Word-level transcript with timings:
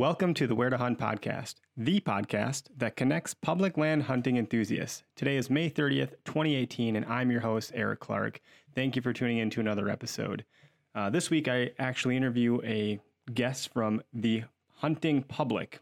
Welcome 0.00 0.32
to 0.32 0.46
the 0.46 0.54
Where 0.54 0.70
to 0.70 0.78
Hunt 0.78 0.98
podcast, 0.98 1.56
the 1.76 2.00
podcast 2.00 2.68
that 2.74 2.96
connects 2.96 3.34
public 3.34 3.76
land 3.76 4.04
hunting 4.04 4.38
enthusiasts. 4.38 5.02
Today 5.14 5.36
is 5.36 5.50
May 5.50 5.68
30th, 5.68 6.12
2018, 6.24 6.96
and 6.96 7.04
I'm 7.04 7.30
your 7.30 7.42
host, 7.42 7.70
Eric 7.74 8.00
Clark. 8.00 8.40
Thank 8.74 8.96
you 8.96 9.02
for 9.02 9.12
tuning 9.12 9.36
in 9.36 9.50
to 9.50 9.60
another 9.60 9.90
episode. 9.90 10.46
Uh, 10.94 11.10
this 11.10 11.28
week, 11.28 11.48
I 11.48 11.72
actually 11.78 12.16
interview 12.16 12.62
a 12.64 12.98
guest 13.34 13.74
from 13.74 14.00
the 14.14 14.44
hunting 14.76 15.22
public, 15.22 15.80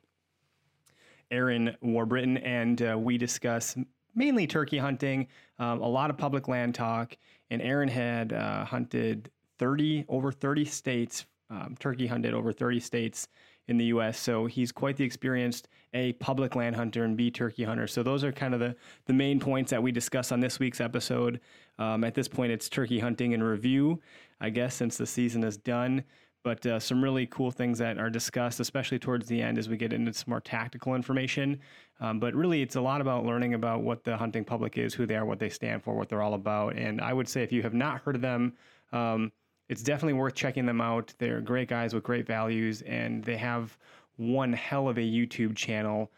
Aaron 1.30 1.76
Warbritton, 1.80 2.44
and 2.44 2.82
uh, 2.82 2.98
we 2.98 3.18
discuss 3.18 3.76
mainly 4.16 4.48
turkey 4.48 4.78
hunting, 4.78 5.28
um, 5.60 5.80
a 5.80 5.88
lot 5.88 6.10
of 6.10 6.18
public 6.18 6.48
land 6.48 6.74
talk. 6.74 7.16
And 7.50 7.62
Aaron 7.62 7.88
had 7.88 8.32
uh, 8.32 8.64
hunted 8.64 9.30
30 9.60 10.06
over 10.08 10.32
30 10.32 10.64
states, 10.64 11.24
um, 11.50 11.76
turkey 11.78 12.08
hunted 12.08 12.34
over 12.34 12.52
30 12.52 12.80
states 12.80 13.28
in 13.68 13.76
the 13.76 13.84
U.S. 13.86 14.18
So 14.18 14.46
he's 14.46 14.72
quite 14.72 14.96
the 14.96 15.04
experienced 15.04 15.68
A, 15.94 16.14
public 16.14 16.56
land 16.56 16.74
hunter 16.74 17.04
and 17.04 17.16
B, 17.16 17.30
turkey 17.30 17.64
hunter. 17.64 17.86
So 17.86 18.02
those 18.02 18.24
are 18.24 18.32
kind 18.32 18.54
of 18.54 18.60
the, 18.60 18.74
the 19.06 19.12
main 19.12 19.38
points 19.38 19.70
that 19.70 19.82
we 19.82 19.92
discuss 19.92 20.32
on 20.32 20.40
this 20.40 20.58
week's 20.58 20.80
episode. 20.80 21.40
Um, 21.78 22.02
at 22.02 22.14
this 22.14 22.28
point, 22.28 22.50
it's 22.50 22.68
turkey 22.68 22.98
hunting 22.98 23.34
and 23.34 23.44
review, 23.44 24.00
I 24.40 24.50
guess, 24.50 24.74
since 24.74 24.96
the 24.96 25.06
season 25.06 25.44
is 25.44 25.56
done. 25.56 26.02
But 26.44 26.64
uh, 26.64 26.78
some 26.80 27.02
really 27.02 27.26
cool 27.26 27.50
things 27.50 27.78
that 27.78 27.98
are 27.98 28.08
discussed, 28.08 28.58
especially 28.60 28.98
towards 28.98 29.26
the 29.26 29.42
end 29.42 29.58
as 29.58 29.68
we 29.68 29.76
get 29.76 29.92
into 29.92 30.12
some 30.14 30.30
more 30.30 30.40
tactical 30.40 30.94
information. 30.94 31.60
Um, 32.00 32.20
but 32.20 32.34
really, 32.34 32.62
it's 32.62 32.76
a 32.76 32.80
lot 32.80 33.00
about 33.00 33.26
learning 33.26 33.54
about 33.54 33.82
what 33.82 34.04
the 34.04 34.16
hunting 34.16 34.44
public 34.44 34.78
is, 34.78 34.94
who 34.94 35.04
they 35.04 35.16
are, 35.16 35.26
what 35.26 35.40
they 35.40 35.48
stand 35.50 35.82
for, 35.82 35.94
what 35.94 36.08
they're 36.08 36.22
all 36.22 36.34
about. 36.34 36.76
And 36.76 37.00
I 37.00 37.12
would 37.12 37.28
say 37.28 37.42
if 37.42 37.52
you 37.52 37.62
have 37.62 37.74
not 37.74 38.00
heard 38.00 38.14
of 38.14 38.22
them, 38.22 38.54
um, 38.92 39.32
it's 39.68 39.82
definitely 39.82 40.14
worth 40.14 40.34
checking 40.34 40.66
them 40.66 40.80
out. 40.80 41.12
They're 41.18 41.40
great 41.40 41.68
guys 41.68 41.94
with 41.94 42.02
great 42.02 42.26
values, 42.26 42.82
and 42.82 43.22
they 43.24 43.36
have 43.36 43.76
one 44.16 44.52
hell 44.52 44.88
of 44.88 44.98
a 44.98 45.02
YouTube 45.02 45.56
channel 45.56 46.10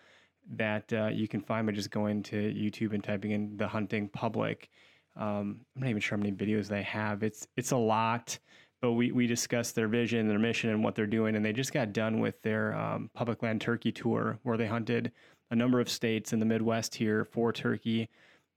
that 0.56 0.93
uh, 0.93 1.09
you 1.09 1.29
can 1.29 1.41
find 1.41 1.67
by 1.67 1.73
just 1.73 1.91
going 1.91 2.23
to 2.25 2.37
YouTube 2.37 2.93
and 2.93 3.05
typing 3.05 3.33
in 3.33 3.56
the 3.56 3.69
hunting 3.69 4.09
public. 4.09 4.69
Um, 5.17 5.61
I'm 5.75 5.83
not 5.83 5.91
even 5.91 6.01
sure 6.01 6.17
how 6.17 6.23
many 6.23 6.34
videos 6.34 6.69
they 6.69 6.83
have. 6.83 7.23
It's 7.23 7.47
it's 7.56 7.73
a 7.73 7.77
lot, 7.77 8.39
but 8.81 8.93
we 8.93 9.12
we 9.12 9.27
discussed 9.27 9.75
their 9.75 9.89
vision, 9.89 10.28
their 10.28 10.39
mission, 10.39 10.71
and 10.71 10.83
what 10.83 10.95
they're 10.95 11.06
doing. 11.06 11.37
And 11.37 11.45
they 11.45 11.53
just 11.53 11.73
got 11.73 11.93
done 11.93 12.21
with 12.21 12.41
their 12.43 12.75
um, 12.75 13.11
public 13.15 13.43
land 13.43 13.61
turkey 13.61 13.93
tour, 13.93 14.39
where 14.43 14.56
they 14.56 14.67
hunted 14.67 15.12
a 15.51 15.56
number 15.56 15.81
of 15.81 15.89
states 15.89 16.33
in 16.33 16.39
the 16.39 16.47
Midwest 16.47 16.95
here 16.95 17.25
for 17.25 17.53
turkey. 17.53 18.09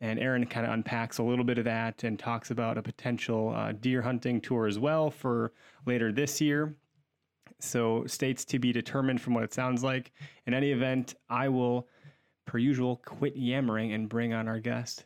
And 0.03 0.19
Aaron 0.19 0.45
kind 0.45 0.65
of 0.65 0.73
unpacks 0.73 1.19
a 1.19 1.23
little 1.23 1.45
bit 1.45 1.57
of 1.57 1.63
that 1.63 2.03
and 2.03 2.19
talks 2.19 2.51
about 2.51 2.77
a 2.77 2.81
potential 2.81 3.53
uh, 3.55 3.71
deer 3.71 4.01
hunting 4.01 4.41
tour 4.41 4.67
as 4.67 4.77
well 4.77 5.09
for 5.09 5.53
later 5.85 6.11
this 6.11 6.41
year. 6.41 6.75
So, 7.59 8.05
states 8.05 8.43
to 8.45 8.59
be 8.59 8.73
determined 8.73 9.21
from 9.21 9.33
what 9.33 9.45
it 9.45 9.53
sounds 9.53 9.81
like. 9.81 10.11
In 10.45 10.53
any 10.53 10.73
event, 10.73 11.15
I 11.29 11.47
will, 11.47 11.87
per 12.45 12.57
usual, 12.57 12.97
quit 12.97 13.37
yammering 13.37 13.93
and 13.93 14.09
bring 14.09 14.33
on 14.33 14.49
our 14.49 14.59
guest. 14.59 15.05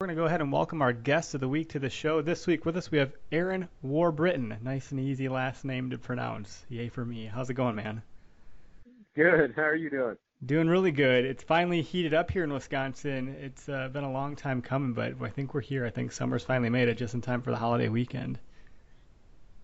We're 0.00 0.08
going 0.08 0.16
to 0.16 0.20
go 0.20 0.26
ahead 0.26 0.40
and 0.40 0.50
welcome 0.50 0.82
our 0.82 0.92
guest 0.92 1.34
of 1.34 1.40
the 1.40 1.48
week 1.48 1.68
to 1.68 1.78
the 1.78 1.88
show. 1.88 2.20
This 2.20 2.48
week 2.48 2.64
with 2.64 2.76
us, 2.76 2.90
we 2.90 2.98
have 2.98 3.12
Aaron 3.30 3.68
Warbritton. 3.86 4.60
Nice 4.60 4.90
and 4.90 4.98
easy 4.98 5.28
last 5.28 5.64
name 5.64 5.88
to 5.90 5.98
pronounce. 5.98 6.66
Yay 6.68 6.88
for 6.88 7.04
me. 7.04 7.26
How's 7.26 7.48
it 7.48 7.54
going, 7.54 7.76
man? 7.76 8.02
Good. 9.14 9.52
How 9.54 9.62
are 9.62 9.76
you 9.76 9.88
doing? 9.88 10.16
Doing 10.44 10.68
really 10.68 10.90
good. 10.90 11.24
It's 11.24 11.44
finally 11.44 11.82
heated 11.82 12.14
up 12.14 12.28
here 12.28 12.42
in 12.42 12.52
Wisconsin. 12.52 13.36
It's 13.40 13.68
uh, 13.68 13.88
been 13.88 14.02
a 14.02 14.10
long 14.10 14.34
time 14.34 14.60
coming, 14.60 14.92
but 14.92 15.14
I 15.22 15.28
think 15.28 15.54
we're 15.54 15.60
here. 15.60 15.86
I 15.86 15.90
think 15.90 16.10
summer's 16.10 16.42
finally 16.42 16.68
made 16.68 16.88
it 16.88 16.96
just 16.96 17.14
in 17.14 17.20
time 17.20 17.42
for 17.42 17.52
the 17.52 17.56
holiday 17.56 17.88
weekend. 17.88 18.40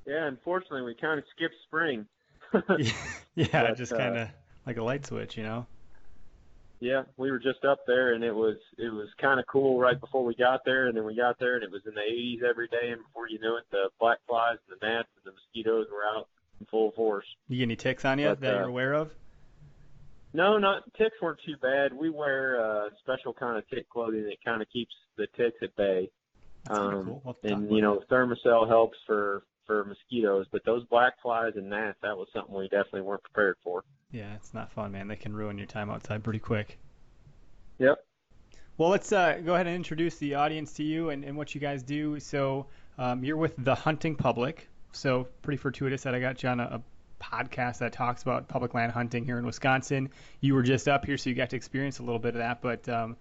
Yeah, 0.07 0.27
unfortunately, 0.27 0.83
we 0.83 0.95
kind 0.95 1.19
of 1.19 1.25
skipped 1.35 1.57
spring. 1.67 2.07
yeah, 3.35 3.49
but, 3.51 3.77
just 3.77 3.91
kind 3.91 4.17
of 4.17 4.29
uh, 4.29 4.31
like 4.67 4.77
a 4.77 4.83
light 4.83 5.05
switch, 5.05 5.37
you 5.37 5.43
know. 5.43 5.67
Yeah, 6.79 7.03
we 7.17 7.33
were 7.33 7.41
just 7.41 7.65
up 7.65 7.81
there, 7.89 8.15
and 8.15 8.23
it 8.23 8.35
was 8.35 8.57
it 8.79 8.93
was 8.93 9.09
kind 9.21 9.41
of 9.41 9.47
cool 9.49 9.81
right 9.81 9.99
before 9.99 10.25
we 10.25 10.37
got 10.37 10.65
there, 10.65 10.87
and 10.87 10.97
then 10.97 11.05
we 11.05 11.17
got 11.17 11.41
there, 11.41 11.57
and 11.57 11.65
it 11.65 11.73
was 11.73 11.83
in 11.87 11.95
the 11.95 12.01
80s 12.01 12.49
every 12.49 12.69
day, 12.69 12.93
and 12.93 13.03
before 13.03 13.29
you 13.29 13.41
knew 13.41 13.57
it, 13.57 13.65
the 13.73 13.89
black 13.99 14.19
flies 14.29 14.59
and 14.71 14.79
the 14.81 14.87
gnats 14.87 15.09
and 15.17 15.33
the 15.33 15.37
mosquitoes 15.37 15.89
were 15.93 16.05
out 16.17 16.29
in 16.61 16.67
full 16.67 16.93
force. 16.93 17.27
You 17.49 17.57
get 17.57 17.65
any 17.65 17.75
ticks 17.75 18.05
on 18.05 18.21
you 18.21 18.29
but, 18.29 18.41
that 18.43 18.55
uh, 18.55 18.59
you're 18.59 18.69
aware 18.69 18.95
of? 18.95 19.11
No, 20.39 20.57
not 20.57 20.85
ticks 20.97 21.17
weren't 21.21 21.41
too 21.45 21.57
bad. 21.61 21.93
We 21.93 22.11
wear 22.11 22.65
uh, 22.65 22.91
special 23.01 23.33
kind 23.33 23.59
of 23.59 23.69
tick 23.69 23.91
clothing 23.91 24.23
that 24.23 24.37
kind 24.45 24.63
of 24.63 24.69
keeps 24.73 24.95
the 25.17 25.27
ticks 25.37 25.57
at 25.63 25.75
bay. 25.75 26.09
Um, 26.71 27.07
cool. 27.07 27.23
we'll 27.25 27.53
and 27.53 27.69
you 27.69 27.83
know, 27.83 28.01
Thermacell 28.09 28.69
helps 28.69 28.97
for 29.05 29.43
for 29.67 29.85
mosquitoes, 29.85 30.47
but 30.53 30.65
those 30.65 30.85
black 30.85 31.15
flies 31.23 31.55
and 31.57 31.69
gnats, 31.69 31.99
that 32.03 32.17
was 32.17 32.29
something 32.33 32.55
we 32.55 32.69
definitely 32.69 33.01
weren't 33.01 33.25
prepared 33.25 33.57
for. 33.65 33.83
Yeah, 34.13 34.33
it's 34.37 34.55
not 34.55 34.71
fun, 34.71 34.93
man. 34.93 35.09
They 35.09 35.17
can 35.17 35.35
ruin 35.35 35.59
your 35.59 35.67
time 35.67 35.91
outside 35.91 36.23
pretty 36.23 36.39
quick. 36.39 36.79
Yep. 37.81 37.97
Well, 38.77 38.91
let's 38.91 39.11
uh, 39.11 39.41
go 39.45 39.55
ahead 39.55 39.67
and 39.67 39.75
introduce 39.75 40.19
the 40.19 40.37
audience 40.37 40.75
to 40.75 40.85
you 40.85 41.11
and, 41.11 41.25
and 41.25 41.37
what 41.37 41.53
you 41.53 41.61
guys 41.61 41.83
do. 41.83 42.21
So, 42.21 42.67
um, 42.97 43.25
you're 43.25 43.37
with 43.37 43.55
the 43.59 43.75
hunting 43.75 44.15
public. 44.15 44.69
So, 44.93 45.27
pretty 45.43 45.59
fortuitous 45.59 46.05
that 46.05 46.15
I 46.15 46.21
got 46.21 46.45
you 46.45 46.49
on 46.49 46.61
a, 46.61 46.65
a 46.65 46.83
podcast 47.21 47.79
that 47.79 47.93
talks 47.93 48.23
about 48.23 48.49
public 48.49 48.75
land 48.75 48.93
hunting 48.93 49.25
here 49.25 49.39
in 49.39 49.47
Wisconsin. 49.47 50.11
You 50.41 50.55
were 50.55 50.63
just 50.63 50.89
up 50.89 51.05
here, 51.05 51.17
so 51.17 51.31
you 51.31 51.37
got 51.37 51.51
to 51.51 51.57
experience 51.57 51.99
a 51.99 52.03
little 52.03 52.19
bit 52.19 52.35
of 52.35 52.39
that. 52.39 52.63
But 52.63 52.89
um, 52.89 53.17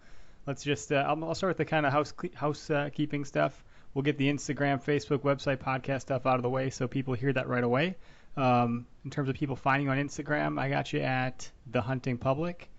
let's 0.46 0.64
just 0.64 0.92
uh, 0.92 1.06
I'll, 1.08 1.24
I'll, 1.24 1.36
start 1.36 1.52
with 1.52 1.58
the 1.58 1.66
kind 1.66 1.86
of 1.86 1.92
house 1.92 2.14
housekeeping 2.36 3.22
uh, 3.22 3.26
stuff. 3.26 3.64
We'll 3.94 4.04
get 4.04 4.18
the 4.18 4.32
Instagram, 4.32 4.84
Facebook, 4.84 5.20
website, 5.20 5.58
podcast 5.58 6.02
stuff 6.02 6.26
out 6.26 6.36
of 6.36 6.44
the 6.44 6.50
way 6.50 6.70
so 6.70 6.88
people 6.88 7.14
hear 7.14 7.34
that 7.34 7.48
right 7.48 7.64
away. 7.64 7.96
Um, 8.36 8.86
in 9.04 9.10
terms 9.10 9.30
of 9.30 9.36
people 9.36 9.56
finding 9.56 9.88
you 9.88 9.92
on 9.92 9.98
Instagram, 9.98 10.60
I 10.60 10.70
got 10.70 10.94
you 10.94 11.00
at 11.00 11.50
the 11.72 11.82
Hunting 11.82 12.18
Public. 12.18 12.70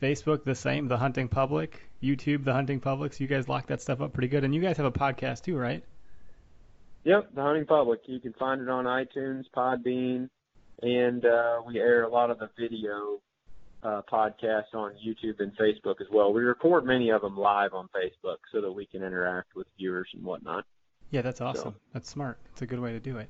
Facebook, 0.00 0.44
the 0.44 0.54
same, 0.54 0.88
the 0.88 0.96
Hunting 0.96 1.28
Public. 1.28 1.88
YouTube, 2.02 2.44
the 2.44 2.52
Hunting 2.52 2.80
Public. 2.80 3.12
So 3.12 3.22
you 3.22 3.28
guys 3.28 3.48
lock 3.48 3.66
that 3.66 3.80
stuff 3.80 4.00
up 4.00 4.12
pretty 4.12 4.28
good. 4.28 4.44
And 4.44 4.54
you 4.54 4.60
guys 4.60 4.76
have 4.76 4.86
a 4.86 4.92
podcast 4.92 5.42
too, 5.42 5.56
right? 5.56 5.82
Yep, 7.04 7.34
the 7.34 7.42
Hunting 7.42 7.66
Public. 7.66 8.00
You 8.06 8.20
can 8.20 8.32
find 8.34 8.60
it 8.60 8.68
on 8.68 8.84
iTunes, 8.84 9.44
Podbean, 9.54 10.28
and 10.82 11.24
uh, 11.24 11.60
we 11.66 11.78
air 11.78 12.02
a 12.02 12.08
lot 12.08 12.30
of 12.30 12.38
the 12.38 12.50
video 12.58 13.20
uh, 13.82 14.02
podcasts 14.12 14.74
on 14.74 14.92
YouTube 15.04 15.40
and 15.40 15.56
Facebook 15.56 16.00
as 16.00 16.06
well. 16.12 16.32
We 16.32 16.42
record 16.42 16.84
many 16.84 17.10
of 17.10 17.22
them 17.22 17.36
live 17.36 17.72
on 17.72 17.88
Facebook 17.88 18.38
so 18.52 18.60
that 18.60 18.70
we 18.70 18.86
can 18.86 19.02
interact 19.02 19.54
with 19.54 19.66
viewers 19.78 20.08
and 20.14 20.24
whatnot. 20.24 20.64
Yeah, 21.10 21.22
that's 21.22 21.40
awesome. 21.40 21.72
So, 21.72 21.80
that's 21.92 22.08
smart. 22.08 22.38
It's 22.52 22.62
a 22.62 22.66
good 22.66 22.80
way 22.80 22.92
to 22.92 23.00
do 23.00 23.18
it. 23.18 23.28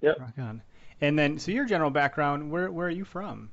Yep. 0.00 0.20
Rock 0.20 0.38
on. 0.38 0.62
And 1.00 1.18
then, 1.18 1.38
so 1.38 1.52
your 1.52 1.64
general 1.64 1.90
background, 1.90 2.50
where 2.50 2.70
where 2.70 2.86
are 2.86 2.90
you 2.90 3.04
from? 3.04 3.50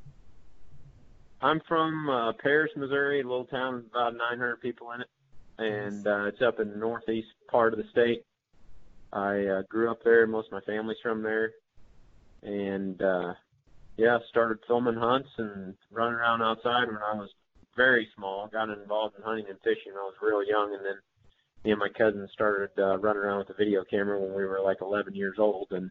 I'm 1.41 1.61
from 1.67 2.09
uh, 2.09 2.33
Paris, 2.41 2.71
Missouri, 2.75 3.21
a 3.21 3.23
little 3.23 3.45
town 3.45 3.75
with 3.75 3.85
about 3.87 4.13
900 4.13 4.61
people 4.61 4.91
in 4.91 5.01
it, 5.01 5.07
and 5.59 6.07
uh, 6.07 6.25
it's 6.25 6.41
up 6.41 6.59
in 6.59 6.71
the 6.71 6.77
northeast 6.77 7.27
part 7.51 7.73
of 7.73 7.77
the 7.77 7.85
state. 7.91 8.23
I 9.13 9.45
uh, 9.45 9.61
grew 9.69 9.91
up 9.91 9.99
there. 10.03 10.25
Most 10.25 10.47
of 10.47 10.53
my 10.53 10.61
family's 10.61 10.97
from 11.03 11.21
there 11.21 11.51
and 12.45 13.01
uh, 13.01 13.33
yeah, 13.97 14.19
started 14.29 14.59
filming 14.67 14.95
hunts 14.95 15.29
and 15.37 15.73
running 15.91 16.15
around 16.15 16.41
outside 16.41 16.87
when 16.87 16.97
I 16.97 17.15
was 17.15 17.29
very 17.75 18.07
small. 18.15 18.47
Got 18.47 18.69
involved 18.69 19.15
in 19.17 19.23
hunting 19.23 19.45
and 19.49 19.57
fishing 19.59 19.93
when 19.93 20.01
I 20.01 20.11
was 20.11 20.15
real 20.21 20.47
young, 20.47 20.75
and 20.75 20.85
then 20.85 20.95
me 21.63 21.71
and 21.71 21.79
my 21.79 21.89
cousin 21.89 22.27
started 22.31 22.69
uh, 22.77 22.97
running 22.99 23.23
around 23.23 23.39
with 23.39 23.49
a 23.49 23.57
video 23.57 23.83
camera 23.89 24.19
when 24.21 24.35
we 24.35 24.45
were 24.45 24.61
like 24.61 24.77
11 24.81 25.15
years 25.15 25.37
old, 25.39 25.67
and 25.71 25.89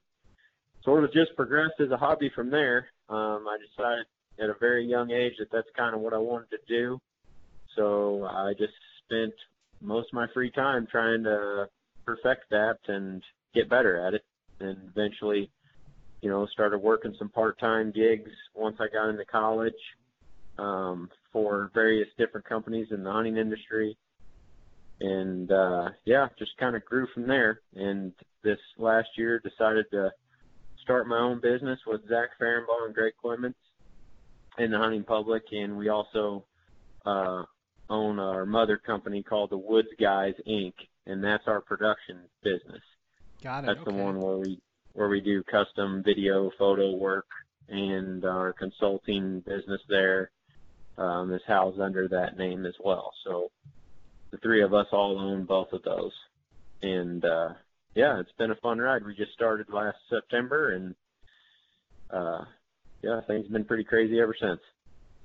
sort 0.85 1.05
of 1.05 1.13
just 1.13 1.35
progressed 1.37 1.81
as 1.81 1.91
a 1.91 1.97
hobby 1.97 2.31
from 2.35 2.51
there. 2.51 2.87
Um, 3.09 3.47
I 3.49 3.59
decided 3.59 4.07
at 4.39 4.51
a 4.51 4.59
very 4.59 4.87
young 4.87 5.11
age 5.11 5.35
that 5.39 5.51
that's 5.51 5.69
kind 5.77 5.95
of 5.95 6.01
what 6.01 6.15
I 6.15 6.19
wanted 6.19 6.51
to 6.51 6.59
do, 6.69 7.01
so 7.75 8.25
I 8.25 8.53
just 8.57 8.73
spent 9.05 9.35
most 9.81 10.09
of 10.11 10.15
my 10.15 10.27
free 10.33 10.51
time 10.51 10.87
trying 10.91 11.25
to 11.25 11.69
perfect 12.07 12.51
that 12.51 12.79
and 12.87 13.23
get 13.55 13.69
better 13.69 14.07
at 14.07 14.15
it, 14.15 14.25
and 14.61 14.77
eventually 14.95 15.51
you 16.25 16.31
know, 16.31 16.47
started 16.47 16.79
working 16.79 17.15
some 17.19 17.29
part-time 17.29 17.93
gigs 17.93 18.31
once 18.55 18.79
I 18.81 18.87
got 18.91 19.11
into 19.11 19.27
college 19.27 19.75
um, 20.57 21.11
for 21.31 21.71
various 21.75 22.09
different 22.17 22.47
companies 22.47 22.87
in 22.93 23.05
the 23.05 23.13
hunting 23.13 23.37
industry. 23.37 23.95
And 25.03 25.53
uh, 25.53 25.91
yeah, 26.07 26.29
just 26.39 26.57
kind 26.57 26.77
of 26.77 26.85
grew 26.87 27.07
from 27.13 27.27
there. 27.27 27.61
And 27.75 28.13
this 28.43 28.59
last 28.79 29.09
year, 29.19 29.39
decided 29.39 29.85
to 29.91 30.13
start 30.83 31.07
my 31.07 31.19
own 31.19 31.43
business 31.43 31.79
with 31.87 32.09
Zach 32.09 32.31
Ferenbaugh 32.41 32.87
and 32.87 32.95
Greg 32.95 33.13
Clements 33.21 33.59
in 34.57 34.71
the 34.71 34.79
hunting 34.79 35.05
public. 35.05 35.43
And 35.53 35.77
we 35.77 35.91
also 35.91 36.47
uh, 37.05 37.43
own 37.91 38.19
our 38.19 38.47
mother 38.47 38.79
company 38.79 39.23
called 39.23 39.51
the 39.51 39.59
Woods 39.59 39.89
Guys 40.01 40.35
Inc. 40.49 40.73
And 41.05 41.23
that's 41.23 41.45
our 41.49 41.61
production 41.61 42.21
business. 42.43 42.81
Got 43.43 43.65
it. 43.65 43.67
That's 43.67 43.81
okay. 43.81 43.95
the 43.95 44.03
one 44.03 44.19
where 44.23 44.39
we 44.39 44.59
where 44.95 45.09
we 45.09 45.21
do 45.21 45.43
custom 45.45 46.03
video 46.05 46.51
photo 46.59 46.97
work 46.97 47.27
and 47.69 48.25
our 48.25 48.53
consulting 48.53 49.41
business 49.41 49.81
there 49.89 50.31
um, 50.97 51.33
is 51.33 51.43
housed 51.47 51.81
under 51.81 52.09
that 52.09 52.39
name 52.39 52.65
as 52.65 52.75
well. 52.83 53.13
So 53.25 53.51
the 54.31 54.39
three 54.39 54.63
of 54.63 54.73
us 54.73 54.87
all 54.93 55.19
own 55.19 55.45
both 55.45 55.73
of 55.73 55.83
those. 55.83 56.13
And 56.83 57.25
uh, 57.25 57.51
yeah, 57.95 58.21
it's 58.21 58.33
been 58.39 58.51
a 58.51 58.57
fun 58.57 58.79
ride. 58.79 59.05
We 59.05 59.15
just 59.15 59.33
started 59.33 59.69
last 59.69 59.99
September 60.09 60.75
and 60.75 60.95
uh, 62.11 62.45
yeah, 63.03 63.21
things 63.27 63.45
have 63.45 63.53
been 63.53 63.65
pretty 63.65 63.85
crazy 63.85 64.21
ever 64.21 64.35
since. 64.41 64.61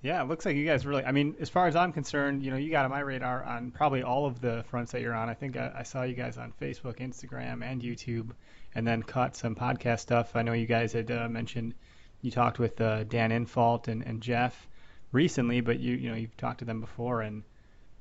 Yeah, 0.01 0.21
it 0.21 0.29
looks 0.29 0.45
like 0.45 0.55
you 0.55 0.65
guys 0.65 0.85
really. 0.85 1.03
I 1.03 1.11
mean, 1.11 1.35
as 1.41 1.49
far 1.49 1.67
as 1.67 1.75
I'm 1.75 1.91
concerned, 1.91 2.41
you 2.41 2.51
know, 2.51 2.57
you 2.57 2.71
got 2.71 2.85
on 2.85 2.91
my 2.91 3.01
radar 3.01 3.43
on 3.43 3.71
probably 3.71 4.01
all 4.01 4.25
of 4.25 4.39
the 4.39 4.63
fronts 4.69 4.93
that 4.93 5.01
you're 5.01 5.13
on. 5.13 5.29
I 5.29 5.33
think 5.33 5.57
I, 5.57 5.71
I 5.79 5.83
saw 5.83 6.03
you 6.03 6.15
guys 6.15 6.37
on 6.37 6.53
Facebook, 6.59 6.99
Instagram, 6.99 7.63
and 7.63 7.81
YouTube, 7.81 8.31
and 8.75 8.87
then 8.87 9.03
caught 9.03 9.35
some 9.35 9.55
podcast 9.55 9.99
stuff. 9.99 10.35
I 10.35 10.41
know 10.41 10.53
you 10.53 10.65
guys 10.65 10.93
had 10.93 11.11
uh, 11.11 11.27
mentioned 11.29 11.73
you 12.21 12.31
talked 12.31 12.59
with 12.59 12.79
uh, 12.81 13.03
Dan 13.05 13.31
Infalt 13.31 13.87
and, 13.87 14.03
and 14.03 14.21
Jeff 14.21 14.67
recently, 15.11 15.61
but 15.61 15.79
you 15.79 15.95
you 15.95 16.09
know 16.09 16.15
you've 16.15 16.37
talked 16.37 16.59
to 16.59 16.65
them 16.65 16.81
before, 16.81 17.21
and 17.21 17.43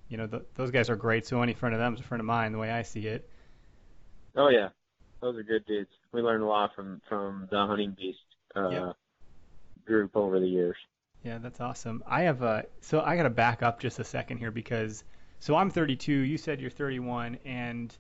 you 0.09 0.17
know 0.17 0.26
the, 0.26 0.44
those 0.55 0.70
guys 0.70 0.91
are 0.91 0.97
great. 0.97 1.26
So 1.26 1.43
any 1.43 1.55
friend 1.55 1.75
of 1.75 1.81
them 1.81 1.94
is 1.94 2.00
a 2.00 2.05
friend 2.05 2.20
of 2.20 2.26
mine, 2.26 2.53
the 2.53 2.59
way 2.59 2.70
I 2.70 2.82
see 2.82 3.06
it. 3.06 3.29
Oh 4.37 4.49
yeah, 4.49 4.69
those 5.20 5.37
are 5.37 5.43
good 5.43 5.65
dudes. 5.67 5.91
We 6.12 6.20
learned 6.20 6.43
a 6.43 6.47
lot 6.47 6.75
from 6.75 7.00
from 7.09 7.49
the 7.50 7.67
Hunting 7.67 7.94
Beast 7.97 8.19
uh, 8.56 8.70
Yep. 8.70 8.97
group 9.87 10.17
over 10.17 10.41
the 10.41 10.49
years. 10.49 10.76
Yeah, 11.25 11.38
that's 11.38 11.61
awesome. 11.61 12.03
I 12.06 12.23
have 12.23 12.43
a 12.43 12.67
so 12.81 13.00
I 13.00 13.17
got 13.17 13.25
to 13.25 13.31
back 13.31 13.62
up 13.62 13.81
just 13.81 13.99
a 13.99 14.05
second 14.05 14.38
here 14.38 14.50
because 14.50 15.05
so 15.41 15.56
I'm 15.56 15.70
32. 15.70 16.12
You 16.12 16.38
said 16.38 16.61
you're 16.61 16.70
31, 16.70 17.38
and 17.44 17.97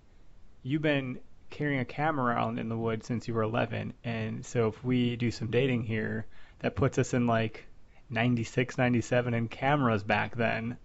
you've 0.62 0.82
been 0.82 1.18
carrying 1.50 1.80
a 1.80 1.84
camera 1.84 2.34
around 2.34 2.58
in 2.58 2.68
the 2.68 2.76
woods 2.76 3.06
since 3.06 3.26
you 3.26 3.34
were 3.34 3.42
11. 3.42 3.94
And 4.04 4.44
so 4.44 4.68
if 4.68 4.84
we 4.84 5.16
do 5.16 5.30
some 5.30 5.50
dating 5.50 5.84
here, 5.84 6.26
that 6.60 6.76
puts 6.76 6.98
us 6.98 7.14
in 7.14 7.26
like 7.26 7.66
96, 8.10 8.78
97, 8.78 9.34
and 9.34 9.50
cameras 9.50 10.02
back 10.02 10.36
then 10.36 10.76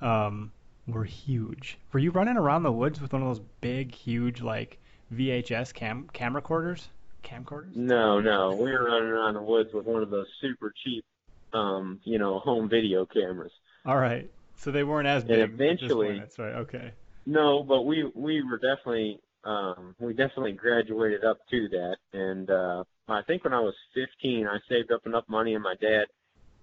um, 0.00 0.52
were 0.86 1.04
huge. 1.04 1.78
Were 1.92 2.00
you 2.00 2.10
running 2.10 2.36
around 2.36 2.62
the 2.62 2.72
woods 2.72 3.00
with 3.00 3.12
one 3.12 3.22
of 3.22 3.28
those 3.28 3.44
big, 3.60 3.94
huge 3.94 4.40
like 4.40 4.78
VHS 5.14 5.72
cam 5.74 6.08
camera 6.12 6.42
camcorders? 6.42 6.86
Camcorders? 7.24 7.74
No, 7.74 8.20
no, 8.20 8.54
we 8.54 8.70
were 8.70 8.84
running 8.84 9.08
around 9.08 9.34
the 9.34 9.42
woods 9.42 9.72
with 9.72 9.86
one 9.86 10.02
of 10.02 10.10
those 10.10 10.26
super 10.40 10.72
cheap, 10.84 11.04
um, 11.52 12.00
you 12.04 12.18
know, 12.18 12.38
home 12.38 12.68
video 12.68 13.04
cameras. 13.04 13.52
All 13.84 13.96
right. 13.96 14.30
So 14.58 14.70
they 14.70 14.84
weren't 14.84 15.08
as 15.08 15.24
big. 15.24 15.56
this 15.56 15.66
eventually- 15.66 16.18
that's 16.18 16.38
right. 16.38 16.54
Okay. 16.54 16.92
No, 17.28 17.64
but 17.64 17.82
we 17.82 18.08
we 18.14 18.42
were 18.42 18.56
definitely 18.56 19.18
um, 19.46 19.94
we 20.00 20.12
definitely 20.12 20.52
graduated 20.52 21.24
up 21.24 21.38
to 21.50 21.68
that, 21.68 21.96
and 22.12 22.50
uh, 22.50 22.84
I 23.08 23.22
think 23.22 23.44
when 23.44 23.52
I 23.52 23.60
was 23.60 23.74
15, 23.94 24.46
I 24.46 24.58
saved 24.68 24.90
up 24.90 25.06
enough 25.06 25.24
money, 25.28 25.54
and 25.54 25.62
my 25.62 25.76
dad 25.80 26.06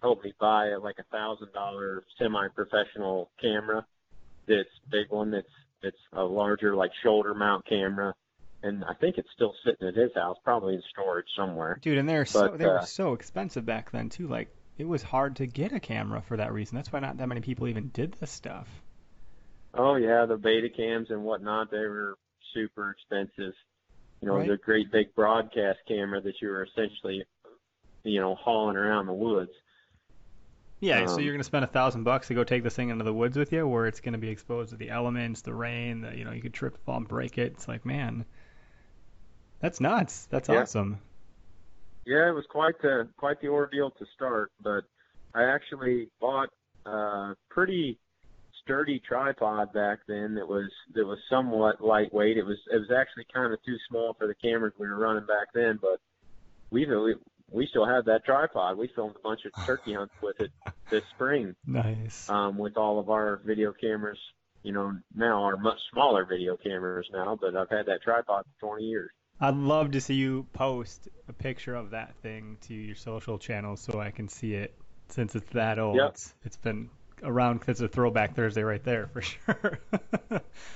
helped 0.01 0.25
me 0.25 0.33
buy 0.37 0.75
like 0.75 0.97
a 0.99 1.03
thousand 1.03 1.53
dollar 1.53 2.03
semi-professional 2.19 3.31
camera. 3.41 3.85
This 4.47 4.65
big 4.91 5.09
one 5.09 5.31
that's 5.31 5.47
it's 5.81 5.97
a 6.11 6.23
larger 6.23 6.75
like 6.75 6.91
shoulder 7.01 7.33
mount 7.33 7.65
camera, 7.67 8.13
and 8.63 8.83
I 8.83 8.93
think 8.95 9.17
it's 9.17 9.29
still 9.33 9.53
sitting 9.65 9.87
at 9.87 9.95
his 9.95 10.11
house, 10.13 10.37
probably 10.43 10.75
in 10.75 10.83
storage 10.89 11.27
somewhere. 11.37 11.79
Dude, 11.81 11.97
and 11.97 12.07
they're 12.07 12.25
so 12.25 12.49
they 12.49 12.65
were 12.65 12.79
uh, 12.79 12.85
so 12.85 13.13
expensive 13.13 13.65
back 13.65 13.91
then 13.91 14.09
too. 14.09 14.27
Like 14.27 14.53
it 14.77 14.85
was 14.85 15.01
hard 15.01 15.37
to 15.37 15.47
get 15.47 15.71
a 15.71 15.79
camera 15.79 16.21
for 16.21 16.35
that 16.35 16.51
reason. 16.51 16.75
That's 16.75 16.91
why 16.91 16.99
not 16.99 17.17
that 17.17 17.27
many 17.27 17.39
people 17.39 17.69
even 17.69 17.89
did 17.93 18.13
this 18.19 18.31
stuff. 18.31 18.67
Oh 19.73 19.95
yeah, 19.95 20.25
the 20.25 20.37
beta 20.37 20.67
cams 20.69 21.07
and 21.09 21.23
whatnot, 21.23 21.71
they 21.71 21.77
were 21.77 22.17
super 22.53 22.91
expensive. 22.91 23.53
You 24.21 24.27
know, 24.29 24.43
Right. 24.43 24.45
the 24.45 24.57
great 24.57 24.91
big 24.91 25.13
broadcast 25.15 25.79
camera 25.87 26.21
that 26.21 26.35
you 26.41 26.49
were 26.49 26.63
essentially, 26.65 27.23
you 28.03 28.21
know, 28.21 28.35
hauling 28.35 28.77
around 28.77 29.07
the 29.07 29.13
woods. 29.13 29.51
Yeah, 30.81 31.05
so 31.07 31.19
Um, 31.19 31.21
you're 31.21 31.33
gonna 31.33 31.43
spend 31.43 31.63
a 31.65 31.67
thousand 31.67 32.03
bucks 32.03 32.27
to 32.27 32.35
go 32.35 32.43
take 32.43 32.61
this 32.61 32.75
thing 32.75 32.89
into 32.89 33.03
the 33.03 33.13
woods 33.13 33.35
with 33.37 33.51
you, 33.51 33.67
where 33.67 33.87
it's 33.87 33.99
gonna 34.01 34.19
be 34.19 34.29
exposed 34.29 34.69
to 34.69 34.75
the 34.75 34.89
elements, 34.91 35.41
the 35.41 35.53
rain, 35.55 36.01
the 36.01 36.15
you 36.15 36.25
know 36.25 36.31
you 36.31 36.41
could 36.43 36.53
trip, 36.53 36.77
fall, 36.85 36.97
and 36.97 37.07
break 37.07 37.37
it. 37.39 37.53
It's 37.53 37.67
like 37.67 37.85
man, 37.85 38.25
that's 39.59 39.79
nuts. 39.81 40.27
That's 40.27 40.47
Yeah. 40.47 40.65
awesome. 40.67 40.99
Yeah, 42.05 42.29
it 42.29 42.33
was 42.33 42.45
quite 42.49 42.75
the 42.81 43.07
quite 43.17 43.39
the 43.41 43.47
ordeal 43.47 43.91
to 43.91 44.05
start, 44.13 44.51
but 44.61 44.83
I 45.33 45.43
actually 45.43 46.09
bought 46.19 46.49
a 46.85 47.35
pretty 47.49 47.97
sturdy 48.63 49.01
tripod 49.07 49.73
back 49.73 49.99
then 50.07 50.35
that 50.35 50.47
was 50.47 50.69
that 50.93 51.05
was 51.05 51.19
somewhat 51.29 51.81
lightweight. 51.81 52.37
It 52.37 52.45
was 52.45 52.57
it 52.71 52.77
was 52.77 52.91
actually 52.95 53.25
kind 53.33 53.53
of 53.53 53.63
too 53.63 53.75
small 53.89 54.15
for 54.17 54.27
the 54.27 54.35
cameras 54.35 54.73
we 54.77 54.87
were 54.87 54.97
running 54.97 55.25
back 55.25 55.53
then, 55.53 55.79
but 55.81 55.99
we 56.71 56.85
we, 56.85 57.15
we 57.51 57.67
still 57.67 57.85
have 57.85 58.05
that 58.05 58.25
tripod. 58.25 58.77
We 58.77 58.89
filmed 58.95 59.15
a 59.15 59.19
bunch 59.23 59.41
of 59.45 59.65
turkey 59.65 59.93
hunts 59.97 60.13
with 60.21 60.39
it 60.39 60.51
this 60.89 61.03
spring 61.15 61.55
Nice. 61.65 62.29
um, 62.29 62.57
with 62.57 62.77
all 62.77 62.99
of 62.99 63.09
our 63.09 63.41
video 63.45 63.73
cameras. 63.73 64.19
You 64.63 64.71
know, 64.71 64.93
now 65.13 65.43
are 65.43 65.57
much 65.57 65.79
smaller 65.91 66.25
video 66.25 66.55
cameras 66.55 67.07
now, 67.11 67.37
but 67.39 67.53
I've 67.55 67.69
had 67.69 67.87
that 67.87 68.01
tripod 68.01 68.45
for 68.59 68.67
20 68.67 68.83
years. 68.85 69.11
I'd 69.41 69.55
love 69.55 69.91
to 69.91 69.99
see 69.99 70.13
you 70.13 70.47
post 70.53 71.09
a 71.27 71.33
picture 71.33 71.75
of 71.75 71.89
that 71.89 72.15
thing 72.21 72.57
to 72.67 72.73
your 72.73 72.95
social 72.95 73.37
channels 73.37 73.81
so 73.81 73.99
I 73.99 74.11
can 74.11 74.29
see 74.29 74.53
it. 74.53 74.73
Since 75.09 75.35
it's 75.35 75.49
that 75.49 75.79
old, 75.79 75.97
Yep. 75.97 76.11
it's, 76.11 76.33
it's 76.45 76.55
been 76.57 76.89
around. 77.23 77.61
It's 77.67 77.81
a 77.81 77.87
throwback 77.87 78.35
Thursday 78.35 78.63
right 78.63 78.83
there 78.83 79.07
for 79.07 79.21
sure. 79.21 79.79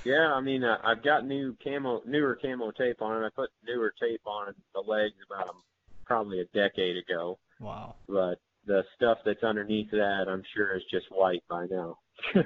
Yeah, 0.04 0.32
I 0.34 0.40
mean, 0.40 0.64
uh, 0.64 0.78
I've 0.84 1.02
got 1.02 1.26
new 1.26 1.56
camo, 1.62 2.02
newer 2.06 2.38
camo 2.40 2.70
tape 2.72 3.02
on 3.02 3.22
it. 3.22 3.26
I 3.26 3.30
put 3.34 3.50
newer 3.66 3.92
tape 4.00 4.22
on 4.26 4.54
the 4.74 4.80
legs 4.80 5.14
about 5.30 5.48
um, 5.48 5.62
probably 6.04 6.40
a 6.40 6.44
decade 6.46 6.96
ago, 6.96 7.38
wow. 7.60 7.94
but 8.08 8.40
the 8.66 8.82
stuff 8.96 9.18
that's 9.24 9.42
underneath 9.42 9.90
that, 9.92 10.26
I'm 10.28 10.42
sure, 10.54 10.76
is 10.76 10.82
just 10.90 11.06
white 11.10 11.42
by 11.48 11.66
now. 11.70 11.98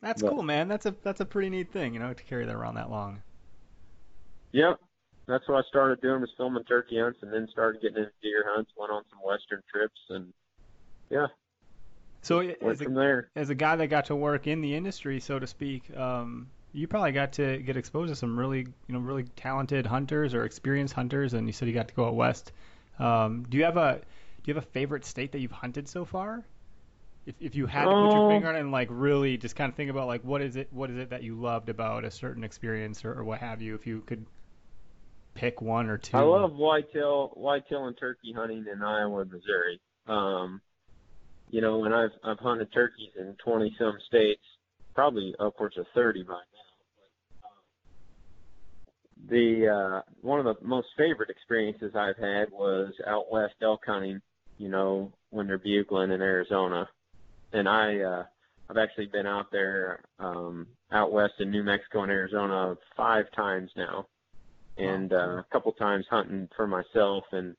That's 0.00 0.20
But- 0.20 0.30
cool, 0.30 0.42
man. 0.42 0.66
That's 0.68 0.84
a 0.86 0.94
that's 1.04 1.20
a 1.20 1.24
pretty 1.24 1.48
neat 1.48 1.72
thing, 1.72 1.94
you 1.94 2.00
know, 2.00 2.12
to 2.12 2.22
carry 2.24 2.44
that 2.44 2.54
around 2.54 2.74
that 2.74 2.90
long. 2.90 3.22
yep, 4.52 4.78
that's 5.26 5.48
what 5.48 5.64
I 5.64 5.68
started 5.68 6.00
doing 6.00 6.20
was 6.20 6.30
filming 6.36 6.64
turkey 6.64 6.98
hunts, 6.98 7.20
and 7.22 7.32
then 7.32 7.46
started 7.52 7.80
getting 7.80 7.98
into 7.98 8.10
deer 8.20 8.44
hunts. 8.48 8.72
Went 8.76 8.90
on 8.92 9.02
some 9.10 9.20
western 9.24 9.62
trips, 9.72 10.00
and 10.10 10.32
yeah, 11.08 11.26
So 12.22 12.40
as 12.40 12.80
a, 12.80 13.22
as 13.36 13.50
a 13.50 13.54
guy 13.54 13.76
that 13.76 13.88
got 13.88 14.06
to 14.06 14.16
work 14.16 14.46
in 14.46 14.60
the 14.60 14.74
industry, 14.74 15.18
so 15.20 15.38
to 15.38 15.46
speak, 15.46 15.94
um, 15.96 16.48
you 16.72 16.86
probably 16.86 17.12
got 17.12 17.32
to 17.34 17.58
get 17.58 17.76
exposed 17.76 18.10
to 18.10 18.16
some 18.16 18.38
really, 18.38 18.60
you 18.60 18.94
know, 18.94 19.00
really 19.00 19.24
talented 19.36 19.86
hunters 19.86 20.32
or 20.32 20.44
experienced 20.44 20.94
hunters, 20.94 21.34
and 21.34 21.46
you 21.46 21.52
said 21.52 21.68
you 21.68 21.74
got 21.74 21.88
to 21.88 21.94
go 21.94 22.06
out 22.06 22.14
west. 22.14 22.52
Um, 22.98 23.44
do 23.48 23.58
you 23.58 23.64
have 23.64 23.76
a 23.76 24.00
do 24.42 24.50
you 24.50 24.54
have 24.54 24.62
a 24.62 24.66
favorite 24.66 25.04
state 25.04 25.32
that 25.32 25.40
you've 25.40 25.52
hunted 25.52 25.88
so 25.88 26.04
far? 26.04 26.44
If, 27.26 27.34
if 27.40 27.54
you 27.54 27.66
had 27.66 27.84
to 27.84 27.90
put 27.90 28.12
your 28.12 28.30
finger 28.30 28.48
on 28.48 28.56
it 28.56 28.60
and 28.60 28.72
like 28.72 28.88
really 28.90 29.36
just 29.36 29.54
kind 29.54 29.68
of 29.70 29.76
think 29.76 29.90
about 29.90 30.06
like 30.06 30.22
what 30.22 30.42
is 30.42 30.56
it 30.56 30.68
what 30.72 30.90
is 30.90 30.96
it 30.96 31.10
that 31.10 31.22
you 31.22 31.34
loved 31.34 31.68
about 31.68 32.04
a 32.04 32.10
certain 32.10 32.42
experience 32.44 33.04
or, 33.04 33.14
or 33.18 33.24
what 33.24 33.38
have 33.40 33.60
you, 33.60 33.74
if 33.74 33.86
you 33.86 34.00
could 34.06 34.26
pick 35.34 35.60
one 35.62 35.88
or 35.88 35.98
two. 35.98 36.16
I 36.16 36.20
love 36.20 36.54
whitetail, 36.54 37.32
whitetail 37.34 37.86
and 37.86 37.96
turkey 37.98 38.32
hunting 38.32 38.64
in 38.70 38.82
Iowa 38.82 39.20
and 39.20 39.30
Missouri. 39.30 39.80
Um, 40.06 40.60
you 41.52 41.60
know, 41.60 41.84
and 41.84 41.94
I've 41.94 42.10
I've 42.24 42.38
hunted 42.38 42.72
turkeys 42.72 43.10
in 43.16 43.36
twenty 43.44 43.76
some 43.78 43.96
states, 44.08 44.42
probably 44.94 45.34
upwards 45.38 45.76
of 45.78 45.86
thirty 45.94 46.24
by 46.24 46.32
now. 46.32 47.48
Um, 47.48 49.28
the 49.28 49.68
uh, 49.68 50.10
one 50.22 50.40
of 50.40 50.46
the 50.46 50.66
most 50.66 50.88
favorite 50.96 51.30
experiences 51.30 51.92
I've 51.94 52.16
had 52.16 52.50
was 52.50 52.92
out 53.06 53.30
west 53.30 53.54
elk 53.62 53.82
hunting. 53.86 54.20
You 54.56 54.70
know, 54.70 55.12
when 55.30 55.46
they're 55.46 55.58
bugling 55.58 56.10
in 56.10 56.22
Arizona, 56.22 56.88
and 57.52 57.68
I 57.68 58.00
uh, 58.00 58.24
I've 58.70 58.78
actually 58.78 59.06
been 59.12 59.26
out 59.26 59.52
there 59.52 60.00
um, 60.18 60.66
out 60.90 61.12
west 61.12 61.34
in 61.38 61.50
New 61.50 61.62
Mexico 61.62 62.02
and 62.02 62.10
Arizona 62.10 62.76
five 62.96 63.26
times 63.36 63.70
now 63.76 64.06
and 64.78 65.12
uh, 65.12 65.16
a 65.16 65.46
couple 65.52 65.72
times 65.72 66.06
hunting 66.08 66.48
for 66.56 66.66
myself. 66.66 67.24
And 67.32 67.54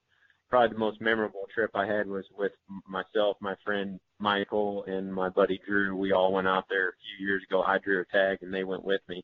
probably 0.53 0.71
the 0.71 0.79
most 0.79 1.01
memorable 1.01 1.47
trip 1.51 1.71
I 1.73 1.87
had 1.87 2.05
was 2.07 2.25
with 2.37 2.51
myself, 2.87 3.37
my 3.41 3.55
friend 3.65 3.99
Michael, 4.19 4.83
and 4.85 5.11
my 5.11 5.29
buddy 5.29 5.59
Drew. 5.65 5.97
We 5.97 6.11
all 6.11 6.31
went 6.31 6.47
out 6.47 6.65
there 6.69 6.89
a 6.89 6.91
few 7.17 7.25
years 7.25 7.41
ago. 7.49 7.63
I 7.63 7.79
drew 7.79 8.01
a 8.01 8.05
tag, 8.05 8.37
and 8.43 8.53
they 8.53 8.63
went 8.63 8.85
with 8.85 9.01
me. 9.09 9.23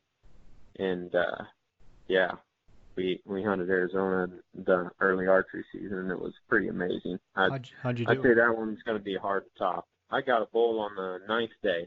And 0.80 1.14
uh, 1.14 1.44
yeah, 2.08 2.32
we 2.96 3.22
we 3.24 3.44
hunted 3.44 3.70
Arizona 3.70 4.26
the 4.56 4.90
early 4.98 5.28
archery 5.28 5.64
season, 5.72 5.98
and 5.98 6.10
it 6.10 6.20
was 6.20 6.32
pretty 6.48 6.66
amazing. 6.66 7.20
I'd, 7.36 7.50
How'd, 7.52 7.70
how'd 7.80 7.98
you 8.00 8.06
I'd 8.08 8.22
say 8.22 8.34
that 8.34 8.56
one's 8.56 8.82
going 8.82 8.98
to 8.98 9.04
be 9.04 9.16
hard 9.16 9.44
to 9.44 9.56
top. 9.56 9.86
I 10.10 10.22
got 10.22 10.42
a 10.42 10.46
bull 10.46 10.80
on 10.80 10.96
the 10.96 11.18
ninth 11.28 11.52
day. 11.62 11.86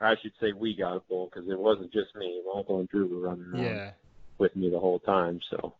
I 0.00 0.14
should 0.22 0.32
say 0.40 0.52
we 0.52 0.74
got 0.74 0.96
a 0.96 1.00
bull 1.10 1.28
because 1.30 1.46
it 1.50 1.58
wasn't 1.58 1.92
just 1.92 2.16
me. 2.16 2.40
Michael 2.56 2.80
and 2.80 2.88
Drew 2.88 3.06
were 3.06 3.28
running 3.28 3.52
around 3.52 3.76
Yeah. 3.76 3.90
with 4.38 4.56
me 4.56 4.70
the 4.70 4.80
whole 4.80 4.98
time. 5.00 5.40
So 5.50 5.74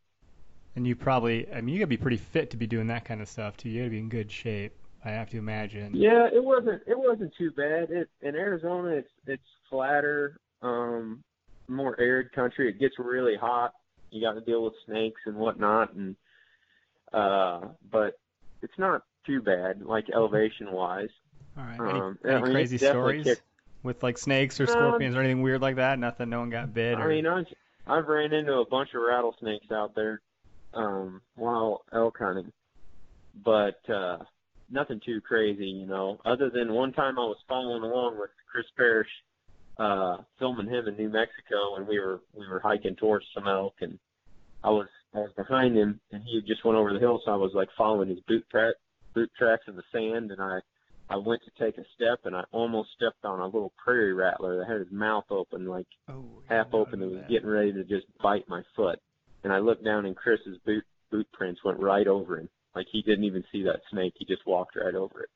And 0.74 0.86
you 0.86 0.96
probably, 0.96 1.50
I 1.52 1.60
mean, 1.60 1.74
you 1.74 1.80
gotta 1.80 1.88
be 1.88 1.96
pretty 1.98 2.16
fit 2.16 2.50
to 2.50 2.56
be 2.56 2.66
doing 2.66 2.86
that 2.86 3.04
kind 3.04 3.20
of 3.20 3.28
stuff 3.28 3.56
too. 3.56 3.68
You 3.68 3.80
gotta 3.80 3.90
be 3.90 3.98
in 3.98 4.08
good 4.08 4.30
shape. 4.30 4.72
I 5.04 5.10
have 5.10 5.30
to 5.30 5.36
imagine. 5.36 5.94
yeah, 5.94 6.28
it 6.32 6.42
wasn't 6.42 6.82
it 6.86 6.96
wasn't 6.98 7.32
too 7.36 7.50
bad. 7.50 7.90
It 7.90 8.08
in 8.22 8.34
Arizona, 8.36 8.90
it's 8.90 9.10
it's 9.26 9.42
flatter, 9.68 10.38
um, 10.62 11.22
more 11.68 11.98
arid 12.00 12.32
country. 12.32 12.68
It 12.68 12.78
gets 12.78 12.98
really 12.98 13.36
hot. 13.36 13.72
You 14.10 14.20
got 14.20 14.34
to 14.34 14.40
deal 14.40 14.62
with 14.62 14.74
snakes 14.86 15.20
and 15.26 15.36
whatnot, 15.36 15.92
and 15.94 16.16
uh, 17.12 17.60
but 17.90 18.18
it's 18.62 18.78
not 18.78 19.02
too 19.26 19.42
bad, 19.42 19.82
like 19.82 20.06
elevation 20.14 20.70
wise. 20.72 21.08
All 21.58 21.64
right. 21.64 21.80
Any, 21.80 22.00
Um, 22.00 22.18
any 22.24 22.34
I 22.34 22.40
mean, 22.42 22.52
crazy 22.52 22.78
stories 22.78 23.24
kicked- 23.24 23.42
with 23.82 24.02
like 24.02 24.16
snakes 24.18 24.60
or 24.60 24.64
Um, 24.64 24.68
scorpions 24.68 25.16
or 25.16 25.20
anything 25.20 25.42
weird 25.42 25.60
like 25.60 25.76
that? 25.76 25.98
Nothing. 25.98 26.30
No 26.30 26.40
one 26.40 26.50
got 26.50 26.72
bit. 26.72 26.98
Or... 26.98 27.02
I 27.02 27.08
mean, 27.08 27.26
I've 27.26 27.46
I've 27.86 28.06
ran 28.06 28.32
into 28.32 28.54
a 28.54 28.64
bunch 28.66 28.90
of 28.94 29.02
rattlesnakes 29.02 29.70
out 29.72 29.94
there 29.96 30.20
um, 30.74 31.20
while 31.36 31.84
elk 31.92 32.16
hunting, 32.18 32.52
but 33.44 33.80
uh, 33.88 34.18
nothing 34.70 35.00
too 35.04 35.20
crazy, 35.20 35.66
you 35.66 35.86
know. 35.86 36.18
Other 36.24 36.50
than 36.50 36.72
one 36.72 36.92
time 36.92 37.18
I 37.18 37.22
was 37.22 37.38
following 37.48 37.82
along 37.82 38.18
with 38.18 38.30
Chris 38.50 38.66
Parrish, 38.76 39.08
uh, 39.78 40.18
filming 40.38 40.68
him 40.68 40.88
in 40.88 40.96
New 40.96 41.10
Mexico, 41.10 41.76
and 41.76 41.86
we 41.86 41.98
were 41.98 42.20
we 42.34 42.46
were 42.48 42.60
hiking 42.60 42.96
towards 42.96 43.26
some 43.34 43.48
elk, 43.48 43.74
and 43.80 43.98
I 44.64 44.70
was 44.70 44.88
I 45.14 45.18
was 45.18 45.32
behind 45.36 45.76
him, 45.76 46.00
and 46.10 46.22
he 46.24 46.40
just 46.46 46.64
went 46.64 46.78
over 46.78 46.92
the 46.92 47.00
hill, 47.00 47.20
so 47.24 47.32
I 47.32 47.36
was 47.36 47.52
like 47.54 47.68
following 47.76 48.08
his 48.08 48.20
boot 48.26 48.44
track 48.50 48.74
boot 49.14 49.30
tracks 49.38 49.64
in 49.68 49.76
the 49.76 49.82
sand, 49.92 50.30
and 50.30 50.40
I 50.40 50.60
I 51.10 51.16
went 51.16 51.42
to 51.44 51.64
take 51.64 51.76
a 51.78 51.84
step, 51.94 52.20
and 52.24 52.34
I 52.34 52.44
almost 52.52 52.90
stepped 52.96 53.24
on 53.24 53.40
a 53.40 53.44
little 53.44 53.72
prairie 53.82 54.14
rattler 54.14 54.58
that 54.58 54.68
had 54.68 54.78
his 54.80 54.92
mouth 54.92 55.24
open, 55.30 55.66
like 55.66 55.86
Oh, 56.08 56.24
half 56.48 56.68
open, 56.72 57.02
and 57.02 57.12
was 57.12 57.20
getting 57.28 57.48
ready 57.48 57.72
to 57.72 57.84
just 57.84 58.06
bite 58.22 58.48
my 58.48 58.62
foot. 58.76 58.98
And 59.44 59.52
I 59.52 59.58
looked 59.58 59.84
down, 59.84 60.06
and 60.06 60.16
Chris's 60.16 60.58
boot 60.64 60.84
boot 61.10 61.26
prints 61.32 61.62
went 61.64 61.78
right 61.80 62.06
over 62.06 62.38
him. 62.38 62.48
Like 62.74 62.86
he 62.90 63.02
didn't 63.02 63.24
even 63.24 63.44
see 63.52 63.64
that 63.64 63.80
snake; 63.90 64.14
he 64.16 64.24
just 64.24 64.46
walked 64.46 64.76
right 64.76 64.94
over 64.94 65.22
it. 65.22 65.28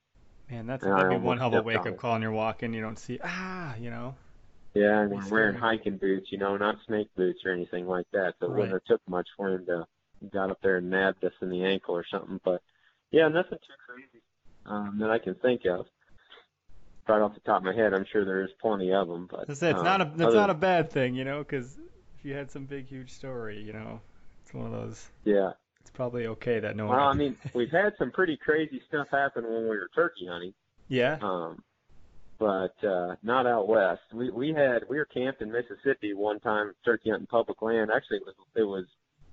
Man, 0.51 0.67
that's 0.67 0.85
that'd 0.85 1.11
be 1.11 1.17
one 1.17 1.39
hell 1.39 1.49
of 1.49 1.55
a 1.55 1.63
wake 1.63 1.85
up 1.85 1.97
call, 1.97 2.15
and 2.15 2.23
you're 2.23 2.33
walking, 2.33 2.73
you 2.73 2.81
don't 2.81 2.99
see 2.99 3.19
ah, 3.23 3.75
you 3.77 3.91
know. 3.91 4.15
Yeah, 4.75 5.01
and 5.01 5.13
That's 5.13 5.31
we're 5.31 5.39
wearing 5.39 5.57
hiking 5.57 5.97
boots, 5.97 6.27
you 6.31 6.37
know, 6.39 6.57
not 6.59 6.77
snake 6.87 7.09
boots 7.17 7.41
or 7.47 7.53
anything 7.53 7.87
like 7.87 8.07
that. 8.13 8.35
So 8.39 8.47
it 8.47 8.51
wouldn't 8.51 8.73
have 8.73 8.85
took 8.85 9.01
much 9.09 9.27
for 9.37 9.49
him 9.49 9.65
to 9.67 9.87
got 10.33 10.51
up 10.51 10.59
there 10.63 10.77
and 10.77 10.91
nabbed 10.91 11.25
us 11.25 11.33
in 11.41 11.49
the 11.51 11.65
ankle 11.65 11.97
or 11.97 12.05
something. 12.11 12.41
But 12.45 12.61
yeah, 13.11 13.29
nothing 13.29 13.59
too 13.59 13.75
crazy 13.87 14.23
um, 14.67 14.99
that 15.01 15.11
I 15.11 15.19
can 15.19 15.35
think 15.37 15.63
of. 15.65 15.87
Right 17.09 17.23
off 17.23 17.35
the 17.35 17.41
top 17.41 17.59
of 17.59 17.63
my 17.65 17.75
head, 17.75 17.95
I'm 17.95 18.05
sure 18.13 18.25
there 18.25 18.43
is 18.43 18.51
plenty 18.61 18.93
of 18.93 19.09
them. 19.09 19.29
But 19.31 19.49
It's, 19.49 19.63
it's 19.63 19.79
um, 19.79 19.85
not 19.85 20.01
a 20.01 20.11
it's 20.13 20.23
other- 20.23 20.35
not 20.35 20.51
a 20.51 20.55
bad 20.55 20.91
thing, 20.91 21.15
you 21.15 21.25
know, 21.25 21.39
because 21.39 21.79
you 22.27 22.35
had 22.35 22.51
some 22.51 22.65
big 22.65 22.89
huge 22.89 23.13
story, 23.13 23.63
you 23.63 23.73
know, 23.73 24.01
it's 24.43 24.53
one 24.53 24.67
of 24.67 24.73
those. 24.73 25.09
yeah. 25.25 25.53
It's 25.81 25.91
probably 25.93 26.27
okay 26.27 26.59
that 26.59 26.75
no 26.75 26.87
one. 26.87 26.97
Well, 26.97 27.07
I 27.07 27.15
mean, 27.15 27.37
we've 27.55 27.71
had 27.71 27.93
some 27.97 28.11
pretty 28.11 28.37
crazy 28.37 28.83
stuff 28.89 29.07
happen 29.13 29.45
when 29.45 29.63
we 29.63 29.69
were 29.69 29.89
turkey 29.95 30.27
hunting. 30.29 30.53
yeah. 30.89 31.17
um, 31.23 31.63
but 32.39 32.75
uh, 32.85 33.15
not 33.23 33.47
out 33.47 33.69
west. 33.69 34.03
We 34.13 34.31
we 34.31 34.49
had 34.53 34.83
we 34.91 34.99
were 34.99 35.07
camped 35.07 35.41
in 35.41 35.51
Mississippi 35.51 36.13
one 36.13 36.41
time, 36.41 36.73
turkey 36.85 37.11
hunting 37.11 37.29
public 37.29 37.63
land. 37.63 37.91
Actually, 37.95 38.19
it 38.19 38.25
was 38.27 38.35
it 38.57 38.63
was 38.63 38.85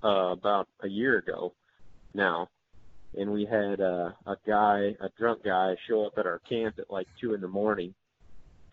uh, 0.02 0.32
about 0.32 0.68
a 0.80 0.88
year 0.88 1.18
ago 1.18 1.52
now, 2.14 2.48
and 3.18 3.30
we 3.30 3.44
had 3.44 3.80
uh, 3.80 4.12
a 4.26 4.36
guy, 4.46 4.94
a 5.00 5.08
drunk 5.18 5.44
guy, 5.44 5.74
show 5.86 6.06
up 6.06 6.14
at 6.16 6.24
our 6.24 6.38
camp 6.48 6.76
at 6.78 6.90
like 6.90 7.08
two 7.20 7.34
in 7.34 7.40
the 7.40 7.48
morning. 7.48 7.94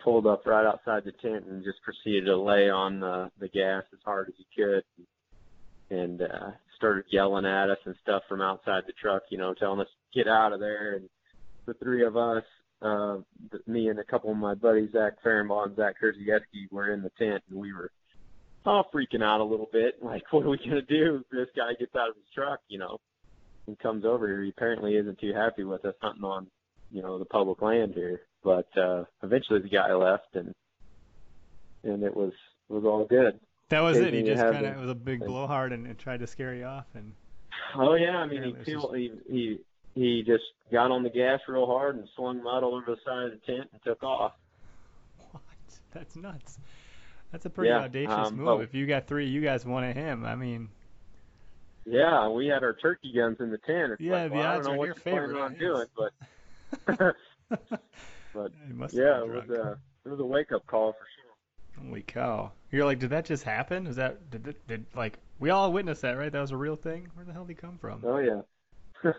Pulled 0.03 0.27
up 0.27 0.46
right 0.46 0.65
outside 0.65 1.03
the 1.03 1.12
tent 1.12 1.46
and 1.46 1.63
just 1.63 1.81
proceeded 1.84 2.25
to 2.25 2.38
lay 2.38 2.70
on 2.70 3.00
the 3.00 3.29
the 3.39 3.50
gas 3.50 3.84
as 3.93 4.00
hard 4.03 4.29
as 4.29 4.34
he 4.38 4.63
could, 4.63 4.84
and 5.89 6.22
uh, 6.22 6.51
started 6.77 7.05
yelling 7.12 7.46
at 7.46 7.70
us 7.70 7.77
and 7.86 7.96
stuff 8.01 8.24
from 8.27 8.41
outside 8.41 8.84
the 8.88 8.93
truck. 8.93 9.24
You 9.29 9.38
know, 9.38 9.53
telling 9.53 9.79
us 9.79 9.88
get 10.13 10.27
out 10.27 10.53
of 10.53 10.60
there. 10.60 10.96
And 10.96 11.10
the 11.65 11.74
three 11.75 12.05
of 12.05 12.17
us 12.17 12.43
uh, 12.81 13.17
me 13.67 13.89
and 13.89 14.00
a 14.00 14.03
couple 14.03 14.31
of 14.31 14.38
my 14.38 14.55
buddies, 14.55 14.89
Zach 14.91 15.13
Ferenbaugh 15.24 15.67
and 15.67 15.75
Zach 15.75 15.96
Kerzieski, 16.01 16.72
were 16.72 16.91
in 16.91 17.03
the 17.03 17.12
tent, 17.17 17.43
and 17.50 17.60
we 17.60 17.74
were 17.74 17.91
all 18.65 18.88
freaking 18.93 19.24
out 19.24 19.41
a 19.41 19.43
little 19.43 19.70
bit. 19.72 19.96
Like, 20.03 20.24
what 20.31 20.46
are 20.46 20.50
we 20.50 20.58
gonna 20.58 20.81
do? 20.81 21.22
if 21.22 21.29
This 21.29 21.48
guy 21.55 21.74
gets 21.79 21.96
out 21.96 22.10
of 22.10 22.15
his 22.15 22.25
truck, 22.34 22.60
you 22.67 22.79
know, 22.79 23.00
and 23.67 23.77
comes 23.79 24.03
over 24.03 24.27
here. 24.27 24.43
He 24.43 24.50
apparently 24.50 24.96
isn't 24.96 25.20
too 25.20 25.34
happy 25.34 25.63
with 25.63 25.86
us 25.86 25.93
hunting 26.01 26.24
on, 26.24 26.48
you 26.91 27.01
know, 27.01 27.20
the 27.20 27.25
public 27.25 27.62
land 27.62 27.93
here. 27.93 28.22
But 28.43 28.67
uh, 28.77 29.03
eventually, 29.24 29.62
the 29.62 29.69
guy 29.69 29.93
left, 29.93 30.36
and 30.36 30.53
and 31.83 32.03
it 32.03 32.15
was 32.15 32.33
it 32.69 32.74
was 32.74 32.83
all 32.86 33.05
good. 33.05 33.39
That 33.69 33.81
was 33.81 33.98
it. 34.00 34.13
He 34.13 34.24
just 34.24 34.41
kind 34.41 34.65
of 34.65 34.77
it 34.77 34.79
was 34.81 34.89
a 34.89 34.95
big 34.95 35.19
blowhard 35.25 35.71
and, 35.71 35.88
and 35.88 35.98
tried 35.98 36.19
to 36.19 36.27
scare 36.27 36.53
you 36.53 36.65
off. 36.65 36.88
And 36.93 37.13
Oh 37.75 37.95
yeah, 37.95 38.17
I 38.17 38.27
mean, 38.27 38.43
he 38.43 38.53
this 38.53 38.65
feel, 38.65 38.91
he 38.93 39.12
he 39.29 39.60
he 39.95 40.24
just 40.25 40.43
got 40.71 40.91
on 40.91 41.03
the 41.03 41.10
gas 41.10 41.39
real 41.48 41.65
hard 41.65 41.95
and 41.95 42.07
swung 42.15 42.43
mud 42.43 42.63
all 42.63 42.75
over 42.75 42.86
the 42.91 42.98
side 43.05 43.25
of 43.25 43.31
the 43.31 43.45
tent 43.45 43.69
and 43.71 43.81
took 43.83 44.03
off. 44.03 44.33
what? 45.31 45.41
That's 45.93 46.15
nuts. 46.15 46.60
That's 47.31 47.45
a 47.45 47.50
pretty 47.50 47.69
Yeah, 47.69 47.79
audacious 47.79 48.31
um, 48.31 48.36
move. 48.38 48.48
oh. 48.48 48.60
If 48.60 48.74
you 48.74 48.86
got 48.88 49.07
three, 49.07 49.27
you 49.27 49.41
guys 49.41 49.65
wanted 49.65 49.95
him. 49.95 50.25
I 50.25 50.36
mean, 50.36 50.69
Yeah, 51.86 52.27
we 52.29 52.48
had 52.48 52.63
our 52.63 52.74
turkey 52.74 53.13
guns 53.15 53.38
in 53.39 53.51
the 53.51 53.57
tent. 53.60 53.93
It's 53.93 54.01
Yeah, 54.01 54.24
like, 54.24 54.31
the 54.31 54.38
well, 54.38 54.43
I 54.43 54.55
odds 54.55 54.65
don't 54.65 54.65
are 54.67 54.74
know 54.74 54.74
in 54.74 54.79
what 54.79 54.86
your 54.86 54.95
you're 54.95 55.03
favor, 55.03 55.33
planning 55.33 55.41
on 55.41 55.53
doing, 55.55 55.86
but 55.95 56.12
but 58.33 58.51
yeah, 58.93 59.21
it 59.21 59.27
was 59.27 59.50
a 59.50 59.77
it 60.05 60.09
was 60.09 60.19
a 60.19 60.25
wake 60.25 60.51
up 60.51 60.65
call 60.67 60.93
for 60.93 61.07
sure. 61.15 61.85
Holy 61.85 62.01
cow! 62.01 62.51
You're 62.71 62.85
like, 62.85 63.00
did 63.00 63.11
that 63.11 63.25
just 63.25 63.43
happen? 63.43 63.88
Is 63.88 63.95
that 63.95 64.29
did, 64.29 64.43
did, 64.43 64.67
did 64.67 64.85
like 64.95 65.17
we 65.39 65.50
all 65.50 65.71
witnessed 65.71 66.01
that, 66.03 66.17
right? 66.17 66.31
That 66.31 66.41
was 66.41 66.51
a 66.51 66.57
real 66.57 66.75
thing. 66.75 67.07
Where 67.13 67.25
the 67.25 67.33
hell 67.33 67.45
did 67.45 67.55
he 67.55 67.55
come 67.55 67.77
from? 67.77 68.03
Oh 68.05 68.17
yeah, 68.17 68.41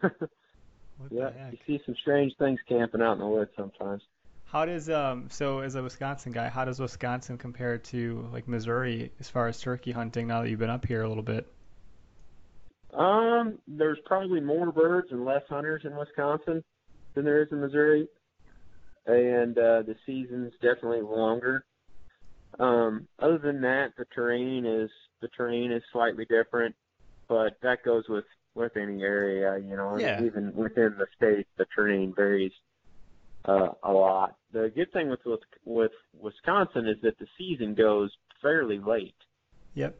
yeah. 1.10 1.50
You 1.50 1.58
see 1.66 1.80
some 1.84 1.94
strange 2.00 2.32
things 2.38 2.60
camping 2.68 3.02
out 3.02 3.14
in 3.14 3.18
the 3.18 3.26
woods 3.26 3.50
sometimes. 3.56 4.02
How 4.44 4.66
does 4.66 4.90
um 4.90 5.28
so 5.30 5.60
as 5.60 5.74
a 5.76 5.82
Wisconsin 5.82 6.32
guy, 6.32 6.48
how 6.48 6.64
does 6.64 6.78
Wisconsin 6.78 7.38
compare 7.38 7.78
to 7.78 8.28
like 8.32 8.46
Missouri 8.48 9.10
as 9.18 9.28
far 9.28 9.48
as 9.48 9.60
turkey 9.60 9.92
hunting? 9.92 10.26
Now 10.26 10.42
that 10.42 10.50
you've 10.50 10.58
been 10.58 10.70
up 10.70 10.86
here 10.86 11.02
a 11.02 11.08
little 11.08 11.22
bit. 11.22 11.50
Um, 12.92 13.58
there's 13.66 13.98
probably 14.04 14.40
more 14.40 14.70
birds 14.70 15.08
and 15.10 15.24
less 15.24 15.42
hunters 15.48 15.82
in 15.84 15.96
Wisconsin 15.96 16.62
than 17.14 17.24
there 17.24 17.42
is 17.42 17.48
in 17.50 17.60
Missouri, 17.60 18.06
and 19.06 19.56
uh, 19.58 19.82
the 19.82 19.96
season's 20.06 20.52
definitely 20.62 21.02
longer. 21.02 21.64
Um, 22.58 23.08
other 23.18 23.38
than 23.38 23.62
that, 23.62 23.92
the 23.96 24.04
terrain 24.14 24.66
is 24.66 24.90
the 25.20 25.28
terrain 25.28 25.72
is 25.72 25.82
slightly 25.92 26.24
different, 26.24 26.74
but 27.28 27.56
that 27.62 27.82
goes 27.84 28.04
with 28.08 28.24
with 28.54 28.76
any 28.76 29.02
area, 29.02 29.58
you 29.58 29.76
know. 29.76 29.98
Yeah. 29.98 30.22
Even 30.22 30.54
within 30.54 30.96
the 30.98 31.06
state, 31.16 31.46
the 31.56 31.66
terrain 31.74 32.12
varies 32.14 32.52
uh, 33.44 33.68
a 33.82 33.92
lot. 33.92 34.36
The 34.52 34.70
good 34.74 34.92
thing 34.92 35.08
with, 35.08 35.20
with 35.24 35.40
with 35.64 35.92
Wisconsin 36.18 36.86
is 36.86 36.96
that 37.02 37.18
the 37.18 37.26
season 37.38 37.74
goes 37.74 38.10
fairly 38.40 38.78
late. 38.78 39.14
Yep. 39.74 39.98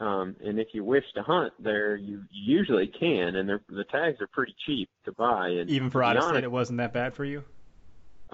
Um, 0.00 0.34
and 0.44 0.58
if 0.58 0.68
you 0.72 0.82
wish 0.82 1.04
to 1.14 1.22
hunt 1.22 1.52
there, 1.60 1.94
you, 1.94 2.24
usually 2.32 2.88
can, 2.88 3.36
and 3.36 3.48
the 3.48 3.84
tags 3.84 4.20
are 4.20 4.26
pretty 4.26 4.54
cheap 4.66 4.90
to 5.04 5.12
buy. 5.12 5.48
And 5.48 5.70
Even 5.70 5.88
for 5.88 6.02
out 6.02 6.16
of 6.16 6.24
state, 6.24 6.42
it 6.42 6.50
wasn't 6.50 6.78
that 6.78 6.92
bad 6.92 7.14
for 7.14 7.24
you. 7.24 7.44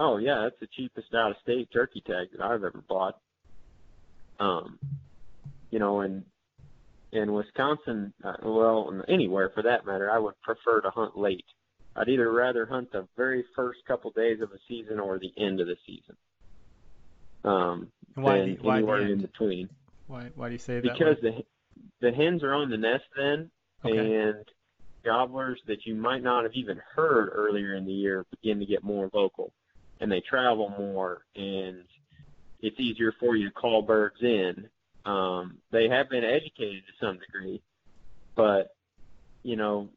Oh 0.00 0.16
yeah, 0.16 0.40
that's 0.44 0.58
the 0.60 0.66
cheapest 0.74 1.14
out 1.14 1.32
of 1.32 1.36
state 1.42 1.68
turkey 1.72 2.02
tag 2.04 2.28
that 2.32 2.40
I've 2.40 2.64
ever 2.64 2.82
bought. 2.88 3.18
Um, 4.40 4.78
you 5.70 5.78
know, 5.78 6.00
and 6.00 6.24
in 7.12 7.30
Wisconsin, 7.34 8.14
uh, 8.24 8.32
well, 8.42 9.02
anywhere 9.08 9.50
for 9.54 9.62
that 9.62 9.84
matter, 9.84 10.10
I 10.10 10.18
would 10.18 10.40
prefer 10.40 10.80
to 10.80 10.90
hunt 10.90 11.18
late. 11.18 11.44
I'd 11.94 12.08
either 12.08 12.32
rather 12.32 12.64
hunt 12.64 12.92
the 12.92 13.06
very 13.18 13.44
first 13.54 13.80
couple 13.86 14.10
days 14.12 14.40
of 14.40 14.52
a 14.52 14.58
season 14.66 14.98
or 14.98 15.18
the 15.18 15.32
end 15.36 15.60
of 15.60 15.66
the 15.66 15.76
season. 15.86 16.16
Um, 17.44 17.92
And 18.16 18.24
why? 18.24 18.38
than 18.38 18.56
why 18.62 18.76
anywhere 18.78 19.02
in 19.06 19.20
between. 19.20 19.68
Why? 20.06 20.30
Why 20.34 20.48
do 20.48 20.52
you 20.54 20.58
say 20.58 20.80
that? 20.80 20.82
Because 20.82 21.22
way? 21.22 21.44
the 22.00 22.10
the 22.10 22.16
hens 22.16 22.42
are 22.42 22.54
on 22.54 22.70
the 22.70 22.78
nest 22.78 23.04
then, 23.14 23.50
Okay. 23.84 23.98
and 23.98 24.44
gobblers 25.04 25.60
that 25.66 25.84
you 25.84 25.94
might 25.94 26.22
not 26.22 26.44
have 26.44 26.54
even 26.54 26.80
heard 26.94 27.28
earlier 27.32 27.74
in 27.74 27.84
the 27.84 27.92
year 27.92 28.24
begin 28.30 28.60
to 28.60 28.66
get 28.66 28.82
more 28.82 29.08
vocal, 29.08 29.52
and 30.00 30.10
they 30.10 30.20
travel 30.20 30.70
more, 30.78 31.22
and 31.36 31.84
it's 32.60 32.78
easier 32.78 33.12
for 33.20 33.36
you 33.36 33.48
to 33.48 33.54
call 33.54 33.82
birds 33.82 34.20
in. 34.20 34.68
Um, 35.04 35.58
they 35.70 35.88
have 35.88 36.10
been 36.10 36.24
educated 36.24 36.82
to 36.86 37.06
some 37.06 37.18
degree, 37.18 37.62
but 38.34 38.74
you 39.42 39.56
know 39.56 39.88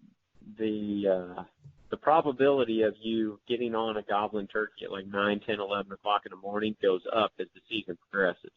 the 0.57 1.36
uh, 1.38 1.43
the 1.89 1.98
probability 1.98 2.81
of 2.81 2.95
you 3.01 3.39
getting 3.48 3.75
on 3.75 3.98
a 3.98 4.01
goblin 4.03 4.48
turkey 4.48 4.86
at 4.86 4.91
like 4.91 5.07
nine, 5.07 5.39
ten, 5.45 5.60
eleven 5.60 5.91
o'clock 5.91 6.22
in 6.25 6.31
the 6.31 6.41
morning 6.41 6.75
goes 6.81 7.01
up 7.15 7.31
as 7.39 7.48
the 7.53 7.62
season 7.69 7.98
progresses. 8.10 8.51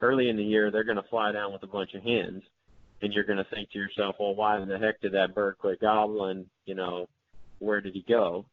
Early 0.00 0.28
in 0.28 0.36
the 0.36 0.44
year, 0.44 0.70
they're 0.70 0.84
going 0.84 0.96
to 0.96 1.08
fly 1.08 1.32
down 1.32 1.52
with 1.52 1.62
a 1.62 1.68
bunch 1.68 1.94
of 1.94 2.02
hens, 2.02 2.42
and 3.00 3.12
you're 3.12 3.24
going 3.24 3.38
to 3.38 3.46
think 3.54 3.70
to 3.70 3.78
yourself, 3.78 4.16
well, 4.20 4.34
why 4.34 4.60
in 4.60 4.68
the 4.68 4.78
heck 4.78 5.00
did 5.00 5.12
that 5.12 5.34
bird 5.34 5.56
quit 5.58 5.80
gobbling? 5.80 6.46
You 6.66 6.74
know, 6.74 7.08
where 7.60 7.80
did 7.80 7.94
he 7.94 8.04
go? 8.06 8.44